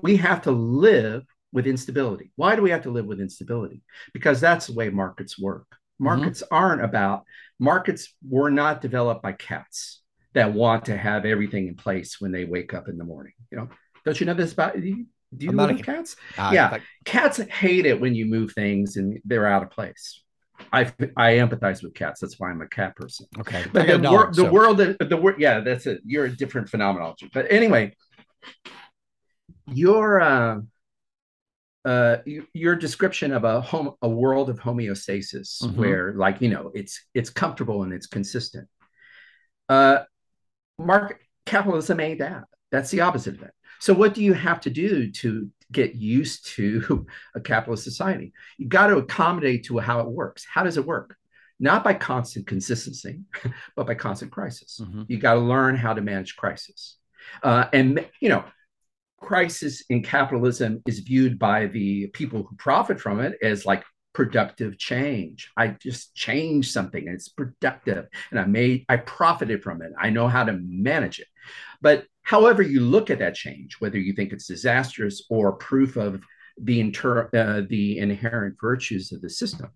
We 0.00 0.16
have 0.16 0.42
to 0.42 0.50
live 0.50 1.24
with 1.52 1.66
instability. 1.66 2.32
Why 2.36 2.56
do 2.56 2.62
we 2.62 2.70
have 2.70 2.82
to 2.82 2.90
live 2.90 3.06
with 3.06 3.20
instability? 3.20 3.82
Because 4.12 4.40
that's 4.40 4.66
the 4.66 4.74
way 4.74 4.88
markets 4.88 5.38
work. 5.38 5.66
Mm-hmm. 6.02 6.20
Markets 6.20 6.42
mm-hmm. 6.42 6.54
aren't 6.54 6.84
about 6.84 7.24
markets 7.58 8.14
were 8.28 8.50
not 8.50 8.80
developed 8.80 9.22
by 9.22 9.32
cats 9.32 10.02
that 10.34 10.52
want 10.52 10.86
to 10.86 10.96
have 10.96 11.24
everything 11.24 11.68
in 11.68 11.76
place 11.76 12.20
when 12.20 12.32
they 12.32 12.44
wake 12.44 12.74
up 12.74 12.88
in 12.88 12.98
the 12.98 13.04
morning. 13.04 13.32
You 13.50 13.58
know, 13.58 13.68
don't 14.04 14.18
you 14.18 14.26
know 14.26 14.34
this 14.34 14.52
about? 14.52 14.74
Do 14.80 15.46
you 15.46 15.52
know 15.52 15.74
cats? 15.76 16.16
Uh, 16.36 16.50
yeah, 16.52 16.70
like... 16.70 16.82
cats 17.04 17.38
hate 17.38 17.86
it 17.86 18.00
when 18.00 18.14
you 18.14 18.26
move 18.26 18.52
things 18.52 18.96
and 18.96 19.18
they're 19.24 19.46
out 19.46 19.62
of 19.62 19.70
place. 19.70 20.22
I 20.72 20.92
I 21.16 21.34
empathize 21.34 21.82
with 21.82 21.94
cats. 21.94 22.20
That's 22.20 22.38
why 22.38 22.50
I'm 22.50 22.60
a 22.60 22.68
cat 22.68 22.96
person. 22.96 23.26
Okay, 23.38 23.64
but 23.72 23.86
the, 23.86 24.10
wor- 24.10 24.32
the 24.32 24.44
world, 24.44 24.78
the 24.78 25.16
word, 25.16 25.36
yeah, 25.38 25.60
that's 25.60 25.86
it. 25.86 26.00
You're 26.04 26.26
a 26.26 26.30
different 26.30 26.68
phenomenology. 26.68 27.30
But 27.32 27.50
anyway, 27.50 27.96
your 29.66 30.20
uh, 30.20 30.60
uh, 31.84 32.18
your 32.52 32.76
description 32.76 33.32
of 33.32 33.44
a 33.44 33.60
home 33.60 33.94
a 34.02 34.08
world 34.08 34.50
of 34.50 34.60
homeostasis 34.60 35.62
mm-hmm. 35.62 35.80
where 35.80 36.12
like 36.14 36.40
you 36.40 36.48
know 36.48 36.70
it's 36.74 37.04
it's 37.14 37.30
comfortable 37.30 37.82
and 37.82 37.92
it's 37.92 38.06
consistent. 38.06 38.68
Uh 39.68 40.00
market 40.78 41.18
capitalism 41.46 42.00
ain't 42.00 42.20
that. 42.20 42.44
That's 42.70 42.90
the 42.90 43.02
opposite 43.02 43.34
of 43.34 43.42
it 43.42 43.52
so 43.82 43.92
what 43.92 44.14
do 44.14 44.22
you 44.22 44.32
have 44.32 44.60
to 44.60 44.70
do 44.70 45.10
to 45.10 45.50
get 45.72 45.96
used 45.96 46.46
to 46.54 47.04
a 47.34 47.40
capitalist 47.40 47.82
society? 47.82 48.32
You've 48.56 48.68
got 48.68 48.86
to 48.86 48.98
accommodate 48.98 49.64
to 49.64 49.78
how 49.78 49.98
it 50.00 50.08
works. 50.08 50.46
How 50.48 50.62
does 50.62 50.76
it 50.76 50.86
work? 50.86 51.16
Not 51.58 51.82
by 51.82 51.94
constant 51.94 52.46
consistency 52.46 53.22
but 53.76 53.88
by 53.88 53.96
constant 53.96 54.30
crisis. 54.30 54.80
Mm-hmm. 54.80 55.02
you 55.08 55.18
got 55.18 55.34
to 55.34 55.40
learn 55.40 55.74
how 55.74 55.94
to 55.94 56.00
manage 56.00 56.36
crisis. 56.36 56.96
Uh, 57.42 57.66
and 57.72 58.06
you 58.20 58.28
know 58.28 58.44
crisis 59.22 59.82
in 59.88 60.02
capitalism 60.02 60.82
is 60.86 60.98
viewed 61.00 61.38
by 61.38 61.66
the 61.66 62.08
people 62.08 62.42
who 62.42 62.56
profit 62.56 63.00
from 63.00 63.20
it 63.20 63.38
as 63.42 63.64
like 63.64 63.82
productive 64.12 64.76
change. 64.78 65.50
I 65.56 65.68
just 65.68 66.14
changed 66.14 66.70
something 66.70 67.06
and 67.06 67.14
it's 67.14 67.28
productive 67.28 68.08
and 68.30 68.38
I 68.38 68.44
made 68.44 68.84
I 68.88 68.98
profited 68.98 69.62
from 69.62 69.80
it. 69.80 69.92
I 69.98 70.10
know 70.10 70.28
how 70.28 70.44
to 70.44 70.52
manage 70.52 71.18
it. 71.18 71.28
But 71.80 72.04
however 72.22 72.62
you 72.62 72.80
look 72.80 73.10
at 73.10 73.20
that 73.20 73.34
change, 73.34 73.76
whether 73.80 73.98
you 73.98 74.12
think 74.12 74.32
it's 74.32 74.46
disastrous 74.46 75.24
or 75.30 75.52
proof 75.52 75.96
of 75.96 76.22
the 76.60 76.80
inter, 76.80 77.30
uh, 77.34 77.62
the 77.68 77.98
inherent 77.98 78.56
virtues 78.60 79.12
of 79.12 79.22
the 79.22 79.30
system, 79.30 79.70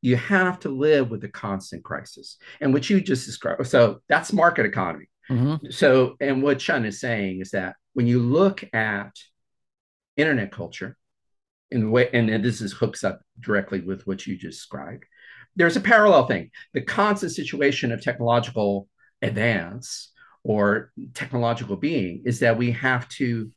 you 0.00 0.16
have 0.16 0.58
to 0.60 0.68
live 0.68 1.10
with 1.10 1.20
the 1.20 1.28
constant 1.28 1.84
crisis. 1.84 2.38
And 2.60 2.72
what 2.72 2.88
you 2.88 3.00
just 3.00 3.26
described, 3.26 3.66
so 3.66 4.00
that's 4.08 4.32
market 4.32 4.66
economy. 4.66 5.06
Mm-hmm. 5.28 5.70
So, 5.70 6.16
and 6.20 6.42
what 6.42 6.60
Chun 6.60 6.84
is 6.84 7.00
saying 7.00 7.40
is 7.40 7.50
that 7.50 7.74
when 7.96 8.06
you 8.06 8.20
look 8.20 8.62
at 8.74 9.12
internet 10.18 10.52
culture, 10.52 10.98
in 11.70 11.80
the 11.80 11.88
way, 11.88 12.10
and, 12.12 12.44
this 12.44 12.60
is 12.60 12.74
hooks 12.74 13.02
up 13.02 13.22
directly 13.40 13.80
with 13.80 14.06
what 14.06 14.26
you 14.26 14.36
just 14.36 14.58
described, 14.58 15.04
there's 15.56 15.78
a 15.78 15.80
parallel 15.80 16.26
thing. 16.26 16.50
The 16.74 16.82
constant 16.82 17.32
situation 17.32 17.92
of 17.92 18.02
technological 18.02 18.86
advance 19.22 20.12
or 20.44 20.92
technological 21.14 21.74
being 21.76 22.20
is 22.26 22.40
that 22.40 22.58
we 22.58 22.72
have 22.72 23.08
to 23.20 23.50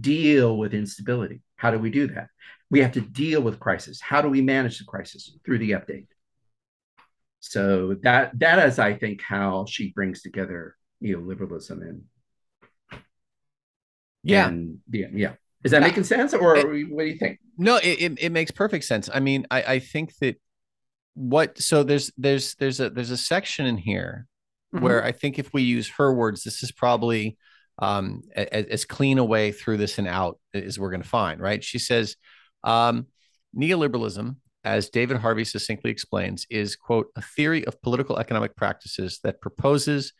deal 0.00 0.58
with 0.58 0.74
instability. 0.74 1.42
How 1.54 1.70
do 1.70 1.78
we 1.78 1.90
do 1.90 2.08
that? 2.08 2.26
We 2.68 2.80
have 2.80 2.90
to 2.94 3.00
deal 3.00 3.40
with 3.40 3.60
crisis. 3.60 4.00
How 4.00 4.20
do 4.20 4.28
we 4.28 4.42
manage 4.42 4.80
the 4.80 4.84
crisis? 4.84 5.38
Through 5.44 5.58
the 5.58 5.70
update. 5.70 6.08
So 7.38 7.94
that 8.02 8.36
that 8.40 8.66
is, 8.66 8.80
I 8.80 8.94
think, 8.94 9.22
how 9.22 9.64
she 9.66 9.92
brings 9.92 10.22
together 10.22 10.74
neoliberalism 11.00 11.82
and 11.82 12.02
yeah, 14.26 14.48
and, 14.48 14.78
yeah, 14.90 15.06
yeah. 15.12 15.32
Is 15.64 15.72
that 15.72 15.82
making 15.82 16.04
sense, 16.04 16.32
or 16.32 16.56
it, 16.56 16.90
what 16.90 17.02
do 17.02 17.08
you 17.08 17.18
think? 17.18 17.38
No, 17.58 17.76
it, 17.76 18.00
it, 18.00 18.18
it 18.20 18.32
makes 18.32 18.50
perfect 18.50 18.84
sense. 18.84 19.08
I 19.12 19.20
mean, 19.20 19.46
I 19.50 19.62
I 19.62 19.78
think 19.78 20.16
that 20.20 20.40
what 21.14 21.58
so 21.58 21.82
there's 21.82 22.12
there's 22.16 22.54
there's 22.56 22.78
a 22.78 22.90
there's 22.90 23.10
a 23.10 23.16
section 23.16 23.66
in 23.66 23.76
here 23.76 24.26
mm-hmm. 24.74 24.84
where 24.84 25.04
I 25.04 25.12
think 25.12 25.38
if 25.38 25.52
we 25.52 25.62
use 25.62 25.88
her 25.98 26.12
words, 26.12 26.44
this 26.44 26.62
is 26.62 26.70
probably 26.70 27.36
um 27.78 28.22
as, 28.34 28.66
as 28.66 28.84
clean 28.84 29.18
a 29.18 29.24
way 29.24 29.52
through 29.52 29.78
this 29.78 29.98
and 29.98 30.06
out 30.06 30.38
as 30.54 30.78
we're 30.78 30.90
going 30.90 31.02
to 31.02 31.08
find. 31.08 31.40
Right? 31.40 31.64
She 31.64 31.78
says, 31.78 32.16
um, 32.62 33.06
neoliberalism 33.56 34.36
as 34.66 34.90
David 34.90 35.16
Harvey 35.18 35.44
succinctly 35.44 35.92
explains, 35.92 36.44
is, 36.50 36.74
quote, 36.74 37.06
a 37.14 37.22
theory 37.22 37.64
of 37.66 37.80
political 37.82 38.18
economic 38.18 38.56
practices 38.56 39.20
that 39.22 39.40
proposes 39.40 40.12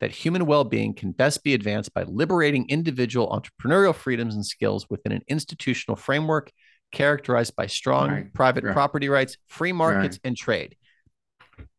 that 0.00 0.10
human 0.10 0.46
well 0.46 0.64
being 0.64 0.94
can 0.94 1.12
best 1.12 1.42
be 1.42 1.54
advanced 1.54 1.92
by 1.92 2.04
liberating 2.04 2.68
individual 2.68 3.28
entrepreneurial 3.28 3.94
freedoms 3.94 4.34
and 4.34 4.46
skills 4.46 4.86
within 4.88 5.12
an 5.12 5.22
institutional 5.28 5.96
framework 5.96 6.52
characterized 6.92 7.54
by 7.56 7.66
strong 7.66 8.10
right. 8.10 8.34
private 8.34 8.64
right. 8.64 8.72
property 8.72 9.08
rights, 9.08 9.36
free 9.46 9.72
markets, 9.72 10.18
right. 10.22 10.28
and 10.28 10.36
trade. 10.36 10.76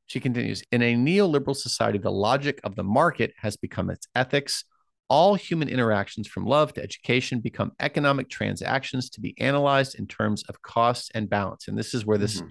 She 0.07 0.19
continues 0.19 0.63
In 0.71 0.81
a 0.81 0.95
neoliberal 0.95 1.55
society, 1.55 1.99
the 1.99 2.11
logic 2.11 2.59
of 2.63 2.75
the 2.75 2.83
market 2.83 3.33
has 3.37 3.57
become 3.57 3.89
its 3.89 4.07
ethics. 4.15 4.65
All 5.07 5.35
human 5.35 5.69
interactions 5.69 6.27
from 6.27 6.45
love 6.45 6.73
to 6.73 6.83
education 6.83 7.39
become 7.39 7.71
economic 7.79 8.29
transactions 8.29 9.09
to 9.11 9.21
be 9.21 9.39
analyzed 9.39 9.95
in 9.95 10.07
terms 10.07 10.43
of 10.49 10.61
costs 10.61 11.09
and 11.15 11.29
balance. 11.29 11.67
And 11.67 11.77
this 11.77 11.93
is 11.93 12.05
where 12.05 12.17
this 12.17 12.37
mm-hmm. 12.37 12.49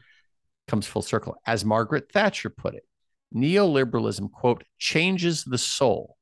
comes 0.66 0.86
full 0.86 1.02
circle. 1.02 1.36
As 1.46 1.64
Margaret 1.64 2.10
Thatcher 2.12 2.50
put 2.50 2.74
it, 2.74 2.84
neoliberalism, 3.34 4.30
quote, 4.32 4.64
changes 4.78 5.44
the 5.44 5.58
soul 5.58 6.16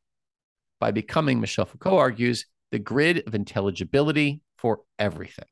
by 0.80 0.90
becoming, 0.90 1.40
Michel 1.40 1.64
Foucault 1.64 1.98
argues, 1.98 2.46
the 2.70 2.78
grid 2.78 3.22
of 3.26 3.34
intelligibility 3.34 4.40
for 4.56 4.80
everything, 4.98 5.46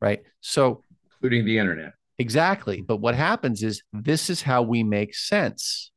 right? 0.00 0.22
So, 0.40 0.82
including 1.14 1.44
the 1.44 1.58
internet. 1.58 1.92
Exactly. 2.18 2.80
But 2.80 2.96
what 2.96 3.14
happens 3.14 3.62
is 3.62 3.82
this 3.92 4.30
is 4.30 4.42
how 4.42 4.62
we 4.62 4.82
make 4.82 5.14
sense 5.14 5.90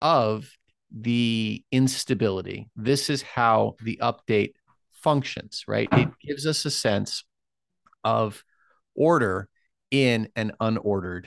of 0.00 0.48
the 0.96 1.64
instability. 1.72 2.68
This 2.76 3.10
is 3.10 3.22
how 3.22 3.74
the 3.82 3.98
update 4.00 4.52
functions, 4.92 5.64
right? 5.66 5.88
It 5.92 6.08
gives 6.22 6.46
us 6.46 6.64
a 6.64 6.70
sense 6.70 7.24
of 8.04 8.44
order 8.94 9.48
in 9.90 10.28
an 10.36 10.52
unordered 10.60 11.26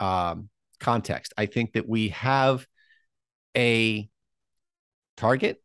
um, 0.00 0.48
context. 0.82 1.32
I 1.38 1.46
think 1.46 1.72
that 1.72 1.88
we 1.88 2.08
have 2.10 2.66
a 3.56 4.08
target, 5.16 5.62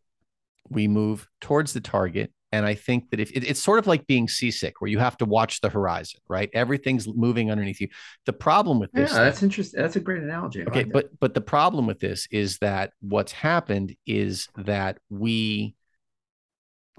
we 0.70 0.88
move 0.88 1.28
towards 1.42 1.74
the 1.74 1.82
target. 1.82 2.32
And 2.54 2.66
I 2.66 2.76
think 2.76 3.10
that 3.10 3.20
if 3.20 3.32
it, 3.32 3.44
it's 3.44 3.62
sort 3.62 3.78
of 3.78 3.88
like 3.88 4.08
being 4.08 4.30
seasick, 4.30 4.80
where 4.80 4.90
you 4.90 5.00
have 5.00 5.18
to 5.18 5.26
watch 5.26 5.60
the 5.60 5.68
horizon, 5.68 6.22
right? 6.30 6.50
Everything's 6.54 7.06
moving 7.06 7.52
underneath 7.52 7.82
you. 7.82 7.90
The 8.26 8.32
problem 8.32 8.80
with 8.80 8.92
this, 8.94 9.12
yeah, 9.12 9.24
that's 9.26 9.44
interesting. 9.44 9.82
That's 9.82 9.98
a 9.98 10.00
great 10.00 10.24
analogy. 10.24 10.66
okay, 10.66 10.86
like 10.86 10.94
but 10.94 11.20
but 11.20 11.34
the 11.34 11.42
problem 11.42 11.88
with 11.88 12.00
this 12.00 12.26
is 12.32 12.60
that 12.60 12.94
what's 13.02 13.34
happened 13.34 13.96
is 14.06 14.48
that 14.56 15.00
we, 15.10 15.76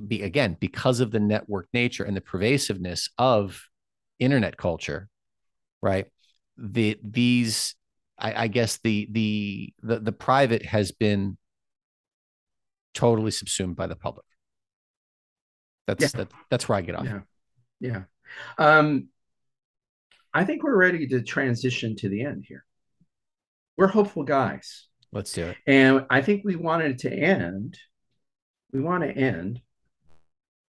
be 0.06 0.22
again 0.22 0.56
because 0.60 1.00
of 1.00 1.10
the 1.10 1.18
network 1.18 1.66
nature 1.72 2.04
and 2.04 2.16
the 2.16 2.20
pervasiveness 2.20 3.08
of 3.16 3.62
internet 4.18 4.56
culture, 4.56 5.08
right? 5.80 6.06
The 6.58 6.98
these 7.02 7.74
I, 8.18 8.44
I 8.44 8.48
guess 8.48 8.78
the, 8.82 9.08
the 9.10 9.72
the 9.82 10.00
the 10.00 10.12
private 10.12 10.64
has 10.64 10.92
been 10.92 11.38
totally 12.94 13.30
subsumed 13.30 13.76
by 13.76 13.86
the 13.86 13.96
public. 13.96 14.26
That's 15.86 16.02
yeah. 16.02 16.08
that, 16.18 16.32
that's 16.50 16.68
where 16.68 16.78
I 16.78 16.82
get 16.82 16.96
off. 16.96 17.06
Yeah, 17.06 17.20
yeah. 17.80 18.02
Um, 18.58 19.08
I 20.34 20.44
think 20.44 20.62
we're 20.62 20.76
ready 20.76 21.06
to 21.08 21.22
transition 21.22 21.96
to 21.96 22.08
the 22.08 22.22
end 22.24 22.44
here. 22.46 22.64
We're 23.76 23.86
hopeful 23.86 24.24
guys. 24.24 24.86
Let's 25.12 25.32
do 25.32 25.46
it. 25.46 25.56
And 25.66 26.04
I 26.10 26.20
think 26.20 26.42
we 26.44 26.56
wanted 26.56 26.98
to 27.00 27.12
end. 27.12 27.78
We 28.72 28.80
want 28.80 29.04
to 29.04 29.10
end 29.10 29.60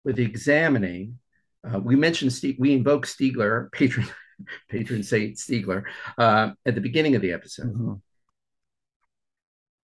with 0.05 0.19
examining. 0.19 1.19
Uh, 1.65 1.81
we 1.81 1.97
mentioned 1.97 2.33
Steve, 2.33 2.57
we 2.59 2.73
invoke 2.73 3.07
Stiegler, 3.07 3.73
patron 3.73 4.07
patron 4.69 5.03
saint 5.03 5.37
Stiegler, 5.37 5.85
uh, 6.17 6.51
at 6.67 6.75
the 6.75 6.81
beginning 6.81 7.15
of 7.15 7.23
the 7.23 7.33
episode. 7.33 7.73
Mm-hmm. 7.73 7.95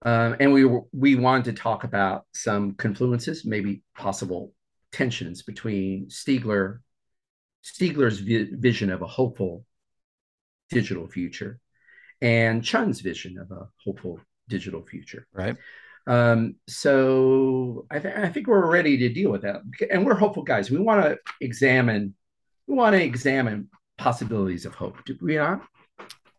Um, 0.02 0.36
and 0.40 0.52
we 0.52 0.64
were, 0.64 0.82
we 0.92 1.14
wanted 1.14 1.44
to 1.44 1.52
talk 1.52 1.84
about 1.84 2.24
some 2.32 2.72
confluences, 2.74 3.44
maybe 3.44 3.82
possible 3.94 4.54
tensions 4.92 5.42
between 5.42 6.06
Stiegler, 6.06 6.80
Stiegler's 7.62 8.20
vi- 8.20 8.48
vision 8.52 8.90
of 8.90 9.02
a 9.02 9.06
hopeful 9.06 9.66
digital 10.70 11.06
future 11.06 11.60
and 12.22 12.64
Chun's 12.64 13.00
vision 13.00 13.38
of 13.38 13.50
a 13.50 13.68
hopeful 13.84 14.20
digital 14.48 14.84
future. 14.84 15.26
Right. 15.32 15.56
Um, 16.06 16.56
so 16.66 17.86
I, 17.90 17.98
th- 17.98 18.14
I 18.16 18.28
think 18.30 18.46
we're 18.46 18.66
ready 18.66 18.96
to 18.98 19.08
deal 19.08 19.30
with 19.30 19.42
that, 19.42 19.62
and 19.90 20.04
we're 20.04 20.14
hopeful 20.14 20.42
guys. 20.42 20.70
We 20.70 20.78
want 20.78 21.04
to 21.04 21.18
examine, 21.40 22.14
we 22.66 22.74
want 22.74 22.96
to 22.96 23.02
examine 23.02 23.68
possibilities 24.00 24.64
of 24.64 24.74
hope. 24.74 25.04
Do 25.04 25.16
we 25.20 25.36
not? 25.36 25.62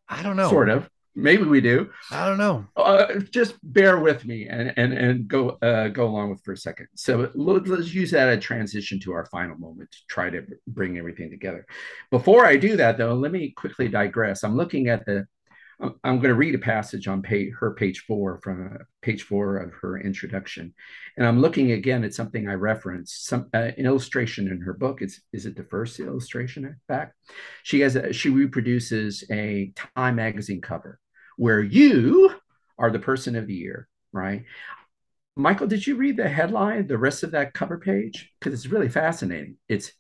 I 0.10 0.24
don't 0.24 0.36
know. 0.36 0.50
Sort 0.50 0.70
of. 0.70 0.90
Maybe 1.14 1.44
we 1.44 1.62
do. 1.62 1.90
I 2.10 2.26
don't 2.28 2.38
know. 2.38 2.66
Uh, 2.76 3.20
just 3.30 3.56
bear 3.62 4.00
with 4.00 4.26
me 4.26 4.48
and 4.48 4.74
and 4.78 4.94
and 4.94 5.28
go 5.28 5.58
uh, 5.62 5.90
go 5.90 6.08
along 6.08 6.32
with 6.32 6.42
for 6.42 6.54
a 6.54 6.58
second. 6.58 6.88
So 6.96 7.30
let's 7.36 7.94
use 7.94 8.12
that 8.12 8.30
as 8.30 8.44
transition 8.44 9.00
to 9.02 9.12
our 9.12 9.26
final 9.26 9.58
moment 9.58 9.92
to 9.92 9.98
try 10.10 10.30
to 10.30 10.42
bring 10.68 10.98
everything 10.98 11.30
together. 11.30 11.66
Before 12.10 12.46
I 12.46 12.56
do 12.56 12.78
that, 12.78 12.98
though, 12.98 13.14
let 13.14 13.32
me 13.32 13.52
quickly 13.52 13.90
digress. 13.90 14.44
I'm 14.44 14.56
looking 14.56 14.88
at 14.88 15.06
the 15.06 15.28
I'm 15.82 16.18
going 16.18 16.30
to 16.30 16.36
read 16.36 16.54
a 16.54 16.60
passage 16.60 17.08
on 17.08 17.22
page, 17.22 17.54
her 17.60 17.74
page 17.74 18.06
four 18.08 18.40
from 18.44 18.72
uh, 18.74 18.84
page 19.02 19.24
four 19.24 19.58
of 19.58 19.74
her 19.82 20.00
introduction, 20.00 20.74
and 21.18 21.26
I'm 21.26 21.42
looking 21.42 21.72
again 21.72 22.04
at 22.04 22.14
something 22.14 22.48
I 22.48 22.54
referenced, 22.54 23.26
some 23.26 23.50
uh, 23.54 23.72
an 23.78 23.86
illustration 23.86 24.48
in 24.48 24.62
her 24.62 24.74
book. 24.74 25.02
It's 25.02 25.22
is 25.34 25.46
it 25.46 25.56
the 25.56 25.64
first 25.64 26.00
illustration? 26.00 26.66
In 26.66 26.76
fact, 26.88 27.16
she 27.64 27.80
has 27.80 27.96
a, 27.96 28.14
she 28.14 28.30
reproduces 28.30 29.24
a 29.32 29.74
Time 29.96 30.16
magazine 30.16 30.62
cover 30.62 31.00
where 31.38 31.62
you 31.62 32.36
are 32.78 32.92
the 32.92 33.00
person 33.00 33.36
of 33.36 33.48
the 33.48 33.56
year, 33.56 33.88
right? 34.12 34.44
Michael, 35.36 35.68
did 35.68 35.88
you 35.88 35.96
read 35.96 36.18
the 36.18 36.30
headline, 36.30 36.88
the 36.88 36.98
rest 36.98 37.24
of 37.24 37.32
that 37.32 37.54
cover 37.54 37.80
page? 37.80 38.32
Because 38.40 38.54
it's 38.54 38.72
really 38.72 38.90
fascinating. 38.90 39.58
It's 39.68 39.92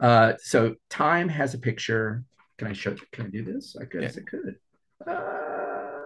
uh, 0.00 0.34
so 0.38 0.76
Time 0.90 1.28
has 1.28 1.54
a 1.54 1.58
picture. 1.58 2.24
Can 2.58 2.68
I 2.68 2.72
show? 2.72 2.94
Can 3.12 3.26
I 3.26 3.28
do 3.30 3.42
this? 3.42 3.76
I 3.80 3.84
guess 3.84 4.16
yeah. 4.16 4.22
I 4.22 4.30
could. 4.30 4.56
Uh, 5.06 6.00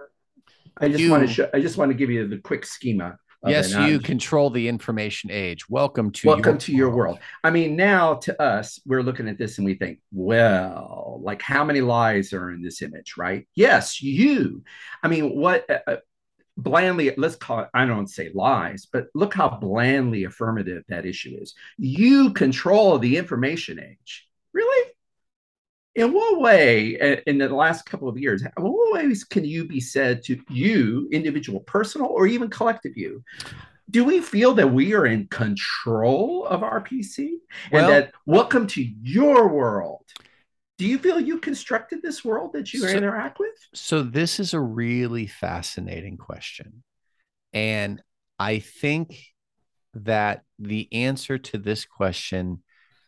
I 0.77 0.87
just 0.87 0.99
you, 0.99 1.11
want 1.11 1.27
to 1.27 1.33
show, 1.33 1.49
I 1.53 1.59
just 1.59 1.77
want 1.77 1.91
to 1.91 1.95
give 1.95 2.09
you 2.09 2.27
the 2.27 2.37
quick 2.37 2.65
schema. 2.65 3.17
Yes, 3.45 3.73
you 3.73 3.99
control 3.99 4.49
the 4.49 4.69
information 4.69 5.29
age. 5.29 5.69
Welcome 5.69 6.11
to 6.11 6.27
welcome 6.27 6.53
your 6.53 6.59
to 6.59 6.71
your 6.71 6.89
world. 6.91 7.19
I 7.43 7.49
mean, 7.49 7.75
now 7.75 8.15
to 8.15 8.41
us, 8.41 8.79
we're 8.85 9.03
looking 9.03 9.27
at 9.27 9.37
this 9.37 9.57
and 9.57 9.65
we 9.65 9.75
think, 9.75 9.99
well, 10.13 11.19
like 11.21 11.41
how 11.41 11.65
many 11.65 11.81
lies 11.81 12.31
are 12.31 12.51
in 12.51 12.61
this 12.61 12.81
image, 12.81 13.15
right? 13.17 13.45
Yes, 13.53 14.01
you. 14.01 14.63
I 15.01 15.09
mean, 15.09 15.35
what 15.35 15.69
uh, 15.69 15.79
uh 15.87 15.97
blandly 16.55 17.11
let's 17.17 17.35
call 17.35 17.61
it 17.61 17.69
i 17.73 17.83
don't 17.83 18.11
say 18.11 18.29
lies 18.35 18.87
but 18.93 19.07
look 19.15 19.33
how 19.33 19.49
blandly 19.49 20.25
affirmative 20.25 20.83
that 20.87 21.03
issue 21.03 21.35
is 21.41 21.55
you 21.79 22.31
control 22.31 22.99
the 22.99 23.17
information 23.17 23.79
age 23.79 24.27
really 24.53 24.92
in 25.95 26.11
what 26.11 26.39
way 26.39 27.21
in 27.27 27.37
the 27.37 27.49
last 27.49 27.85
couple 27.85 28.09
of 28.09 28.17
years 28.17 28.43
what 28.57 28.93
ways 28.93 29.23
can 29.23 29.45
you 29.45 29.65
be 29.65 29.79
said 29.79 30.23
to 30.23 30.39
you 30.49 31.07
individual 31.11 31.59
personal 31.61 32.07
or 32.07 32.25
even 32.27 32.49
collective 32.49 32.97
you? 32.97 33.23
Do 33.89 34.03
we 34.03 34.21
feel 34.21 34.53
that 34.55 34.71
we 34.71 34.93
are 34.93 35.05
in 35.05 35.27
control 35.27 36.45
of 36.45 36.63
our 36.63 36.81
pc 36.81 37.33
well, 37.71 37.83
and 37.83 37.93
that 37.93 38.13
welcome 38.25 38.65
to 38.67 38.83
your 39.01 39.47
world? 39.49 40.05
Do 40.79 40.87
you 40.87 40.97
feel 40.97 41.19
you 41.19 41.37
constructed 41.37 42.01
this 42.01 42.25
world 42.25 42.53
that 42.53 42.73
you 42.73 42.79
so, 42.79 42.87
interact 42.87 43.39
with? 43.39 43.53
so 43.73 44.01
this 44.01 44.39
is 44.39 44.53
a 44.53 44.59
really 44.59 45.27
fascinating 45.27 46.17
question. 46.17 46.83
And 47.51 48.01
i 48.39 48.59
think 48.59 49.15
that 49.93 50.43
the 50.57 50.91
answer 50.91 51.37
to 51.37 51.57
this 51.59 51.85
question 51.85 52.63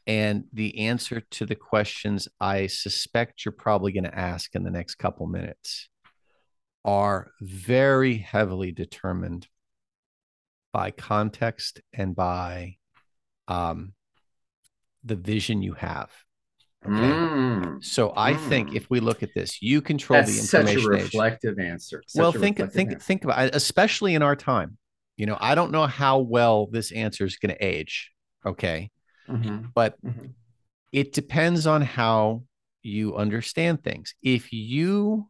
and 0.07 0.45
the 0.53 0.79
answer 0.79 1.21
to 1.31 1.45
the 1.45 1.55
questions 1.55 2.27
I 2.39 2.67
suspect 2.67 3.43
you're 3.43 3.51
probably 3.51 3.91
going 3.91 4.03
to 4.03 4.17
ask 4.17 4.55
in 4.55 4.63
the 4.63 4.71
next 4.71 4.95
couple 4.95 5.25
minutes 5.27 5.89
are 6.83 7.31
very 7.41 8.17
heavily 8.17 8.71
determined 8.71 9.47
by 10.71 10.91
context 10.91 11.81
and 11.93 12.15
by 12.15 12.75
um, 13.47 13.93
the 15.03 15.15
vision 15.15 15.63
you 15.63 15.73
have. 15.73 16.11
Okay. 16.85 16.93
Mm. 16.93 17.83
So 17.83 18.13
I 18.15 18.33
mm. 18.33 18.49
think 18.49 18.75
if 18.75 18.87
we 18.89 18.99
look 18.99 19.23
at 19.23 19.33
this, 19.33 19.61
you 19.61 19.81
control 19.81 20.19
That's 20.19 20.33
the 20.33 20.59
information. 20.59 20.81
Such 20.81 20.85
a 20.85 21.03
reflective 21.03 21.59
age. 21.59 21.65
answer. 21.65 22.03
Such 22.05 22.19
well, 22.19 22.31
think 22.31 22.57
think 22.57 22.91
answer. 22.91 22.99
think 22.99 23.23
about 23.23 23.45
it, 23.45 23.55
especially 23.55 24.13
in 24.13 24.21
our 24.21 24.35
time. 24.35 24.77
You 25.17 25.25
know, 25.25 25.37
I 25.39 25.55
don't 25.55 25.71
know 25.71 25.87
how 25.87 26.19
well 26.19 26.67
this 26.67 26.91
answer 26.91 27.25
is 27.25 27.37
going 27.37 27.55
to 27.55 27.65
age. 27.65 28.11
Okay, 28.45 28.91
Mm-hmm. 29.29 29.67
But 29.73 29.95
mm-hmm. 30.03 30.27
it 30.91 31.13
depends 31.13 31.67
on 31.67 31.81
how 31.81 32.43
you 32.83 33.15
understand 33.15 33.83
things. 33.83 34.13
If 34.21 34.53
you 34.53 35.29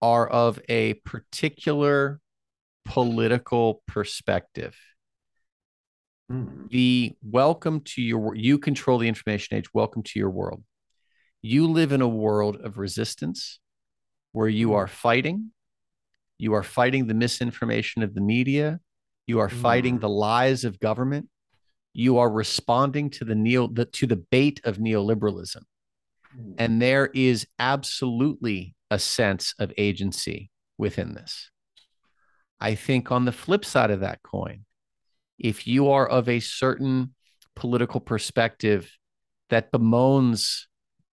are 0.00 0.28
of 0.28 0.60
a 0.68 0.94
particular 0.94 2.20
political 2.84 3.82
perspective, 3.86 4.76
mm. 6.30 6.68
the 6.70 7.14
welcome 7.22 7.80
to 7.80 8.02
your 8.02 8.34
you 8.34 8.58
control 8.58 8.98
the 8.98 9.08
information 9.08 9.56
age, 9.56 9.72
welcome 9.72 10.02
to 10.02 10.18
your 10.18 10.30
world. 10.30 10.62
You 11.40 11.68
live 11.68 11.92
in 11.92 12.02
a 12.02 12.08
world 12.08 12.56
of 12.56 12.78
resistance 12.78 13.60
where 14.32 14.48
you 14.48 14.70
mm. 14.70 14.76
are 14.76 14.88
fighting. 14.88 15.50
You 16.38 16.54
are 16.54 16.64
fighting 16.64 17.06
the 17.06 17.14
misinformation 17.14 18.02
of 18.02 18.14
the 18.14 18.20
media. 18.20 18.80
You 19.28 19.38
are 19.38 19.48
fighting 19.48 19.98
mm. 19.98 20.00
the 20.00 20.08
lies 20.08 20.64
of 20.64 20.80
government 20.80 21.28
you 21.92 22.18
are 22.18 22.30
responding 22.30 23.10
to 23.10 23.24
the 23.24 23.34
neo 23.34 23.66
the, 23.66 23.84
to 23.84 24.06
the 24.06 24.16
bait 24.16 24.60
of 24.64 24.78
neoliberalism 24.78 25.62
hmm. 26.34 26.52
and 26.58 26.80
there 26.80 27.10
is 27.14 27.46
absolutely 27.58 28.74
a 28.90 28.98
sense 28.98 29.54
of 29.58 29.72
agency 29.76 30.50
within 30.78 31.14
this 31.14 31.50
i 32.60 32.74
think 32.74 33.10
on 33.10 33.24
the 33.24 33.32
flip 33.32 33.64
side 33.64 33.90
of 33.90 34.00
that 34.00 34.22
coin 34.22 34.64
if 35.38 35.66
you 35.66 35.90
are 35.90 36.08
of 36.08 36.28
a 36.28 36.40
certain 36.40 37.14
political 37.54 38.00
perspective 38.00 38.96
that 39.50 39.70
bemoans 39.70 40.68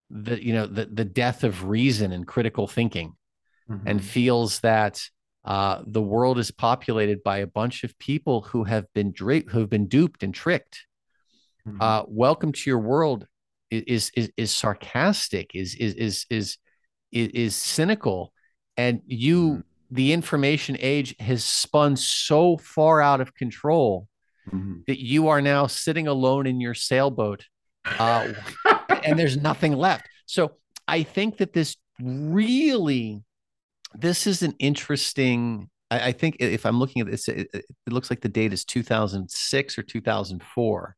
the 0.10 0.44
you 0.44 0.54
know 0.54 0.66
the, 0.66 0.86
the 0.86 1.06
death 1.06 1.44
of 1.44 1.66
reason 1.66 2.12
and 2.12 2.26
critical 2.26 2.68
thinking 2.68 3.14
mm-hmm. 3.70 3.88
and 3.88 4.04
feels 4.04 4.60
that 4.62 5.02
uh, 5.46 5.82
the 5.86 6.02
world 6.02 6.38
is 6.38 6.52
populated 6.52 7.24
by 7.24 7.38
a 7.38 7.48
bunch 7.48 7.84
of 7.84 7.98
people 7.98 8.42
who 8.42 8.64
have 8.66 8.86
been 8.94 9.12
dra- 9.12 9.48
who 9.48 9.60
have 9.60 9.70
been 9.70 9.88
duped 9.88 10.24
and 10.24 10.34
tricked. 10.34 10.86
Mm-hmm. 11.68 11.82
Uh, 11.82 12.04
welcome 12.08 12.52
to 12.52 12.70
your 12.70 12.80
world 12.80 13.26
is 13.72 14.12
is 14.16 14.32
is 14.36 14.56
sarcastic, 14.56 15.52
is 15.54 15.76
is 15.76 15.94
is 15.96 16.26
is 16.30 16.58
is, 17.12 17.28
is 17.30 17.56
cynical, 17.56 18.34
and 18.78 19.02
you 19.06 19.50
mm-hmm. 19.50 19.60
the 19.92 20.14
information 20.14 20.76
age 20.80 21.16
has 21.20 21.44
spun 21.44 21.96
so 21.96 22.58
far 22.58 23.02
out 23.02 23.22
of 23.22 23.34
control 23.34 24.08
mm-hmm. 24.52 24.80
that 24.88 25.00
you 25.00 25.30
are 25.30 25.42
now 25.42 25.68
sitting 25.68 26.08
alone 26.08 26.48
in 26.48 26.60
your 26.60 26.74
sailboat, 26.74 27.46
uh, 27.98 28.34
and 29.04 29.18
there's 29.18 29.38
nothing 29.38 29.74
left. 29.74 30.08
So 30.26 30.54
I 30.88 31.04
think 31.04 31.38
that 31.38 31.54
this 31.54 31.78
really 32.02 33.24
this 33.96 34.28
is 34.28 34.44
an 34.44 34.54
interesting. 34.60 35.70
I, 35.92 36.08
I, 36.08 36.12
think 36.12 36.38
if 36.40 36.66
I'm 36.66 36.80
looking 36.80 37.02
at 37.02 37.10
this, 37.10 37.28
it, 37.28 37.50
it 37.54 37.66
looks 37.88 38.10
like 38.10 38.22
the 38.22 38.30
date 38.30 38.54
is 38.54 38.66
2006 38.66 39.78
or 39.78 39.84
2004. 39.84 40.96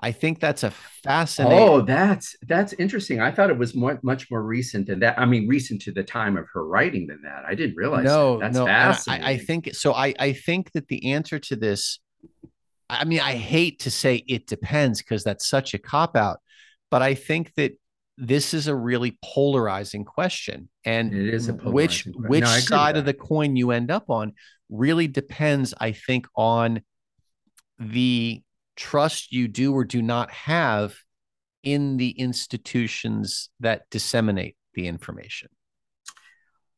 I 0.00 0.12
think 0.12 0.38
that's 0.38 0.62
a 0.62 0.70
fascinating. 0.70 1.58
Oh, 1.58 1.80
that's 1.80 2.36
that's 2.42 2.72
interesting. 2.74 3.20
I 3.20 3.32
thought 3.32 3.50
it 3.50 3.58
was 3.58 3.74
more, 3.74 3.98
much 4.02 4.30
more 4.30 4.42
recent 4.42 4.86
than 4.86 5.00
that. 5.00 5.18
I 5.18 5.24
mean, 5.24 5.48
recent 5.48 5.82
to 5.82 5.92
the 5.92 6.04
time 6.04 6.36
of 6.36 6.46
her 6.52 6.64
writing 6.64 7.08
than 7.08 7.22
that. 7.22 7.42
I 7.44 7.56
didn't 7.56 7.76
realize. 7.76 8.04
No, 8.04 8.38
that. 8.38 8.52
that's 8.52 8.56
no. 8.56 8.66
fascinating. 8.66 9.26
I, 9.26 9.30
I, 9.30 9.38
think 9.38 9.74
so. 9.74 9.94
I 9.94 10.14
I 10.18 10.32
think 10.34 10.70
that 10.72 10.86
the 10.86 11.12
answer 11.12 11.40
to 11.40 11.56
this. 11.56 11.98
I 12.88 13.04
mean, 13.04 13.20
I 13.20 13.34
hate 13.34 13.80
to 13.80 13.90
say 13.90 14.24
it 14.28 14.46
depends 14.46 15.02
because 15.02 15.24
that's 15.24 15.46
such 15.46 15.74
a 15.74 15.78
cop 15.78 16.16
out, 16.16 16.38
but 16.90 17.02
I 17.02 17.14
think 17.14 17.52
that 17.56 17.72
this 18.20 18.52
is 18.52 18.66
a 18.66 18.74
really 18.74 19.16
polarizing 19.22 20.04
question 20.04 20.68
and 20.84 21.14
it 21.14 21.32
is 21.32 21.48
a 21.48 21.52
which 21.52 22.04
which 22.14 22.42
no, 22.42 22.58
side 22.58 22.96
of 22.96 23.04
the 23.04 23.14
coin 23.14 23.54
you 23.54 23.70
end 23.70 23.90
up 23.90 24.10
on 24.10 24.32
really 24.68 25.06
depends 25.06 25.72
i 25.80 25.92
think 25.92 26.26
on 26.34 26.82
the 27.78 28.42
trust 28.76 29.32
you 29.32 29.48
do 29.48 29.72
or 29.72 29.84
do 29.84 30.02
not 30.02 30.30
have 30.30 30.96
in 31.62 31.96
the 31.96 32.10
institutions 32.10 33.50
that 33.60 33.82
disseminate 33.90 34.56
the 34.74 34.86
information. 34.86 35.48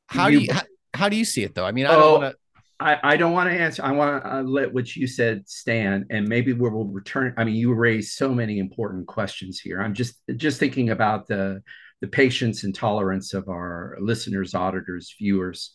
How 0.07 0.29
you, 0.29 0.41
do 0.41 0.45
you 0.47 0.53
how, 0.53 0.63
how, 0.95 1.09
do 1.09 1.17
you 1.17 1.25
see 1.25 1.45
it 1.45 1.55
though? 1.55 1.65
I 1.65 1.73
mean 1.73 1.87
i 1.87 1.93
don't 1.93 2.03
oh, 2.03 2.19
want 2.19 2.33
to 2.33 2.39
I, 2.81 2.99
I 3.03 3.17
don't 3.17 3.33
want 3.33 3.51
to 3.51 3.57
answer. 3.57 3.85
I 3.85 3.93
want 3.93 4.23
to 4.23 4.37
uh, 4.37 4.43
let 4.43 4.73
what 4.73 4.97
you 4.97 5.07
said 5.07 5.47
stand, 5.49 6.07
and 6.11 6.27
maybe 6.27 6.53
we 6.55 6.69
will 6.69 6.87
return. 6.87 7.35
I 7.37 7.45
mean, 7.45 7.55
you 7.55 7.73
raised 7.75 8.13
so 8.13 8.33
many 8.33 8.59
important 8.59 9.07
questions 9.07 9.61
here. 9.61 9.81
I'm 9.81 9.95
just 9.95 10.15
just 10.37 10.59
thinking 10.59 10.91
about 10.91 11.29
the 11.29 11.63
the 12.01 12.09
patience 12.09 12.65
and 12.65 12.75
tolerance 12.75 13.35
of 13.35 13.49
our 13.49 13.99
listeners, 14.01 14.55
auditors, 14.55 15.15
viewers. 15.19 15.75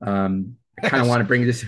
Um, 0.00 0.56
I 0.82 0.88
kind 0.88 1.02
of 1.02 1.08
want 1.08 1.20
to 1.20 1.24
bring 1.24 1.46
this. 1.46 1.64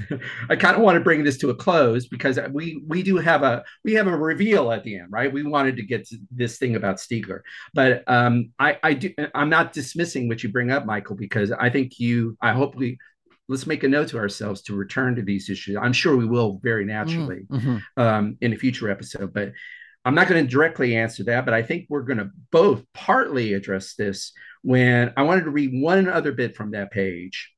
I 0.51 0.57
kind 0.57 0.77
of 0.77 0.83
want 0.83 0.97
to 0.97 1.05
bring 1.05 1.23
this 1.23 1.39
to 1.39 1.51
a 1.51 1.55
close 1.55 2.09
because 2.09 2.39
we 2.53 2.83
we 2.87 3.03
do 3.03 3.17
have 3.17 3.43
a 3.43 3.65
we 3.85 3.93
have 3.95 4.07
a 4.07 4.17
reveal 4.17 4.73
at 4.73 4.85
the 4.85 4.97
end, 4.97 5.09
right? 5.11 5.33
We 5.33 5.43
wanted 5.43 5.77
to 5.77 5.83
get 5.83 6.07
to 6.09 6.17
this 6.31 6.59
thing 6.59 6.77
about 6.77 6.97
Stiegler, 6.97 7.41
but 7.75 8.05
um, 8.07 8.53
I 8.59 8.79
I 8.83 8.95
do 8.95 9.13
I'm 9.35 9.51
not 9.51 9.75
dismissing 9.75 10.29
what 10.29 10.43
you 10.43 10.51
bring 10.51 10.71
up, 10.71 10.87
Michael, 10.87 11.17
because 11.17 11.53
I 11.53 11.69
think 11.69 11.99
you. 11.99 12.39
I 12.41 12.53
hope 12.53 12.75
we 12.75 12.99
let's 13.49 13.67
make 13.67 13.83
a 13.83 13.89
note 13.89 14.09
to 14.09 14.19
ourselves 14.19 14.63
to 14.63 14.75
return 14.75 15.17
to 15.17 15.23
these 15.23 15.49
issues. 15.49 15.77
I'm 15.77 15.93
sure 15.93 16.17
we 16.17 16.27
will 16.27 16.61
very 16.63 16.85
naturally 16.85 17.47
mm-hmm. 17.51 17.79
um, 17.97 18.37
in 18.41 18.53
a 18.53 18.57
future 18.57 18.91
episode, 18.91 19.33
but 19.33 19.53
I'm 20.05 20.15
not 20.15 20.29
going 20.29 20.45
to 20.45 20.51
directly 20.51 20.97
answer 20.97 21.25
that. 21.25 21.45
But 21.45 21.55
I 21.55 21.63
think 21.63 21.87
we're 21.89 22.03
going 22.03 22.19
to 22.19 22.31
both 22.51 22.85
partly 22.93 23.55
address 23.55 23.95
this 23.95 24.33
when 24.63 25.13
I 25.17 25.23
wanted 25.23 25.45
to 25.45 25.51
read 25.51 25.83
one 25.83 26.09
other 26.09 26.33
bit 26.33 26.57
from 26.57 26.73
that 26.73 26.91
page 26.91 27.53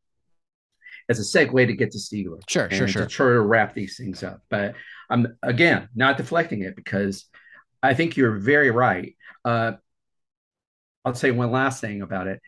as 1.09 1.19
a 1.19 1.23
segue 1.23 1.67
to 1.67 1.73
get 1.73 1.91
to 1.91 1.99
Stiegler. 1.99 2.41
Sure, 2.49 2.71
sure, 2.71 2.89
sure. 2.89 3.03
To 3.03 3.09
try 3.09 3.27
to 3.27 3.41
wrap 3.41 3.75
these 3.75 3.97
things 3.97 4.23
up. 4.23 4.43
But 4.49 4.75
I'm 5.09 5.37
again 5.43 5.89
not 5.95 6.17
deflecting 6.17 6.63
it 6.63 6.77
because 6.77 7.27
I 7.83 7.95
think 7.95 8.17
you're 8.17 8.37
very 8.37 8.71
right. 8.71 9.17
Uh, 9.45 9.73
I'll 11.05 11.15
say 11.15 11.31
one 11.31 11.51
last 11.51 11.81
thing 11.81 12.03
about 12.03 12.27
it. 12.27 12.41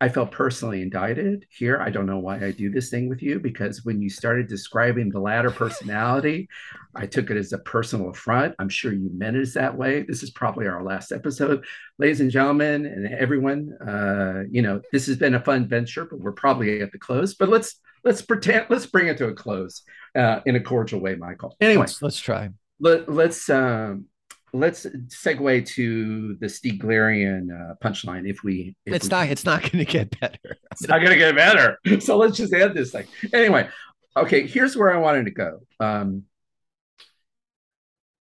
I 0.00 0.08
felt 0.08 0.30
personally 0.30 0.80
indicted 0.80 1.44
here. 1.50 1.78
I 1.80 1.90
don't 1.90 2.06
know 2.06 2.18
why 2.18 2.42
I 2.42 2.50
do 2.50 2.70
this 2.70 2.88
thing 2.88 3.10
with 3.10 3.22
you 3.22 3.38
because 3.38 3.84
when 3.84 4.00
you 4.00 4.08
started 4.08 4.48
describing 4.48 5.10
the 5.10 5.20
latter 5.20 5.50
personality, 5.50 6.48
I 6.94 7.06
took 7.06 7.30
it 7.30 7.36
as 7.36 7.52
a 7.52 7.58
personal 7.58 8.08
affront. 8.08 8.54
I'm 8.58 8.70
sure 8.70 8.94
you 8.94 9.10
meant 9.12 9.36
it 9.36 9.52
that 9.52 9.76
way. 9.76 10.02
This 10.02 10.22
is 10.22 10.30
probably 10.30 10.66
our 10.66 10.82
last 10.82 11.12
episode, 11.12 11.66
ladies 11.98 12.22
and 12.22 12.30
gentlemen, 12.30 12.86
and 12.86 13.06
everyone. 13.14 13.74
Uh, 13.86 14.44
you 14.50 14.62
know, 14.62 14.80
this 14.92 15.06
has 15.08 15.18
been 15.18 15.34
a 15.34 15.40
fun 15.40 15.68
venture, 15.68 16.06
but 16.06 16.20
we're 16.20 16.32
probably 16.32 16.80
at 16.80 16.90
the 16.90 16.98
close. 16.98 17.34
But 17.34 17.50
let's 17.50 17.78
let's 18.02 18.22
pretend 18.22 18.66
let's 18.70 18.86
bring 18.86 19.08
it 19.08 19.18
to 19.18 19.26
a 19.26 19.34
close 19.34 19.82
uh, 20.14 20.40
in 20.46 20.56
a 20.56 20.60
cordial 20.60 21.00
way, 21.00 21.16
Michael. 21.16 21.54
Anyway, 21.60 21.80
let's, 21.80 22.00
let's 22.00 22.18
try. 22.18 22.48
Let, 22.80 23.12
let's 23.12 23.50
um, 23.50 24.06
let's 24.52 24.86
segue 24.86 25.66
to 25.66 26.34
the 26.36 26.46
Stieglerian 26.46 27.50
uh, 27.50 27.74
punchline. 27.82 28.28
If 28.28 28.42
we, 28.42 28.76
if 28.84 28.94
it's 28.94 29.06
we 29.06 29.10
not, 29.10 29.28
it's 29.28 29.44
not 29.44 29.62
going 29.62 29.84
to 29.84 29.84
get 29.84 30.18
better. 30.20 30.38
it's 30.72 30.88
not 30.88 30.98
going 30.98 31.12
to 31.12 31.16
get 31.16 31.36
better. 31.36 31.78
So 32.00 32.16
let's 32.16 32.36
just 32.36 32.52
add 32.52 32.74
this 32.74 32.92
thing. 32.92 33.06
Anyway, 33.32 33.68
okay. 34.16 34.46
Here's 34.46 34.76
where 34.76 34.94
I 34.94 34.98
wanted 34.98 35.24
to 35.26 35.30
go. 35.30 35.60
Um, 35.80 36.24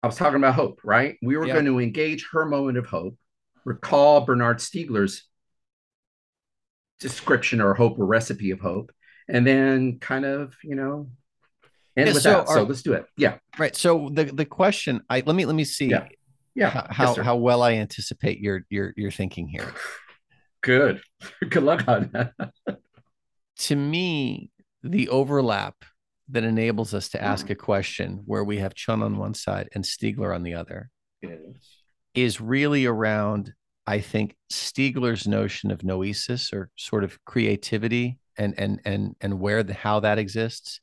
I 0.03 0.07
was 0.07 0.16
talking 0.16 0.36
about 0.36 0.53
hope, 0.53 0.82
right? 0.84 1.18
We 1.24 1.36
were 1.36 1.47
going 1.47 1.66
to 1.66 1.80
engage 1.80 2.28
her 2.32 2.45
moment 2.45 2.78
of 2.78 2.86
hope. 2.86 3.18
Recall 3.66 4.22
Bernard 4.22 4.59
Stiegler's 4.59 5.24
description 6.99 7.59
or 7.59 7.74
hope 7.74 7.97
or 7.97 8.05
recipe 8.05 8.51
of 8.51 8.59
hope, 8.59 8.91
and 9.28 9.47
then 9.47 9.97
kind 9.99 10.24
of, 10.24 10.55
you 10.63 10.76
know, 10.76 11.09
and 11.95 12.07
yeah, 12.07 12.13
with 12.13 12.23
so 12.23 12.29
that, 12.29 12.47
our, 12.47 12.55
so 12.55 12.63
let's 12.63 12.81
do 12.81 12.93
it. 12.93 13.05
Yeah. 13.17 13.37
Right. 13.57 13.75
So 13.75 14.09
the 14.11 14.25
the 14.25 14.45
question, 14.45 15.01
I 15.09 15.23
let 15.25 15.35
me 15.35 15.45
let 15.45 15.55
me 15.55 15.63
see. 15.63 15.87
Yeah. 15.87 16.07
Yeah. 16.53 16.87
How 16.89 17.15
yes, 17.15 17.25
how 17.25 17.35
well 17.37 17.63
I 17.63 17.73
anticipate 17.73 18.39
your 18.39 18.65
your 18.69 18.93
your 18.97 19.11
thinking 19.11 19.47
here. 19.47 19.73
Good. 20.61 21.01
Good 21.49 21.63
luck 21.63 21.87
on 21.87 22.09
that. 22.13 22.33
to 23.59 23.75
me, 23.75 24.51
the 24.83 25.09
overlap 25.09 25.75
that 26.29 26.43
enables 26.43 26.93
us 26.93 27.09
to 27.09 27.21
ask 27.21 27.47
hmm. 27.47 27.51
a 27.53 27.55
question 27.55 28.23
where 28.25 28.43
we 28.43 28.57
have 28.57 28.73
Chun 28.73 29.03
on 29.03 29.17
one 29.17 29.33
side 29.33 29.69
and 29.73 29.83
Stiegler 29.83 30.33
on 30.33 30.43
the 30.43 30.55
other 30.55 30.89
is 32.13 32.41
really 32.41 32.85
around, 32.85 33.53
I 33.85 33.99
think, 33.99 34.35
Stiegler's 34.51 35.27
notion 35.27 35.71
of 35.71 35.79
noesis 35.79 36.51
or 36.51 36.69
sort 36.75 37.03
of 37.03 37.23
creativity 37.25 38.17
and 38.37 38.53
and 38.57 38.81
and 38.85 39.15
and 39.21 39.39
where 39.39 39.63
the 39.63 39.73
how 39.73 40.01
that 40.01 40.17
exists 40.17 40.81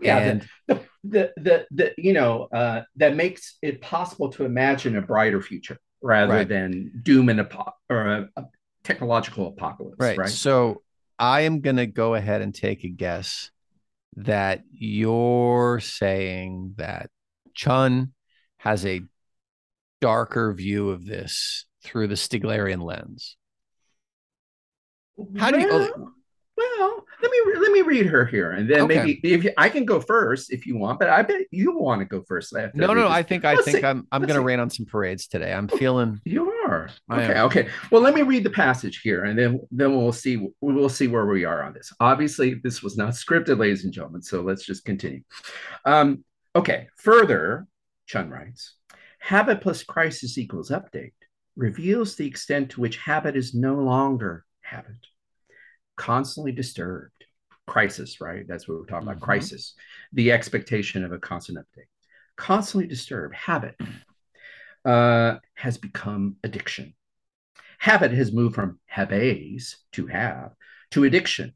yeah 0.00 0.18
and, 0.18 0.48
the, 0.66 0.80
the, 1.04 1.32
the 1.36 1.66
the 1.70 1.94
you 1.98 2.12
know 2.12 2.48
uh, 2.52 2.82
that 2.96 3.16
makes 3.16 3.56
it 3.62 3.80
possible 3.80 4.30
to 4.30 4.44
imagine 4.44 4.96
a 4.96 5.02
brighter 5.02 5.40
future 5.40 5.78
rather 6.02 6.34
right. 6.34 6.48
than 6.48 7.00
doom 7.02 7.28
and 7.28 7.40
apo- 7.40 7.72
or 7.88 8.06
a, 8.06 8.28
a, 8.36 8.44
technological 8.82 9.48
apocalypse 9.48 9.96
right. 9.98 10.18
right 10.18 10.28
so 10.28 10.82
i 11.18 11.42
am 11.42 11.60
going 11.60 11.76
to 11.76 11.86
go 11.86 12.14
ahead 12.14 12.42
and 12.42 12.54
take 12.54 12.84
a 12.84 12.88
guess 12.88 13.50
that 14.16 14.62
you're 14.70 15.80
saying 15.80 16.74
that 16.76 17.08
chun 17.54 18.12
has 18.58 18.84
a 18.84 19.00
darker 20.02 20.52
view 20.52 20.90
of 20.90 21.06
this 21.06 21.64
through 21.82 22.06
the 22.06 22.14
Stieglerian 22.14 22.82
lens 22.82 23.36
how 25.36 25.50
do 25.50 25.60
you 25.60 25.68
oh, 25.70 26.10
well, 26.56 26.93
let 27.58 27.72
me 27.72 27.82
read 27.82 28.06
her 28.06 28.24
here, 28.24 28.52
and 28.52 28.68
then 28.68 28.82
okay. 28.82 28.96
maybe 28.96 29.20
if 29.22 29.44
you, 29.44 29.52
I 29.56 29.68
can 29.68 29.84
go 29.84 30.00
first 30.00 30.52
if 30.52 30.66
you 30.66 30.76
want, 30.76 30.98
but 30.98 31.08
I 31.08 31.22
bet 31.22 31.42
you 31.50 31.78
want 31.78 32.00
to 32.00 32.04
go 32.04 32.22
first. 32.26 32.52
no, 32.52 32.70
no, 32.74 32.94
no. 32.94 33.08
I 33.08 33.22
think 33.22 33.44
I 33.44 33.56
think 33.56 33.78
see. 33.78 33.84
I'm 33.84 34.06
I'm 34.12 34.22
going 34.22 34.38
to 34.38 34.44
rain 34.44 34.60
on 34.60 34.70
some 34.70 34.86
parades 34.86 35.26
today. 35.26 35.52
I'm 35.52 35.68
feeling 35.68 36.20
you 36.24 36.50
are 36.66 36.88
okay. 37.10 37.40
Okay. 37.40 37.68
Well, 37.90 38.02
let 38.02 38.14
me 38.14 38.22
read 38.22 38.44
the 38.44 38.50
passage 38.50 39.00
here, 39.02 39.24
and 39.24 39.38
then 39.38 39.60
then 39.70 39.96
we'll 39.96 40.12
see 40.12 40.48
we'll 40.60 40.88
see 40.88 41.06
where 41.06 41.26
we 41.26 41.44
are 41.44 41.62
on 41.62 41.72
this. 41.74 41.92
Obviously, 42.00 42.54
this 42.62 42.82
was 42.82 42.96
not 42.96 43.14
scripted, 43.14 43.58
ladies 43.58 43.84
and 43.84 43.92
gentlemen. 43.92 44.22
So 44.22 44.42
let's 44.42 44.64
just 44.64 44.84
continue. 44.84 45.22
Um, 45.84 46.24
okay. 46.54 46.88
Further, 46.98 47.66
Chun 48.06 48.30
writes, 48.30 48.74
habit 49.18 49.60
plus 49.60 49.82
crisis 49.82 50.38
equals 50.38 50.70
update 50.70 51.12
reveals 51.56 52.16
the 52.16 52.26
extent 52.26 52.70
to 52.70 52.80
which 52.80 52.96
habit 52.96 53.36
is 53.36 53.54
no 53.54 53.74
longer 53.74 54.44
habit 54.62 54.96
constantly 55.96 56.52
disturbed. 56.52 57.23
Crisis, 57.66 58.20
right? 58.20 58.46
That's 58.46 58.68
what 58.68 58.78
we're 58.78 58.86
talking 58.86 59.08
about. 59.08 59.16
Mm-hmm. 59.16 59.24
Crisis, 59.24 59.74
the 60.12 60.32
expectation 60.32 61.04
of 61.04 61.12
a 61.12 61.18
constant 61.18 61.58
update. 61.58 61.88
Constantly 62.36 62.86
disturbed 62.86 63.34
habit 63.34 63.76
uh, 64.84 65.36
has 65.54 65.78
become 65.78 66.36
addiction. 66.42 66.94
Habit 67.78 68.12
has 68.12 68.32
moved 68.32 68.54
from 68.54 68.78
habes 68.86 69.76
to 69.92 70.06
have 70.06 70.52
to 70.92 71.04
addiction, 71.04 71.52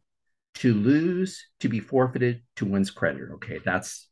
to 0.54 0.74
lose, 0.74 1.46
to 1.60 1.68
be 1.68 1.80
forfeited 1.80 2.42
to 2.56 2.64
one's 2.64 2.90
creditor. 2.90 3.34
Okay, 3.34 3.60
that's 3.64 4.08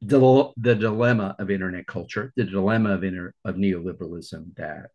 the, 0.00 0.52
the 0.56 0.74
dilemma 0.74 1.36
of 1.38 1.50
internet 1.50 1.86
culture, 1.86 2.32
the 2.36 2.44
dilemma 2.44 2.94
of, 2.94 3.04
inter, 3.04 3.34
of 3.44 3.56
neoliberalism 3.56 4.54
that 4.56 4.90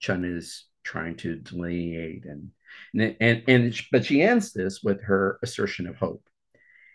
Chun 0.00 0.24
is 0.24 0.64
trying 0.84 1.16
to 1.16 1.36
delineate 1.36 2.24
and 2.24 2.50
and, 2.92 3.16
and, 3.20 3.42
and 3.46 3.80
but 3.92 4.04
she 4.04 4.22
ends 4.22 4.52
this 4.52 4.82
with 4.82 5.02
her 5.04 5.38
assertion 5.42 5.86
of 5.86 5.96
hope. 5.96 6.22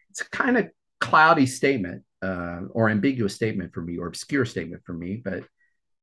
It's 0.10 0.22
a 0.22 0.30
kind 0.30 0.58
of 0.58 0.70
cloudy 1.00 1.46
statement 1.46 2.04
uh, 2.22 2.62
or 2.72 2.90
ambiguous 2.90 3.36
statement 3.36 3.74
for 3.74 3.82
me 3.82 3.98
or 3.98 4.08
obscure 4.08 4.46
statement 4.46 4.84
for 4.86 4.94
me, 4.94 5.22
but 5.24 5.44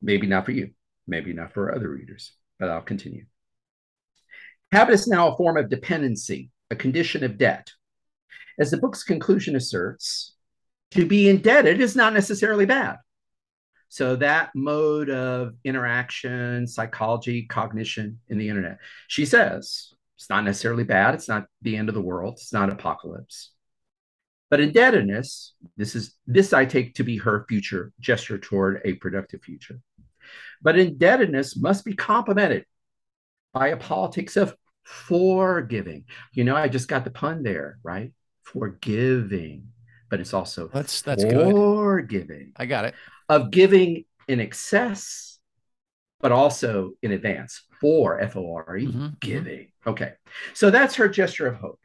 maybe 0.00 0.26
not 0.26 0.44
for 0.44 0.52
you, 0.52 0.70
maybe 1.06 1.32
not 1.32 1.52
for 1.52 1.74
other 1.74 1.90
readers, 1.90 2.32
but 2.58 2.70
I'll 2.70 2.80
continue. 2.80 3.26
Habit 4.72 4.94
is 4.94 5.06
now 5.06 5.28
a 5.28 5.36
form 5.36 5.56
of 5.56 5.68
dependency, 5.68 6.50
a 6.70 6.76
condition 6.76 7.22
of 7.24 7.38
debt. 7.38 7.70
As 8.58 8.70
the 8.70 8.78
book's 8.78 9.04
conclusion 9.04 9.54
asserts, 9.56 10.34
to 10.92 11.04
be 11.04 11.28
indebted 11.28 11.80
is 11.80 11.96
not 11.96 12.14
necessarily 12.14 12.64
bad. 12.64 12.96
So 13.88 14.16
that 14.16 14.50
mode 14.54 15.10
of 15.10 15.54
interaction, 15.64 16.66
psychology, 16.66 17.46
cognition 17.46 18.20
in 18.28 18.38
the 18.38 18.48
internet, 18.48 18.78
she 19.08 19.24
says 19.24 19.92
it's 20.16 20.30
not 20.30 20.44
necessarily 20.44 20.84
bad. 20.84 21.14
It's 21.14 21.28
not 21.28 21.46
the 21.62 21.76
end 21.76 21.88
of 21.88 21.94
the 21.94 22.00
world. 22.00 22.34
It's 22.34 22.52
not 22.52 22.72
apocalypse. 22.72 23.52
But 24.50 24.60
indebtedness, 24.60 25.54
this 25.76 25.94
is 25.94 26.14
this 26.26 26.52
I 26.52 26.64
take 26.64 26.94
to 26.94 27.04
be 27.04 27.18
her 27.18 27.44
future 27.48 27.92
gesture 28.00 28.38
toward 28.38 28.80
a 28.84 28.94
productive 28.94 29.42
future. 29.42 29.80
But 30.62 30.78
indebtedness 30.78 31.56
must 31.56 31.84
be 31.84 31.94
complemented 31.94 32.64
by 33.52 33.68
a 33.68 33.76
politics 33.76 34.36
of 34.36 34.54
forgiving. 34.84 36.04
You 36.32 36.44
know, 36.44 36.56
I 36.56 36.68
just 36.68 36.88
got 36.88 37.04
the 37.04 37.10
pun 37.10 37.42
there, 37.42 37.78
right? 37.82 38.12
Forgiving, 38.44 39.68
but 40.08 40.20
it's 40.20 40.32
also 40.32 40.68
that's 40.68 41.02
that's 41.02 41.24
forgiving. 41.24 42.52
Good. 42.54 42.62
I 42.62 42.66
got 42.66 42.84
it 42.84 42.94
of 43.28 43.50
giving 43.50 44.04
in 44.28 44.40
excess, 44.40 45.38
but 46.20 46.32
also 46.32 46.92
in 47.02 47.12
advance 47.12 47.64
for 47.80 48.20
F 48.20 48.36
O 48.36 48.54
R 48.54 48.76
E, 48.76 48.86
mm-hmm, 48.86 48.98
mm-hmm. 48.98 49.14
giving. 49.20 49.68
Okay. 49.86 50.12
So 50.54 50.70
that's 50.70 50.96
her 50.96 51.08
gesture 51.08 51.46
of 51.46 51.56
hope. 51.56 51.80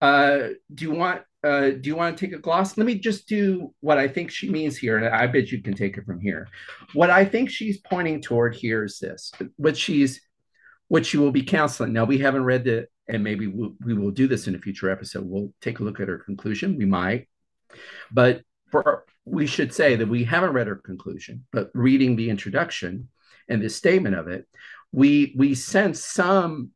Uh, 0.00 0.48
do 0.74 0.84
you 0.84 0.90
want 0.90 1.22
uh, 1.42 1.70
do 1.70 1.82
you 1.84 1.96
want 1.96 2.16
to 2.16 2.26
take 2.26 2.34
a 2.34 2.40
gloss? 2.40 2.76
Let 2.76 2.86
me 2.86 2.98
just 2.98 3.28
do 3.28 3.74
what 3.80 3.98
I 3.98 4.08
think 4.08 4.30
she 4.30 4.50
means 4.50 4.76
here, 4.76 4.96
and 4.96 5.06
I 5.06 5.26
bet 5.26 5.52
you 5.52 5.62
can 5.62 5.74
take 5.74 5.96
it 5.96 6.04
from 6.04 6.20
here. 6.20 6.48
What 6.94 7.10
I 7.10 7.24
think 7.24 7.50
she's 7.50 7.78
pointing 7.78 8.20
toward 8.20 8.54
here 8.54 8.84
is 8.84 8.98
this: 8.98 9.30
what 9.56 9.76
she's, 9.76 10.20
what 10.88 11.06
she 11.06 11.16
will 11.16 11.30
be 11.30 11.42
counseling. 11.42 11.92
Now 11.92 12.04
we 12.04 12.18
haven't 12.18 12.44
read 12.44 12.64
the, 12.64 12.86
and 13.08 13.22
maybe 13.22 13.46
we'll, 13.46 13.74
we 13.84 13.94
will 13.94 14.10
do 14.10 14.26
this 14.26 14.46
in 14.46 14.54
a 14.54 14.58
future 14.58 14.90
episode. 14.90 15.24
We'll 15.26 15.52
take 15.60 15.80
a 15.80 15.84
look 15.84 16.00
at 16.00 16.08
her 16.08 16.18
conclusion. 16.18 16.76
We 16.76 16.86
might, 16.86 17.28
but 18.10 18.42
for 18.70 19.04
we 19.24 19.46
should 19.46 19.72
say 19.72 19.96
that 19.96 20.08
we 20.08 20.24
haven't 20.24 20.52
read 20.52 20.66
her 20.66 20.76
conclusion, 20.76 21.46
but 21.52 21.70
reading 21.74 22.16
the 22.16 22.30
introduction 22.30 23.08
and 23.48 23.62
the 23.62 23.70
statement 23.70 24.14
of 24.16 24.28
it, 24.28 24.46
we 24.92 25.34
we 25.36 25.54
sense 25.54 26.00
some 26.00 26.70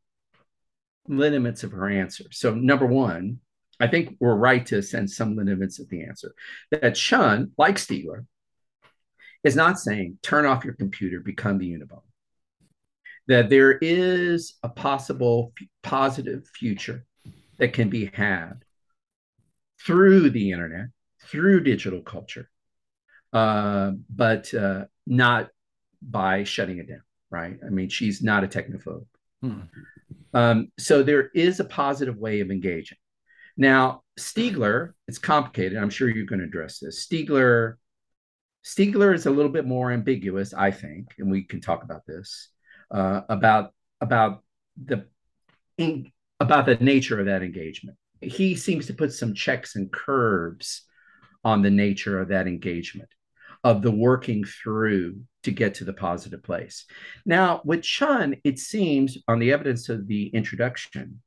lineaments 1.07 1.63
of 1.63 1.71
her 1.71 1.89
answer. 1.89 2.25
So, 2.31 2.53
number 2.53 2.85
one, 2.85 3.39
I 3.79 3.87
think 3.87 4.17
we're 4.19 4.35
right 4.35 4.65
to 4.67 4.81
sense 4.81 5.15
some 5.15 5.35
lineaments 5.35 5.79
of 5.79 5.89
the 5.89 6.03
answer. 6.03 6.33
That 6.71 6.95
Chun, 6.95 7.51
like 7.57 7.75
Stiegler, 7.75 8.25
is 9.43 9.55
not 9.55 9.79
saying 9.79 10.17
turn 10.21 10.45
off 10.45 10.65
your 10.65 10.73
computer, 10.73 11.19
become 11.19 11.57
the 11.57 11.71
Unabomber. 11.71 12.01
That 13.27 13.49
there 13.49 13.71
is 13.71 14.55
a 14.63 14.69
possible 14.69 15.53
positive 15.83 16.47
future 16.47 17.05
that 17.57 17.73
can 17.73 17.89
be 17.89 18.09
had 18.13 18.63
through 19.85 20.31
the 20.31 20.51
internet, 20.51 20.87
through 21.29 21.61
digital 21.61 22.01
culture, 22.01 22.49
uh, 23.33 23.91
but 24.09 24.53
uh, 24.53 24.85
not 25.05 25.49
by 26.01 26.43
shutting 26.43 26.79
it 26.79 26.87
down, 26.87 27.03
right? 27.29 27.57
I 27.65 27.69
mean, 27.69 27.89
she's 27.89 28.21
not 28.21 28.43
a 28.43 28.47
technophobe. 28.47 29.05
Hmm. 29.41 29.61
Um, 30.33 30.71
so 30.77 31.03
there 31.03 31.29
is 31.33 31.59
a 31.59 31.65
positive 31.65 32.17
way 32.17 32.39
of 32.41 32.51
engaging. 32.51 32.97
Now, 33.57 34.03
Stiegler, 34.19 34.93
it's 35.07 35.17
complicated. 35.17 35.77
I'm 35.77 35.89
sure 35.89 36.09
you're 36.09 36.25
going 36.25 36.39
to 36.39 36.45
address 36.45 36.79
this. 36.79 37.05
Stiegler, 37.05 37.75
Stiegler 38.63 39.13
is 39.13 39.25
a 39.25 39.31
little 39.31 39.51
bit 39.51 39.65
more 39.65 39.91
ambiguous, 39.91 40.53
I 40.53 40.71
think, 40.71 41.15
and 41.17 41.31
we 41.31 41.43
can 41.43 41.61
talk 41.61 41.83
about 41.83 42.05
this 42.05 42.49
uh, 42.91 43.21
about 43.29 43.73
about 44.01 44.43
the 44.83 45.05
in, 45.77 46.11
about 46.39 46.65
the 46.65 46.75
nature 46.75 47.19
of 47.19 47.25
that 47.27 47.43
engagement. 47.43 47.97
He 48.21 48.55
seems 48.55 48.87
to 48.87 48.93
put 48.93 49.13
some 49.13 49.33
checks 49.33 49.75
and 49.75 49.91
curves 49.91 50.83
on 51.43 51.61
the 51.61 51.69
nature 51.69 52.19
of 52.19 52.29
that 52.29 52.47
engagement, 52.47 53.09
of 53.63 53.81
the 53.81 53.91
working 53.91 54.43
through 54.43 55.21
to 55.43 55.51
get 55.51 55.75
to 55.75 55.85
the 55.85 55.93
positive 55.93 56.43
place. 56.43 56.85
Now, 57.25 57.61
with 57.63 57.83
Chun, 57.83 58.35
it 58.43 58.59
seems 58.59 59.17
on 59.27 59.39
the 59.39 59.51
evidence 59.51 59.89
of 59.89 60.07
the 60.07 60.27
introduction, 60.27 61.21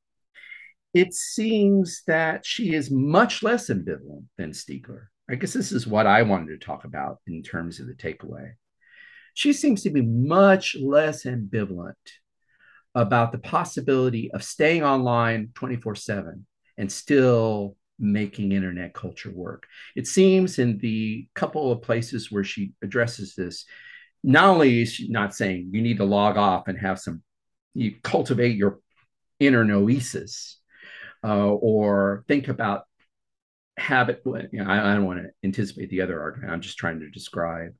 it 0.94 1.14
seems 1.14 2.02
that 2.06 2.44
she 2.44 2.74
is 2.74 2.90
much 2.90 3.42
less 3.42 3.70
ambivalent 3.70 4.24
than 4.36 4.50
Stiegler. 4.50 5.06
I 5.30 5.36
guess 5.36 5.54
this 5.54 5.72
is 5.72 5.86
what 5.86 6.06
I 6.06 6.22
wanted 6.22 6.48
to 6.48 6.64
talk 6.64 6.84
about 6.84 7.18
in 7.26 7.42
terms 7.42 7.80
of 7.80 7.86
the 7.86 7.94
takeaway. 7.94 8.52
She 9.34 9.54
seems 9.54 9.82
to 9.84 9.90
be 9.90 10.02
much 10.02 10.76
less 10.78 11.24
ambivalent 11.24 11.94
about 12.94 13.32
the 13.32 13.38
possibility 13.38 14.30
of 14.32 14.44
staying 14.44 14.84
online 14.84 15.50
24 15.54 15.94
7 15.94 16.46
and 16.76 16.92
still 16.92 17.76
making 18.02 18.52
internet 18.52 18.92
culture 18.92 19.30
work. 19.30 19.66
It 19.96 20.06
seems 20.06 20.58
in 20.58 20.78
the 20.78 21.28
couple 21.34 21.72
of 21.72 21.82
places 21.82 22.30
where 22.30 22.44
she 22.44 22.72
addresses 22.82 23.34
this, 23.34 23.64
not 24.22 24.44
only 24.44 24.82
is 24.82 24.92
she 24.92 25.08
not 25.08 25.34
saying 25.34 25.70
you 25.72 25.80
need 25.80 25.98
to 25.98 26.04
log 26.04 26.36
off 26.36 26.68
and 26.68 26.78
have 26.78 26.98
some, 26.98 27.22
you 27.74 27.94
cultivate 28.02 28.56
your 28.56 28.80
inner 29.40 29.64
noesis, 29.64 30.56
uh, 31.24 31.48
or 31.48 32.24
think 32.28 32.48
about 32.48 32.84
habit. 33.78 34.22
You 34.24 34.48
know, 34.52 34.64
I, 34.64 34.90
I 34.90 34.94
don't 34.94 35.06
want 35.06 35.22
to 35.22 35.30
anticipate 35.44 35.88
the 35.90 36.02
other 36.02 36.20
argument. 36.20 36.52
I'm 36.52 36.60
just 36.60 36.78
trying 36.78 37.00
to 37.00 37.10
describe 37.10 37.72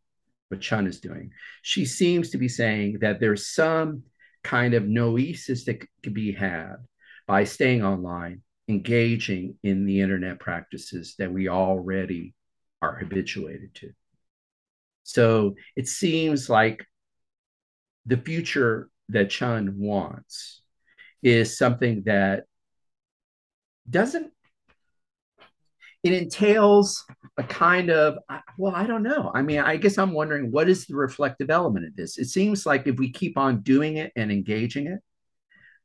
what 0.48 0.60
Chun 0.60 0.86
is 0.86 1.00
doing. 1.00 1.32
She 1.62 1.84
seems 1.84 2.30
to 2.30 2.38
be 2.38 2.48
saying 2.48 2.98
that 3.00 3.20
there's 3.20 3.48
some 3.48 4.04
kind 4.44 4.74
of 4.74 4.84
noesis 4.84 5.64
that 5.64 5.86
could 6.02 6.14
be 6.14 6.32
had 6.32 6.76
by 7.26 7.44
staying 7.44 7.84
online, 7.84 8.42
engaging 8.68 9.56
in 9.62 9.86
the 9.86 10.00
internet 10.00 10.38
practices 10.38 11.14
that 11.18 11.32
we 11.32 11.48
already 11.48 12.34
are 12.80 12.96
habituated 12.96 13.74
to. 13.74 13.92
So 15.04 15.54
it 15.76 15.88
seems 15.88 16.48
like 16.48 16.84
the 18.06 18.16
future 18.16 18.88
that 19.08 19.30
Chun 19.30 19.74
wants 19.78 20.62
is 21.22 21.56
something 21.56 22.02
that 22.06 22.44
doesn't 23.88 24.32
it 26.02 26.12
entails 26.12 27.04
a 27.36 27.44
kind 27.44 27.90
of 27.90 28.18
well 28.58 28.74
i 28.74 28.86
don't 28.86 29.02
know. 29.02 29.30
I 29.34 29.42
mean 29.42 29.60
i 29.60 29.76
guess 29.76 29.98
i'm 29.98 30.12
wondering 30.12 30.50
what 30.50 30.68
is 30.68 30.86
the 30.86 30.96
reflective 30.96 31.50
element 31.50 31.86
of 31.86 31.96
this? 31.96 32.18
It 32.18 32.26
seems 32.26 32.66
like 32.66 32.86
if 32.86 32.96
we 32.96 33.12
keep 33.12 33.36
on 33.38 33.62
doing 33.62 33.96
it 33.96 34.12
and 34.16 34.32
engaging 34.32 34.86
it 34.86 35.00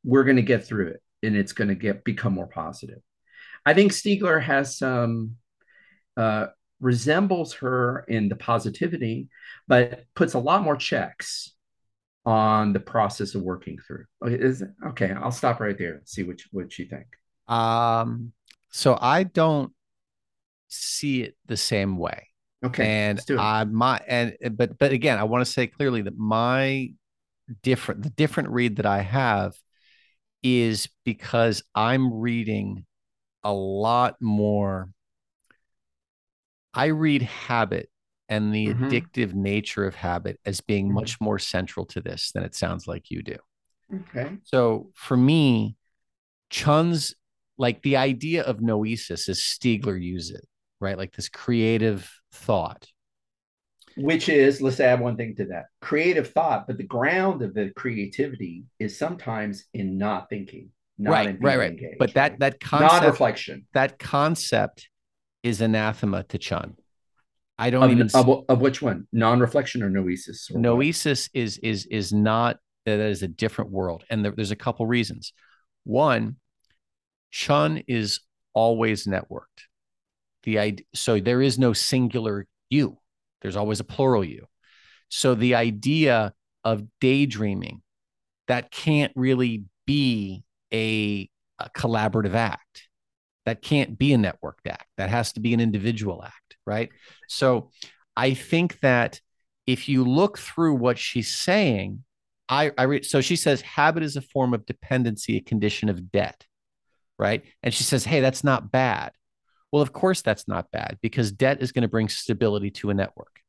we're 0.03 0.23
going 0.23 0.38
to 0.38 0.41
get 0.41 0.65
through 0.65 0.88
it 0.88 1.01
and 1.28 1.36
it's 1.36 1.53
going 1.53 1.67
to 1.67 1.75
get 1.75 2.03
become 2.03 2.34
more 2.34 2.47
positive 2.47 2.99
i 3.65 3.73
think 3.73 3.91
stiegler 3.91 4.41
has 4.41 4.78
some 4.78 5.36
uh, 6.15 6.47
resembles 6.80 7.53
her 7.53 8.03
in 8.07 8.30
the 8.30 8.36
positivity 8.36 9.28
but 9.67 10.05
puts 10.15 10.34
a 10.34 10.39
lot 10.39 10.63
more 10.63 10.75
checks 10.75 11.53
on 12.25 12.73
the 12.73 12.80
process 12.80 13.36
of 13.36 13.41
working 13.41 13.78
through 13.86 14.05
okay, 14.25 14.36
is, 14.36 14.63
okay 14.86 15.11
i'll 15.11 15.32
stop 15.32 15.59
right 15.59 15.78
there 15.78 15.95
and 15.95 16.07
see 16.07 16.23
what, 16.23 16.39
what 16.51 16.78
you 16.80 16.86
think 16.86 17.05
um 17.47 18.32
so 18.69 18.97
i 18.99 19.23
don't 19.23 19.71
see 20.69 21.23
it 21.23 21.36
the 21.45 21.57
same 21.57 21.97
way. 21.97 22.28
Okay. 22.63 22.86
And 22.86 23.21
I 23.38 23.63
my 23.65 24.01
and 24.07 24.36
but 24.51 24.78
but 24.78 24.91
again, 24.91 25.17
I 25.17 25.23
want 25.23 25.45
to 25.45 25.51
say 25.51 25.67
clearly 25.67 26.01
that 26.03 26.17
my 26.17 26.91
different 27.61 28.03
the 28.03 28.09
different 28.09 28.49
read 28.49 28.78
that 28.78 28.86
I 28.86 29.01
have 29.01 29.55
is 30.44 30.88
because 31.06 31.64
I'm 31.76 32.14
reading 32.14 32.86
a 33.44 33.54
lot 33.54 34.16
more. 34.22 34.90
I 36.74 36.88
read 36.88 37.24
habit 37.24 37.90
and 38.30 38.54
the 38.54 38.68
mm-hmm. 38.68 38.86
addictive 38.86 39.34
nature 39.34 39.86
of 39.86 39.96
habit 39.96 40.40
as 40.46 40.62
being 40.62 40.88
mm-hmm. 40.88 40.96
much 40.96 41.20
more 41.22 41.40
central 41.40 41.86
to 41.88 42.02
this 42.02 42.32
than 42.34 42.44
it 42.44 42.56
sounds 42.56 42.88
like 42.88 43.10
you 43.10 43.24
do. 43.24 43.38
Okay. 43.94 44.38
So 44.44 44.92
for 44.94 45.16
me, 45.16 45.78
Chun's 46.50 47.16
like 47.58 47.82
the 47.82 47.98
idea 47.98 48.44
of 48.44 48.58
noesis 48.58 49.30
as 49.30 49.40
Stiegler 49.40 50.00
uses 50.00 50.32
it 50.38 50.46
right? 50.80 50.98
Like 50.98 51.14
this 51.14 51.30
creative 51.30 52.12
thought. 52.32 52.88
Which 53.98 54.30
is, 54.30 54.62
let's 54.62 54.80
add 54.80 55.00
one 55.00 55.18
thing 55.18 55.36
to 55.38 55.45
that 55.45 55.66
creative 55.82 56.32
thought, 56.32 56.68
but 56.68 56.78
the 56.78 56.84
ground 56.84 57.41
of 57.41 57.54
the 57.54 57.72
creativity 57.76 58.66
is 58.80 58.98
sometimes 58.98 59.66
in 59.74 59.98
not 59.98 60.30
thinking. 60.30 60.70
Not 61.00 61.12
right, 61.12 61.38
right, 61.39 61.58
right. 61.60 61.72
Engaged, 61.72 62.00
but 62.00 62.14
that 62.16 62.39
that 62.39 62.60
concept, 62.60 62.91
not 62.91 63.06
reflection. 63.06 63.68
That 63.74 64.00
concept 64.00 64.89
is 65.43 65.62
anathema 65.62 66.24
to 66.24 66.38
Chun. 66.38 66.76
I 67.60 67.70
don't 67.70 67.84
of, 67.84 67.91
even 67.91 68.10
of, 68.14 68.45
of, 68.50 68.62
which 68.62 68.82
one, 68.82 69.08
non-reflection 69.12 69.84
or 69.84 69.89
noesis? 69.89 70.52
Or 70.54 70.60
noesis 70.60 71.30
what? 71.34 71.41
is 71.41 71.58
is 71.60 71.86
is 71.88 72.14
not 72.14 72.58
that 72.86 73.00
is 73.00 73.22
a 73.22 73.28
different 73.28 73.72
world, 73.72 74.06
and 74.10 74.26
there, 74.26 74.32
there's 74.32 74.52
a 74.52 74.56
couple 74.56 74.88
reasons. 74.88 75.34
One, 75.84 76.38
Chun 77.32 77.84
is 77.88 78.22
always 78.54 79.06
networked 79.06 79.68
the 80.48 80.58
idea 80.58 80.86
so 80.93 81.20
there 81.20 81.41
is 81.41 81.60
no 81.60 81.74
singular 81.74 82.48
you 82.70 82.98
there's 83.42 83.56
always 83.56 83.80
a 83.80 83.86
plural 83.86 84.24
you. 84.24 84.46
So 85.10 85.36
the 85.36 85.56
idea 85.56 86.34
of 86.64 86.84
daydreaming 87.00 87.82
that 88.48 88.72
can't 88.72 89.14
really 89.16 89.64
be 89.86 90.44
a, 90.74 91.30
a 91.60 91.70
collaborative 91.70 92.34
act. 92.34 92.88
That 93.46 93.62
can't 93.62 93.98
be 93.98 94.14
a 94.14 94.18
networked 94.18 94.68
act. 94.68 94.88
That 94.98 95.10
has 95.10 95.32
to 95.34 95.40
be 95.40 95.54
an 95.54 95.62
individual 95.62 96.24
act 96.24 96.48
right? 96.68 96.90
So 97.28 97.72
i 98.16 98.34
think 98.34 98.80
that 98.82 99.22
if 99.66 99.88
you 99.88 100.04
look 100.04 100.38
through 100.38 100.74
what 100.74 100.98
she's 100.98 101.36
saying 101.36 102.04
i 102.50 102.72
i 102.78 102.84
read 102.84 103.06
so 103.06 103.22
she 103.22 103.36
says 103.36 103.62
habit 103.62 104.04
is 104.04 104.16
a 104.16 104.22
form 104.22 104.54
of 104.54 104.66
dependency 104.66 105.38
a 105.38 105.42
condition 105.42 105.88
of 105.90 106.12
debt 106.12 106.46
right? 107.20 107.44
And 107.64 107.74
she 107.74 107.84
says 107.84 108.04
hey 108.06 108.20
that's 108.20 108.44
not 108.44 108.72
bad 108.72 109.12
well, 109.72 109.82
of 109.82 109.93
course, 109.93 110.22
that's 110.22 110.47
not 110.47 110.72
bad 110.72 110.97
because 111.01 111.32
debt 111.32 111.61
is 111.61 111.72
going 111.72 111.82
to 111.82 111.88
bring 111.88 112.09
stability 112.09 112.72
to 112.72 112.89
a 112.89 112.93
network, 112.93 113.41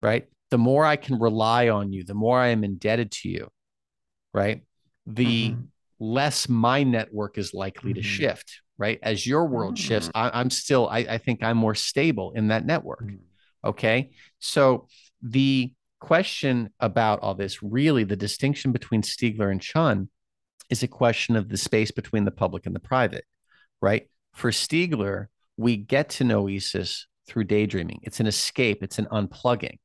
right? 0.00 0.26
The 0.50 0.58
more 0.58 0.84
I 0.84 0.96
can 0.96 1.18
rely 1.18 1.68
on 1.68 1.92
you, 1.92 2.04
the 2.04 2.14
more 2.14 2.38
I 2.38 2.48
am 2.48 2.62
indebted 2.62 3.10
to 3.12 3.28
you, 3.28 3.48
right? 4.32 4.62
The 5.06 5.50
mm-hmm. 5.50 5.62
less 5.98 6.48
my 6.48 6.84
network 6.84 7.38
is 7.38 7.54
likely 7.54 7.90
mm-hmm. 7.90 8.02
to 8.02 8.02
shift, 8.02 8.60
right? 8.78 8.98
As 9.02 9.26
your 9.26 9.46
world 9.46 9.74
mm-hmm. 9.74 9.88
shifts, 9.88 10.10
I, 10.14 10.40
am 10.40 10.50
still, 10.50 10.88
I, 10.88 10.98
I, 10.98 11.18
think 11.18 11.42
I'm 11.42 11.56
more 11.56 11.74
stable 11.74 12.32
in 12.36 12.48
that 12.48 12.64
network. 12.64 13.02
Mm-hmm. 13.02 13.68
Okay. 13.68 14.10
So 14.38 14.86
the 15.22 15.72
question 16.00 16.70
about 16.80 17.20
all 17.20 17.34
this 17.34 17.62
really, 17.62 18.04
the 18.04 18.16
distinction 18.16 18.72
between 18.72 19.02
Stiegler 19.02 19.50
and 19.50 19.60
Chun 19.60 20.08
is 20.70 20.82
a 20.82 20.88
question 20.88 21.36
of 21.36 21.48
the 21.48 21.56
space 21.56 21.90
between 21.90 22.24
the 22.24 22.30
public 22.30 22.66
and 22.66 22.74
the 22.74 22.80
private, 22.80 23.24
right? 23.80 24.08
For 24.32 24.50
Stiegler, 24.50 25.26
we 25.56 25.76
get 25.76 26.10
to 26.10 26.24
noesis 26.24 27.04
through 27.26 27.44
daydreaming. 27.44 28.00
It's 28.02 28.20
an 28.20 28.26
escape, 28.26 28.82
it's 28.82 28.98
an 28.98 29.06
unplugging. 29.06 29.78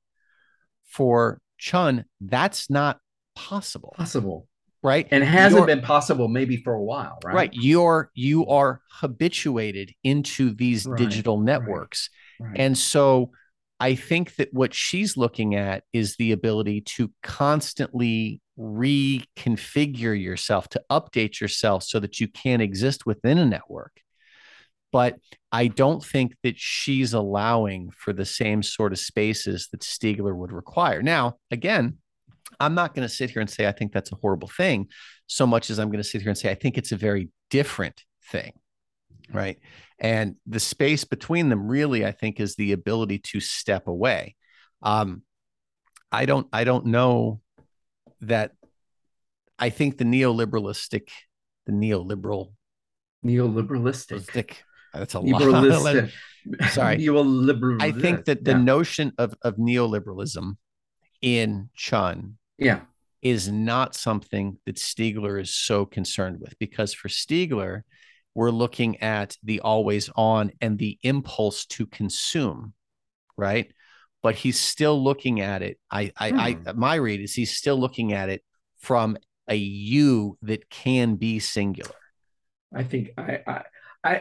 For 0.86 1.42
Chun, 1.58 2.06
that's 2.22 2.70
not 2.70 3.00
possible. 3.36 3.94
Possible. 3.98 4.48
Right. 4.84 5.08
And 5.12 5.24
hasn't 5.24 5.60
you're, 5.60 5.68
been 5.68 5.82
possible 5.82 6.28
maybe 6.28 6.58
for 6.58 6.74
a 6.74 6.82
while, 6.82 7.18
right? 7.26 7.34
Right. 7.34 7.50
You're 7.54 8.12
you 8.14 8.46
are 8.48 8.82
habituated 8.90 9.92
into 10.04 10.54
these 10.54 10.86
right, 10.86 10.98
digital 10.98 11.40
networks. 11.40 12.10
Right, 12.40 12.50
right. 12.50 12.60
And 12.60 12.78
so 12.78 13.32
I 13.80 13.96
think 13.96 14.36
that 14.36 14.54
what 14.54 14.74
she's 14.74 15.18
looking 15.18 15.56
at 15.56 15.84
is 15.94 16.16
the 16.16 16.32
ability 16.32 16.82
to 16.82 17.12
constantly 17.22 18.42
reconfigure 18.58 20.20
yourself, 20.20 20.68
to 20.70 20.82
update 20.90 21.40
yourself 21.40 21.84
so 21.84 22.00
that 22.00 22.20
you 22.20 22.28
can 22.28 22.62
exist 22.62 23.06
within 23.06 23.38
a 23.38 23.46
network. 23.46 24.02
But 24.92 25.18
I 25.52 25.68
don't 25.68 26.04
think 26.04 26.36
that 26.44 26.58
she's 26.58 27.14
allowing 27.14 27.92
for 27.92 28.14
the 28.14 28.26
same 28.26 28.64
sort 28.64 28.94
of 28.94 29.00
spaces 29.00 29.68
that 29.72 29.82
Stiegler 29.82 30.36
would 30.36 30.52
require. 30.52 31.02
Now, 31.02 31.38
again, 31.52 31.98
I'm 32.60 32.74
not 32.74 32.94
going 32.94 33.08
to 33.08 33.14
sit 33.14 33.30
here 33.30 33.42
and 33.42 33.50
say 33.50 33.68
I 33.68 33.72
think 33.72 33.92
that's 33.92 34.12
a 34.12 34.16
horrible 34.16 34.48
thing 34.48 34.88
so 35.28 35.46
much 35.46 35.70
as 35.70 35.78
I'm 35.78 35.90
going 35.90 36.02
to 36.02 36.08
sit 36.08 36.22
here 36.22 36.30
and 36.30 36.38
say 36.38 36.50
I 36.50 36.56
think 36.56 36.78
it's 36.78 36.92
a 36.92 36.98
very 36.98 37.30
different 37.50 38.04
thing. 38.32 38.54
Right. 39.32 39.60
And 40.00 40.36
the 40.46 40.60
space 40.60 41.04
between 41.04 41.50
them 41.50 41.68
really, 41.68 42.06
I 42.06 42.12
think, 42.12 42.40
is 42.40 42.56
the 42.56 42.72
ability 42.72 43.20
to 43.20 43.40
step 43.40 43.88
away. 43.88 44.36
Um, 44.82 45.24
I 46.12 46.26
don't 46.26 46.48
I 46.54 46.64
don't 46.64 46.86
know 46.86 47.42
that 48.22 48.52
I 49.60 49.70
think 49.70 49.98
the 49.98 50.06
neoliberalistic, 50.06 51.10
the 51.66 51.74
neoliberal 51.74 52.54
neoliberalistic. 53.26 54.54
That's 54.94 55.14
a 55.14 55.20
lot. 55.20 55.42
Sorry. 56.70 56.98
Neoliberal. 57.00 57.82
I 57.82 57.92
think 57.92 58.26
that 58.26 58.44
the 58.44 58.52
yeah. 58.52 58.58
notion 58.58 59.14
of, 59.18 59.36
of 59.42 59.58
neoliberalism 59.58 60.56
in 61.22 61.70
Chun 61.76 62.38
yeah. 62.58 62.82
is 63.22 63.50
not 63.50 63.96
something 63.96 64.58
that 64.66 64.76
Stiegler 64.76 65.42
is 65.42 65.54
so 65.54 65.86
concerned 65.86 66.40
with 66.40 66.58
because 66.60 66.94
for 66.94 67.10
Stiegler, 67.10 67.82
we're 68.34 68.52
looking 68.52 69.02
at 69.02 69.36
the 69.44 69.62
always 69.62 70.10
on 70.16 70.52
and 70.62 70.78
the 70.78 71.00
impulse 71.02 71.66
to 71.66 71.88
consume, 71.88 72.74
right? 73.36 73.72
But 74.22 74.36
he's 74.36 74.60
still 74.60 75.04
looking 75.04 75.42
at 75.42 75.64
it. 75.64 75.80
I, 75.90 76.12
I, 76.18 76.30
hmm. 76.30 76.40
I, 76.40 76.74
my 76.74 76.96
read 76.96 77.22
is 77.22 77.34
he's 77.34 77.56
still 77.56 77.80
looking 77.80 78.14
at 78.14 78.30
it 78.30 78.44
from 78.78 79.18
a 79.48 79.56
you 79.56 80.38
that 80.44 80.70
can 80.70 81.16
be 81.16 81.40
singular. 81.40 81.96
I 82.76 82.84
think 82.84 83.12
I, 83.18 83.40
I, 83.48 83.64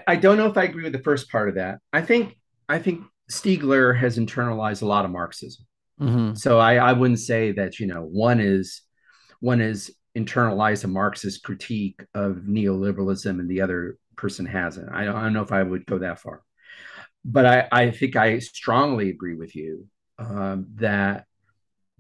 I 0.06 0.16
don't 0.16 0.36
know 0.36 0.46
if 0.46 0.56
I 0.56 0.64
agree 0.64 0.84
with 0.84 0.92
the 0.92 0.98
first 0.98 1.30
part 1.30 1.48
of 1.48 1.56
that. 1.56 1.78
I 1.92 2.02
think, 2.02 2.36
I 2.68 2.78
think 2.78 3.04
Stiegler 3.30 3.96
has 3.96 4.18
internalized 4.18 4.82
a 4.82 4.86
lot 4.86 5.04
of 5.04 5.10
Marxism. 5.10 5.66
Mm-hmm. 6.00 6.34
So 6.34 6.58
I, 6.58 6.76
I 6.76 6.92
wouldn't 6.92 7.20
say 7.20 7.52
that 7.52 7.78
you 7.80 7.86
know 7.86 8.02
one 8.02 8.40
is 8.40 8.82
one 9.40 9.60
is 9.60 9.94
internalized 10.16 10.84
a 10.84 10.88
Marxist 10.88 11.42
critique 11.42 12.02
of 12.14 12.42
neoliberalism 12.46 13.38
and 13.40 13.48
the 13.48 13.60
other 13.60 13.98
person 14.16 14.46
hasn't. 14.46 14.90
I 14.92 15.04
don't, 15.04 15.16
I 15.16 15.22
don't 15.22 15.32
know 15.32 15.42
if 15.42 15.52
I 15.52 15.62
would 15.62 15.86
go 15.86 15.98
that 15.98 16.20
far, 16.20 16.42
but 17.24 17.46
I, 17.46 17.68
I 17.72 17.90
think 17.90 18.16
I 18.16 18.38
strongly 18.38 19.10
agree 19.10 19.34
with 19.34 19.54
you 19.54 19.86
um, 20.18 20.66
that 20.76 21.26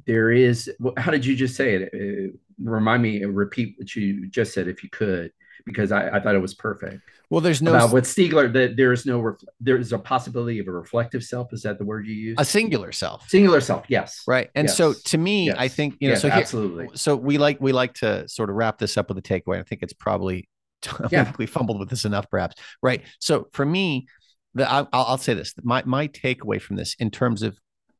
there 0.06 0.30
is. 0.30 0.70
How 0.96 1.10
did 1.10 1.26
you 1.26 1.36
just 1.36 1.56
say 1.56 1.74
it? 1.76 1.90
Uh, 1.94 2.36
remind 2.62 3.02
me, 3.02 3.24
repeat 3.24 3.74
what 3.78 3.94
you 3.94 4.28
just 4.28 4.54
said 4.54 4.68
if 4.68 4.82
you 4.82 4.90
could 4.90 5.32
because 5.66 5.92
I, 5.92 6.08
I, 6.08 6.20
thought 6.20 6.34
it 6.34 6.40
was 6.40 6.54
perfect. 6.54 7.02
Well, 7.28 7.40
there's 7.40 7.60
no 7.60 7.74
about 7.74 7.92
with 7.92 8.04
Stiegler 8.04 8.52
that 8.52 8.76
there 8.76 8.92
is 8.92 9.04
no 9.04 9.18
ref, 9.18 9.36
there 9.60 9.76
is 9.76 9.92
a 9.92 9.98
possibility 9.98 10.60
of 10.60 10.68
a 10.68 10.70
reflective 10.70 11.24
self. 11.24 11.52
Is 11.52 11.62
that 11.62 11.78
the 11.78 11.84
word 11.84 12.06
you 12.06 12.14
use? 12.14 12.36
A 12.38 12.44
singular 12.44 12.92
self. 12.92 13.28
Singular 13.28 13.60
self. 13.60 13.84
Yes. 13.88 14.22
Right. 14.28 14.48
And 14.54 14.68
yes. 14.68 14.76
so 14.76 14.94
to 14.94 15.18
me, 15.18 15.46
yes. 15.46 15.56
I 15.58 15.68
think 15.68 15.96
you 16.00 16.08
know. 16.08 16.12
Yes, 16.12 16.22
so 16.22 16.28
here, 16.28 16.38
absolutely. 16.38 16.88
So 16.94 17.16
we 17.16 17.36
like 17.36 17.60
we 17.60 17.72
like 17.72 17.94
to 17.94 18.28
sort 18.28 18.48
of 18.48 18.56
wrap 18.56 18.78
this 18.78 18.96
up 18.96 19.08
with 19.08 19.18
a 19.18 19.22
takeaway. 19.22 19.58
I 19.58 19.64
think 19.64 19.82
it's 19.82 19.92
probably 19.92 20.48
yeah. 21.10 21.32
we 21.36 21.46
fumbled 21.46 21.80
with 21.80 21.90
this 21.90 22.04
enough, 22.04 22.30
perhaps. 22.30 22.54
Right. 22.80 23.02
So 23.18 23.48
for 23.52 23.66
me, 23.66 24.06
the 24.54 24.70
I'll, 24.70 24.88
I'll 24.92 25.18
say 25.18 25.34
this: 25.34 25.52
my 25.62 25.82
my 25.84 26.06
takeaway 26.08 26.62
from 26.62 26.76
this 26.76 26.94
in 27.00 27.10
terms 27.10 27.42
of 27.42 27.58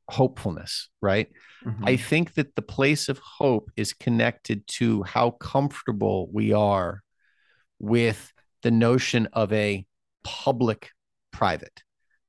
hopefulness, 0.08 0.88
right? 1.02 1.28
Mm-hmm. 1.64 1.84
I 1.84 1.96
think 1.96 2.34
that 2.34 2.54
the 2.54 2.62
place 2.62 3.08
of 3.08 3.18
hope 3.18 3.72
is 3.76 3.92
connected 3.92 4.64
to 4.68 5.02
how 5.02 5.30
comfortable 5.30 6.28
we 6.32 6.52
are 6.52 7.02
with 7.78 8.32
the 8.62 8.70
notion 8.70 9.28
of 9.32 9.52
a 9.52 9.84
public 10.24 10.90
private, 11.32 11.82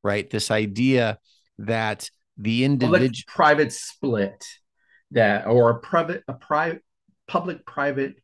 right? 0.04 0.30
This 0.30 0.52
idea 0.52 1.20
that 1.60 2.10
the 2.38 2.64
individual 2.64 3.10
private 3.28 3.74
split 3.74 4.46
that 5.12 5.48
or 5.48 5.70
a 5.72 5.80
private 5.80 6.24
a 6.28 6.34
private 6.34 6.84
public 7.28 7.66
private 7.66 8.16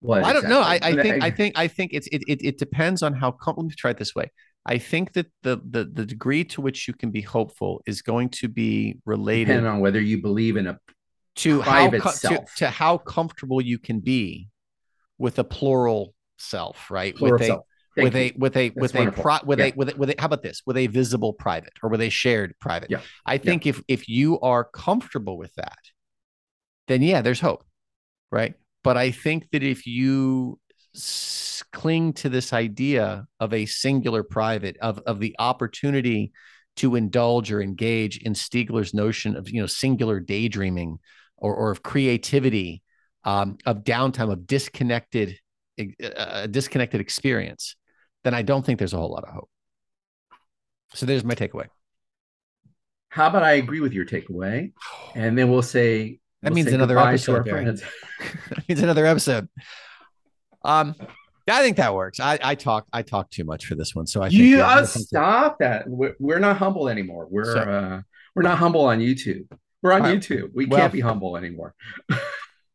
what 0.00 0.22
I 0.22 0.32
don't 0.32 0.48
know. 0.48 0.60
I, 0.60 0.78
I 0.80 0.94
think 0.94 1.24
I 1.24 1.30
think 1.30 1.58
I 1.58 1.66
think 1.66 1.92
it's 1.92 2.06
it, 2.08 2.22
it, 2.28 2.44
it 2.44 2.58
depends 2.58 3.02
on 3.02 3.14
how 3.14 3.36
let 3.46 3.58
me 3.58 3.74
try 3.76 3.90
it 3.90 3.98
this 3.98 4.14
way. 4.14 4.30
I 4.64 4.78
think 4.78 5.14
that 5.14 5.26
the, 5.42 5.60
the 5.68 5.90
the 5.92 6.06
degree 6.06 6.44
to 6.44 6.60
which 6.60 6.86
you 6.86 6.94
can 6.94 7.10
be 7.10 7.20
hopeful 7.20 7.82
is 7.86 8.02
going 8.02 8.28
to 8.30 8.48
be 8.48 8.98
related 9.06 9.46
depending 9.46 9.72
on 9.72 9.80
whether 9.80 10.00
you 10.00 10.22
believe 10.22 10.56
in 10.56 10.68
a 10.68 10.78
to 11.36 11.60
how 11.62 11.90
to, 11.90 12.44
to, 12.56 12.68
how 12.68 12.98
comfortable 12.98 13.60
you 13.60 13.78
can 13.78 14.00
be 14.00 14.48
with 15.18 15.38
a 15.38 15.44
plural 15.44 16.14
self, 16.38 16.90
right? 16.90 17.14
Plural 17.14 17.38
with 17.38 17.46
self. 17.46 17.60
a 17.60 18.02
with 18.02 18.16
a 18.16 18.32
with 18.36 18.56
a 18.56 18.70
with 18.76 18.94
a 18.94 19.12
pro, 19.12 19.38
with 19.44 19.58
yeah. 19.58 19.66
a 19.66 19.72
with 19.76 19.94
a 19.94 19.96
with 19.96 20.10
a 20.10 20.14
how 20.18 20.26
about 20.26 20.42
this? 20.42 20.62
With 20.66 20.76
a 20.76 20.86
visible 20.86 21.32
private 21.32 21.72
or 21.82 21.90
with 21.90 22.00
a 22.00 22.08
shared 22.08 22.54
private. 22.60 22.90
Yeah. 22.90 23.00
I 23.26 23.38
think 23.38 23.64
yeah. 23.64 23.70
if 23.70 23.82
if 23.88 24.08
you 24.08 24.40
are 24.40 24.64
comfortable 24.64 25.36
with 25.36 25.54
that, 25.54 25.78
then 26.86 27.02
yeah, 27.02 27.22
there's 27.22 27.40
hope, 27.40 27.64
right? 28.30 28.54
But 28.84 28.96
I 28.96 29.10
think 29.10 29.48
that 29.52 29.62
if 29.62 29.86
you 29.86 30.58
s- 30.94 31.64
cling 31.72 32.12
to 32.14 32.28
this 32.28 32.52
idea 32.52 33.26
of 33.40 33.52
a 33.52 33.66
singular 33.66 34.22
private 34.22 34.76
of 34.78 34.98
of 35.00 35.20
the 35.20 35.34
opportunity 35.38 36.32
to 36.76 36.94
indulge 36.94 37.50
or 37.50 37.60
engage 37.60 38.18
in 38.18 38.34
Stiegler's 38.34 38.94
notion 38.94 39.36
of 39.36 39.48
you 39.50 39.60
know 39.60 39.66
singular 39.66 40.20
daydreaming 40.20 40.98
or 41.36 41.54
or 41.54 41.70
of 41.70 41.82
creativity, 41.82 42.82
um, 43.24 43.58
of 43.66 43.84
downtime, 43.84 44.32
of 44.32 44.46
disconnected 44.46 45.38
a 46.00 46.48
disconnected 46.48 47.00
experience, 47.00 47.76
then 48.24 48.34
I 48.34 48.42
don't 48.42 48.64
think 48.64 48.78
there's 48.78 48.94
a 48.94 48.98
whole 48.98 49.10
lot 49.10 49.24
of 49.24 49.30
hope. 49.30 49.50
So 50.94 51.06
there's 51.06 51.24
my 51.24 51.34
takeaway. 51.34 51.66
How 53.10 53.28
about 53.28 53.42
I 53.42 53.52
agree 53.52 53.80
with 53.80 53.92
your 53.92 54.04
takeaway, 54.04 54.72
and 55.14 55.36
then 55.36 55.50
we'll 55.50 55.62
say 55.62 56.20
that 56.42 56.50
we'll 56.50 56.56
means 56.56 56.68
say 56.68 56.74
another 56.74 56.98
episode. 56.98 57.44
that 57.46 58.68
means 58.68 58.82
another 58.82 59.06
episode. 59.06 59.48
Um, 60.62 60.94
I 61.50 61.62
think 61.62 61.78
that 61.78 61.94
works. 61.94 62.20
I, 62.20 62.38
I 62.42 62.54
talk 62.54 62.86
I 62.92 63.02
talk 63.02 63.30
too 63.30 63.44
much 63.44 63.66
for 63.66 63.74
this 63.74 63.94
one, 63.94 64.06
so 64.06 64.22
I 64.22 64.28
you 64.28 64.56
think, 64.56 64.58
yeah, 64.58 64.84
stop 64.84 65.58
that. 65.60 65.88
We're, 65.88 66.14
we're, 66.18 66.38
not 66.38 66.58
humble 66.58 66.88
anymore. 66.88 67.26
We're 67.30 67.44
so, 67.44 67.60
uh, 67.60 68.00
we're 68.34 68.42
not 68.42 68.58
humble 68.58 68.82
on 68.82 69.00
YouTube. 69.00 69.46
We're 69.82 69.92
on 69.92 70.02
right. 70.02 70.18
YouTube. 70.18 70.50
We 70.54 70.66
well, 70.66 70.80
can't 70.80 70.92
be 70.92 71.00
humble 71.00 71.36
anymore. 71.36 71.74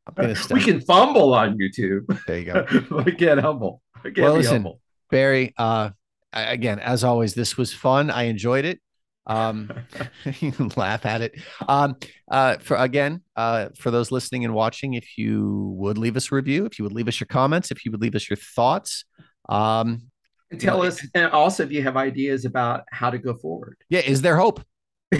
we 0.51 0.61
can 0.61 0.81
fumble 0.81 1.33
on 1.33 1.57
YouTube. 1.57 2.05
There 2.27 2.39
you 2.39 2.45
go. 2.45 3.03
we 3.05 3.13
can't 3.13 3.39
humble. 3.39 3.81
We 4.03 4.11
can't 4.11 4.25
well, 4.25 4.33
listen, 4.35 4.55
humble. 4.55 4.79
Barry. 5.09 5.53
Uh, 5.57 5.91
again, 6.33 6.79
as 6.79 7.03
always, 7.03 7.33
this 7.33 7.57
was 7.57 7.73
fun. 7.73 8.09
I 8.09 8.23
enjoyed 8.23 8.65
it. 8.65 8.79
Um, 9.25 9.71
you 10.39 10.51
can 10.51 10.71
laugh 10.75 11.05
at 11.05 11.21
it. 11.21 11.35
Um, 11.67 11.95
uh, 12.29 12.57
for 12.57 12.75
again, 12.77 13.21
uh, 13.35 13.69
for 13.77 13.91
those 13.91 14.11
listening 14.11 14.43
and 14.45 14.53
watching, 14.53 14.95
if 14.95 15.17
you 15.17 15.73
would 15.77 15.97
leave 15.97 16.17
us 16.17 16.31
a 16.31 16.35
review, 16.35 16.65
if 16.65 16.77
you 16.77 16.83
would 16.83 16.93
leave 16.93 17.07
us 17.07 17.19
your 17.19 17.27
comments, 17.27 17.71
if 17.71 17.85
you 17.85 17.91
would 17.91 18.01
leave 18.01 18.15
us 18.15 18.29
your 18.29 18.37
thoughts, 18.37 19.05
um, 19.47 20.09
tell 20.59 20.77
you 20.77 20.83
know, 20.83 20.87
us, 20.87 21.07
and 21.13 21.31
also 21.31 21.63
if 21.63 21.71
you 21.71 21.81
have 21.83 21.95
ideas 21.95 22.45
about 22.45 22.83
how 22.91 23.09
to 23.09 23.17
go 23.17 23.35
forward. 23.35 23.77
Yeah, 23.89 24.01
is 24.01 24.21
there 24.21 24.35
hope? 24.35 24.63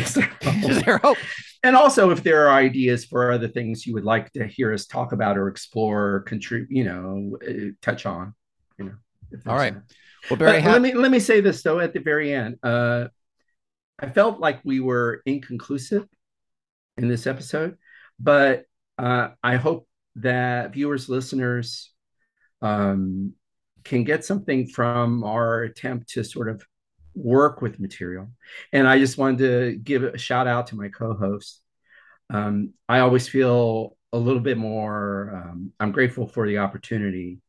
Is 0.01 0.13
there 0.13 0.31
hope? 0.41 0.69
is 0.69 0.83
there 0.83 0.97
hope? 0.97 1.17
and 1.63 1.75
also 1.75 2.09
if 2.11 2.21
there 2.23 2.47
are 2.47 2.57
ideas 2.57 3.05
for 3.05 3.31
other 3.31 3.47
things 3.47 3.87
you 3.87 3.93
would 3.93 4.03
like 4.03 4.31
to 4.33 4.45
hear 4.45 4.73
us 4.73 4.85
talk 4.85 5.13
about 5.13 5.37
or 5.37 5.47
explore 5.47 6.15
or 6.15 6.19
contribute 6.21 6.69
you 6.69 6.83
know 6.83 7.37
uh, 7.47 7.71
touch 7.81 8.05
on 8.05 8.33
you 8.77 8.85
know 8.85 8.93
all 9.47 9.55
right 9.55 9.75
well 10.29 10.37
Barry, 10.37 10.61
ha- 10.61 10.73
let 10.73 10.81
me 10.81 10.93
let 10.93 11.09
me 11.09 11.19
say 11.19 11.41
this 11.41 11.63
though 11.63 11.79
at 11.79 11.93
the 11.93 11.99
very 11.99 12.33
end 12.33 12.57
uh 12.63 13.07
i 13.99 14.09
felt 14.09 14.39
like 14.39 14.59
we 14.63 14.79
were 14.79 15.21
inconclusive 15.25 16.05
in 16.97 17.07
this 17.07 17.25
episode 17.25 17.77
but 18.19 18.65
uh 18.99 19.29
i 19.41 19.55
hope 19.55 19.87
that 20.15 20.73
viewers 20.73 21.09
listeners 21.09 21.91
um 22.61 23.33
can 23.83 24.03
get 24.03 24.23
something 24.23 24.67
from 24.67 25.23
our 25.23 25.63
attempt 25.63 26.09
to 26.09 26.23
sort 26.23 26.47
of 26.47 26.63
work 27.15 27.61
with 27.61 27.79
material. 27.79 28.29
And 28.71 28.87
I 28.87 28.99
just 28.99 29.17
wanted 29.17 29.37
to 29.39 29.75
give 29.77 30.03
a 30.03 30.17
shout 30.17 30.47
out 30.47 30.67
to 30.67 30.75
my 30.75 30.89
co-host. 30.89 31.61
Um, 32.29 32.73
I 32.89 32.99
always 32.99 33.27
feel 33.27 33.97
a 34.11 34.17
little 34.17 34.41
bit 34.41 34.57
more. 34.57 35.43
Um, 35.45 35.71
I'm 35.79 35.91
grateful 35.91 36.27
for 36.27 36.47
the 36.47 36.59
opportunity 36.59 37.39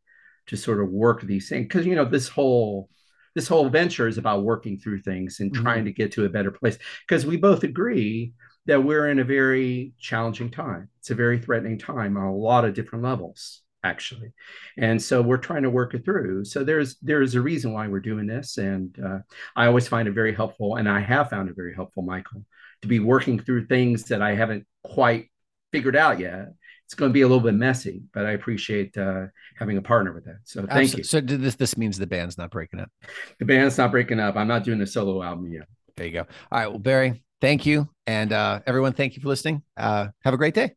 to 0.47 0.57
sort 0.57 0.81
of 0.81 0.91
work 0.91 1.23
these 1.23 1.49
things 1.49 1.65
because 1.65 1.87
you 1.87 1.95
know 1.95 2.05
this 2.05 2.29
whole 2.29 2.91
this 3.35 3.49
whole 3.49 3.69
venture 3.69 4.07
is 4.07 4.19
about 4.19 4.45
working 4.45 4.79
through 4.79 5.01
things 5.01 5.41
and 5.41 5.53
mm-hmm. 5.53 5.62
trying 5.62 5.85
to 5.87 5.93
get 5.93 6.12
to 6.12 6.25
a 6.25 6.29
better 6.29 6.51
place 6.51 6.79
because 7.09 7.27
we 7.27 7.37
both 7.37 7.65
agree 7.65 8.33
that 8.67 8.83
we're 8.83 9.11
in 9.11 9.19
a 9.19 9.25
very 9.25 9.93
challenging 9.99 10.51
time. 10.51 10.89
It's 11.01 11.11
a 11.11 11.15
very 11.15 11.39
threatening 11.39 11.79
time 11.79 12.17
on 12.17 12.25
a 12.25 12.35
lot 12.35 12.65
of 12.65 12.75
different 12.75 13.05
levels 13.05 13.64
actually 13.85 14.32
and 14.78 15.01
so 15.01 15.22
we're 15.22 15.37
trying 15.37 15.62
to 15.62 15.70
work 15.70 15.95
it 15.95 16.05
through 16.05 16.45
so 16.45 16.64
there's 16.64 16.97
there's 17.03 17.35
a 17.35 17.41
reason 17.41 17.72
why 17.72 17.87
we're 17.87 18.01
doing 18.01 18.26
this 18.26 18.59
and 18.59 18.99
uh, 19.05 19.18
i 19.55 19.66
always 19.66 19.87
find 19.87 20.09
it 20.09 20.12
very 20.12 20.35
helpful 20.35 20.76
and 20.76 20.89
i 20.89 20.99
have 20.99 21.30
found 21.30 21.49
it 21.49 21.55
very 21.55 21.74
helpful 21.74 22.03
michael 22.03 22.45
to 22.82 22.89
be 22.89 22.99
working 22.99 23.39
through 23.39 23.66
things 23.66 24.05
that 24.05 24.22
i 24.22 24.35
haven't 24.35 24.66
quite 24.82 25.28
figured 25.70 25.97
out 25.97 26.18
yet 26.18 26.49
it's 26.87 26.95
going 26.95 27.11
to 27.11 27.12
be 27.12 27.22
a 27.22 27.26
little 27.26 27.43
bit 27.43 27.55
messy, 27.55 28.03
but 28.12 28.26
I 28.26 28.32
appreciate 28.32 28.97
uh, 28.97 29.26
having 29.57 29.78
a 29.78 29.82
partner 29.82 30.12
with 30.12 30.26
that. 30.26 30.39
So 30.45 30.61
thank 30.61 30.95
Absolutely. 30.95 30.99
you. 30.99 31.05
So 31.05 31.20
this 31.20 31.55
this 31.55 31.76
means 31.76 31.99
the 31.99 32.07
band's 32.07 32.37
not 32.37 32.51
breaking 32.51 32.80
up. 32.80 32.91
The 33.39 33.47
band's 33.47 33.78
not 33.78 33.91
breaking 33.91 34.20
up. 34.20 34.37
I'm 34.37 34.49
not 34.49 34.64
doing 34.64 34.80
a 34.82 34.87
solo 34.87 35.22
album 35.22 35.51
yet. 35.53 35.66
There 35.97 36.07
you 36.07 36.12
go. 36.12 36.26
All 36.53 36.61
right. 36.61 36.68
Well, 36.68 36.78
Barry, 36.78 37.24
thank 37.41 37.64
you, 37.64 37.89
and 38.07 38.32
uh, 38.32 38.61
everyone, 38.66 38.93
thank 38.93 39.16
you 39.16 39.22
for 39.22 39.28
listening. 39.28 39.62
Uh, 39.76 40.09
have 40.24 40.35
a 40.35 40.39
great 40.39 40.55
day. 40.55 40.74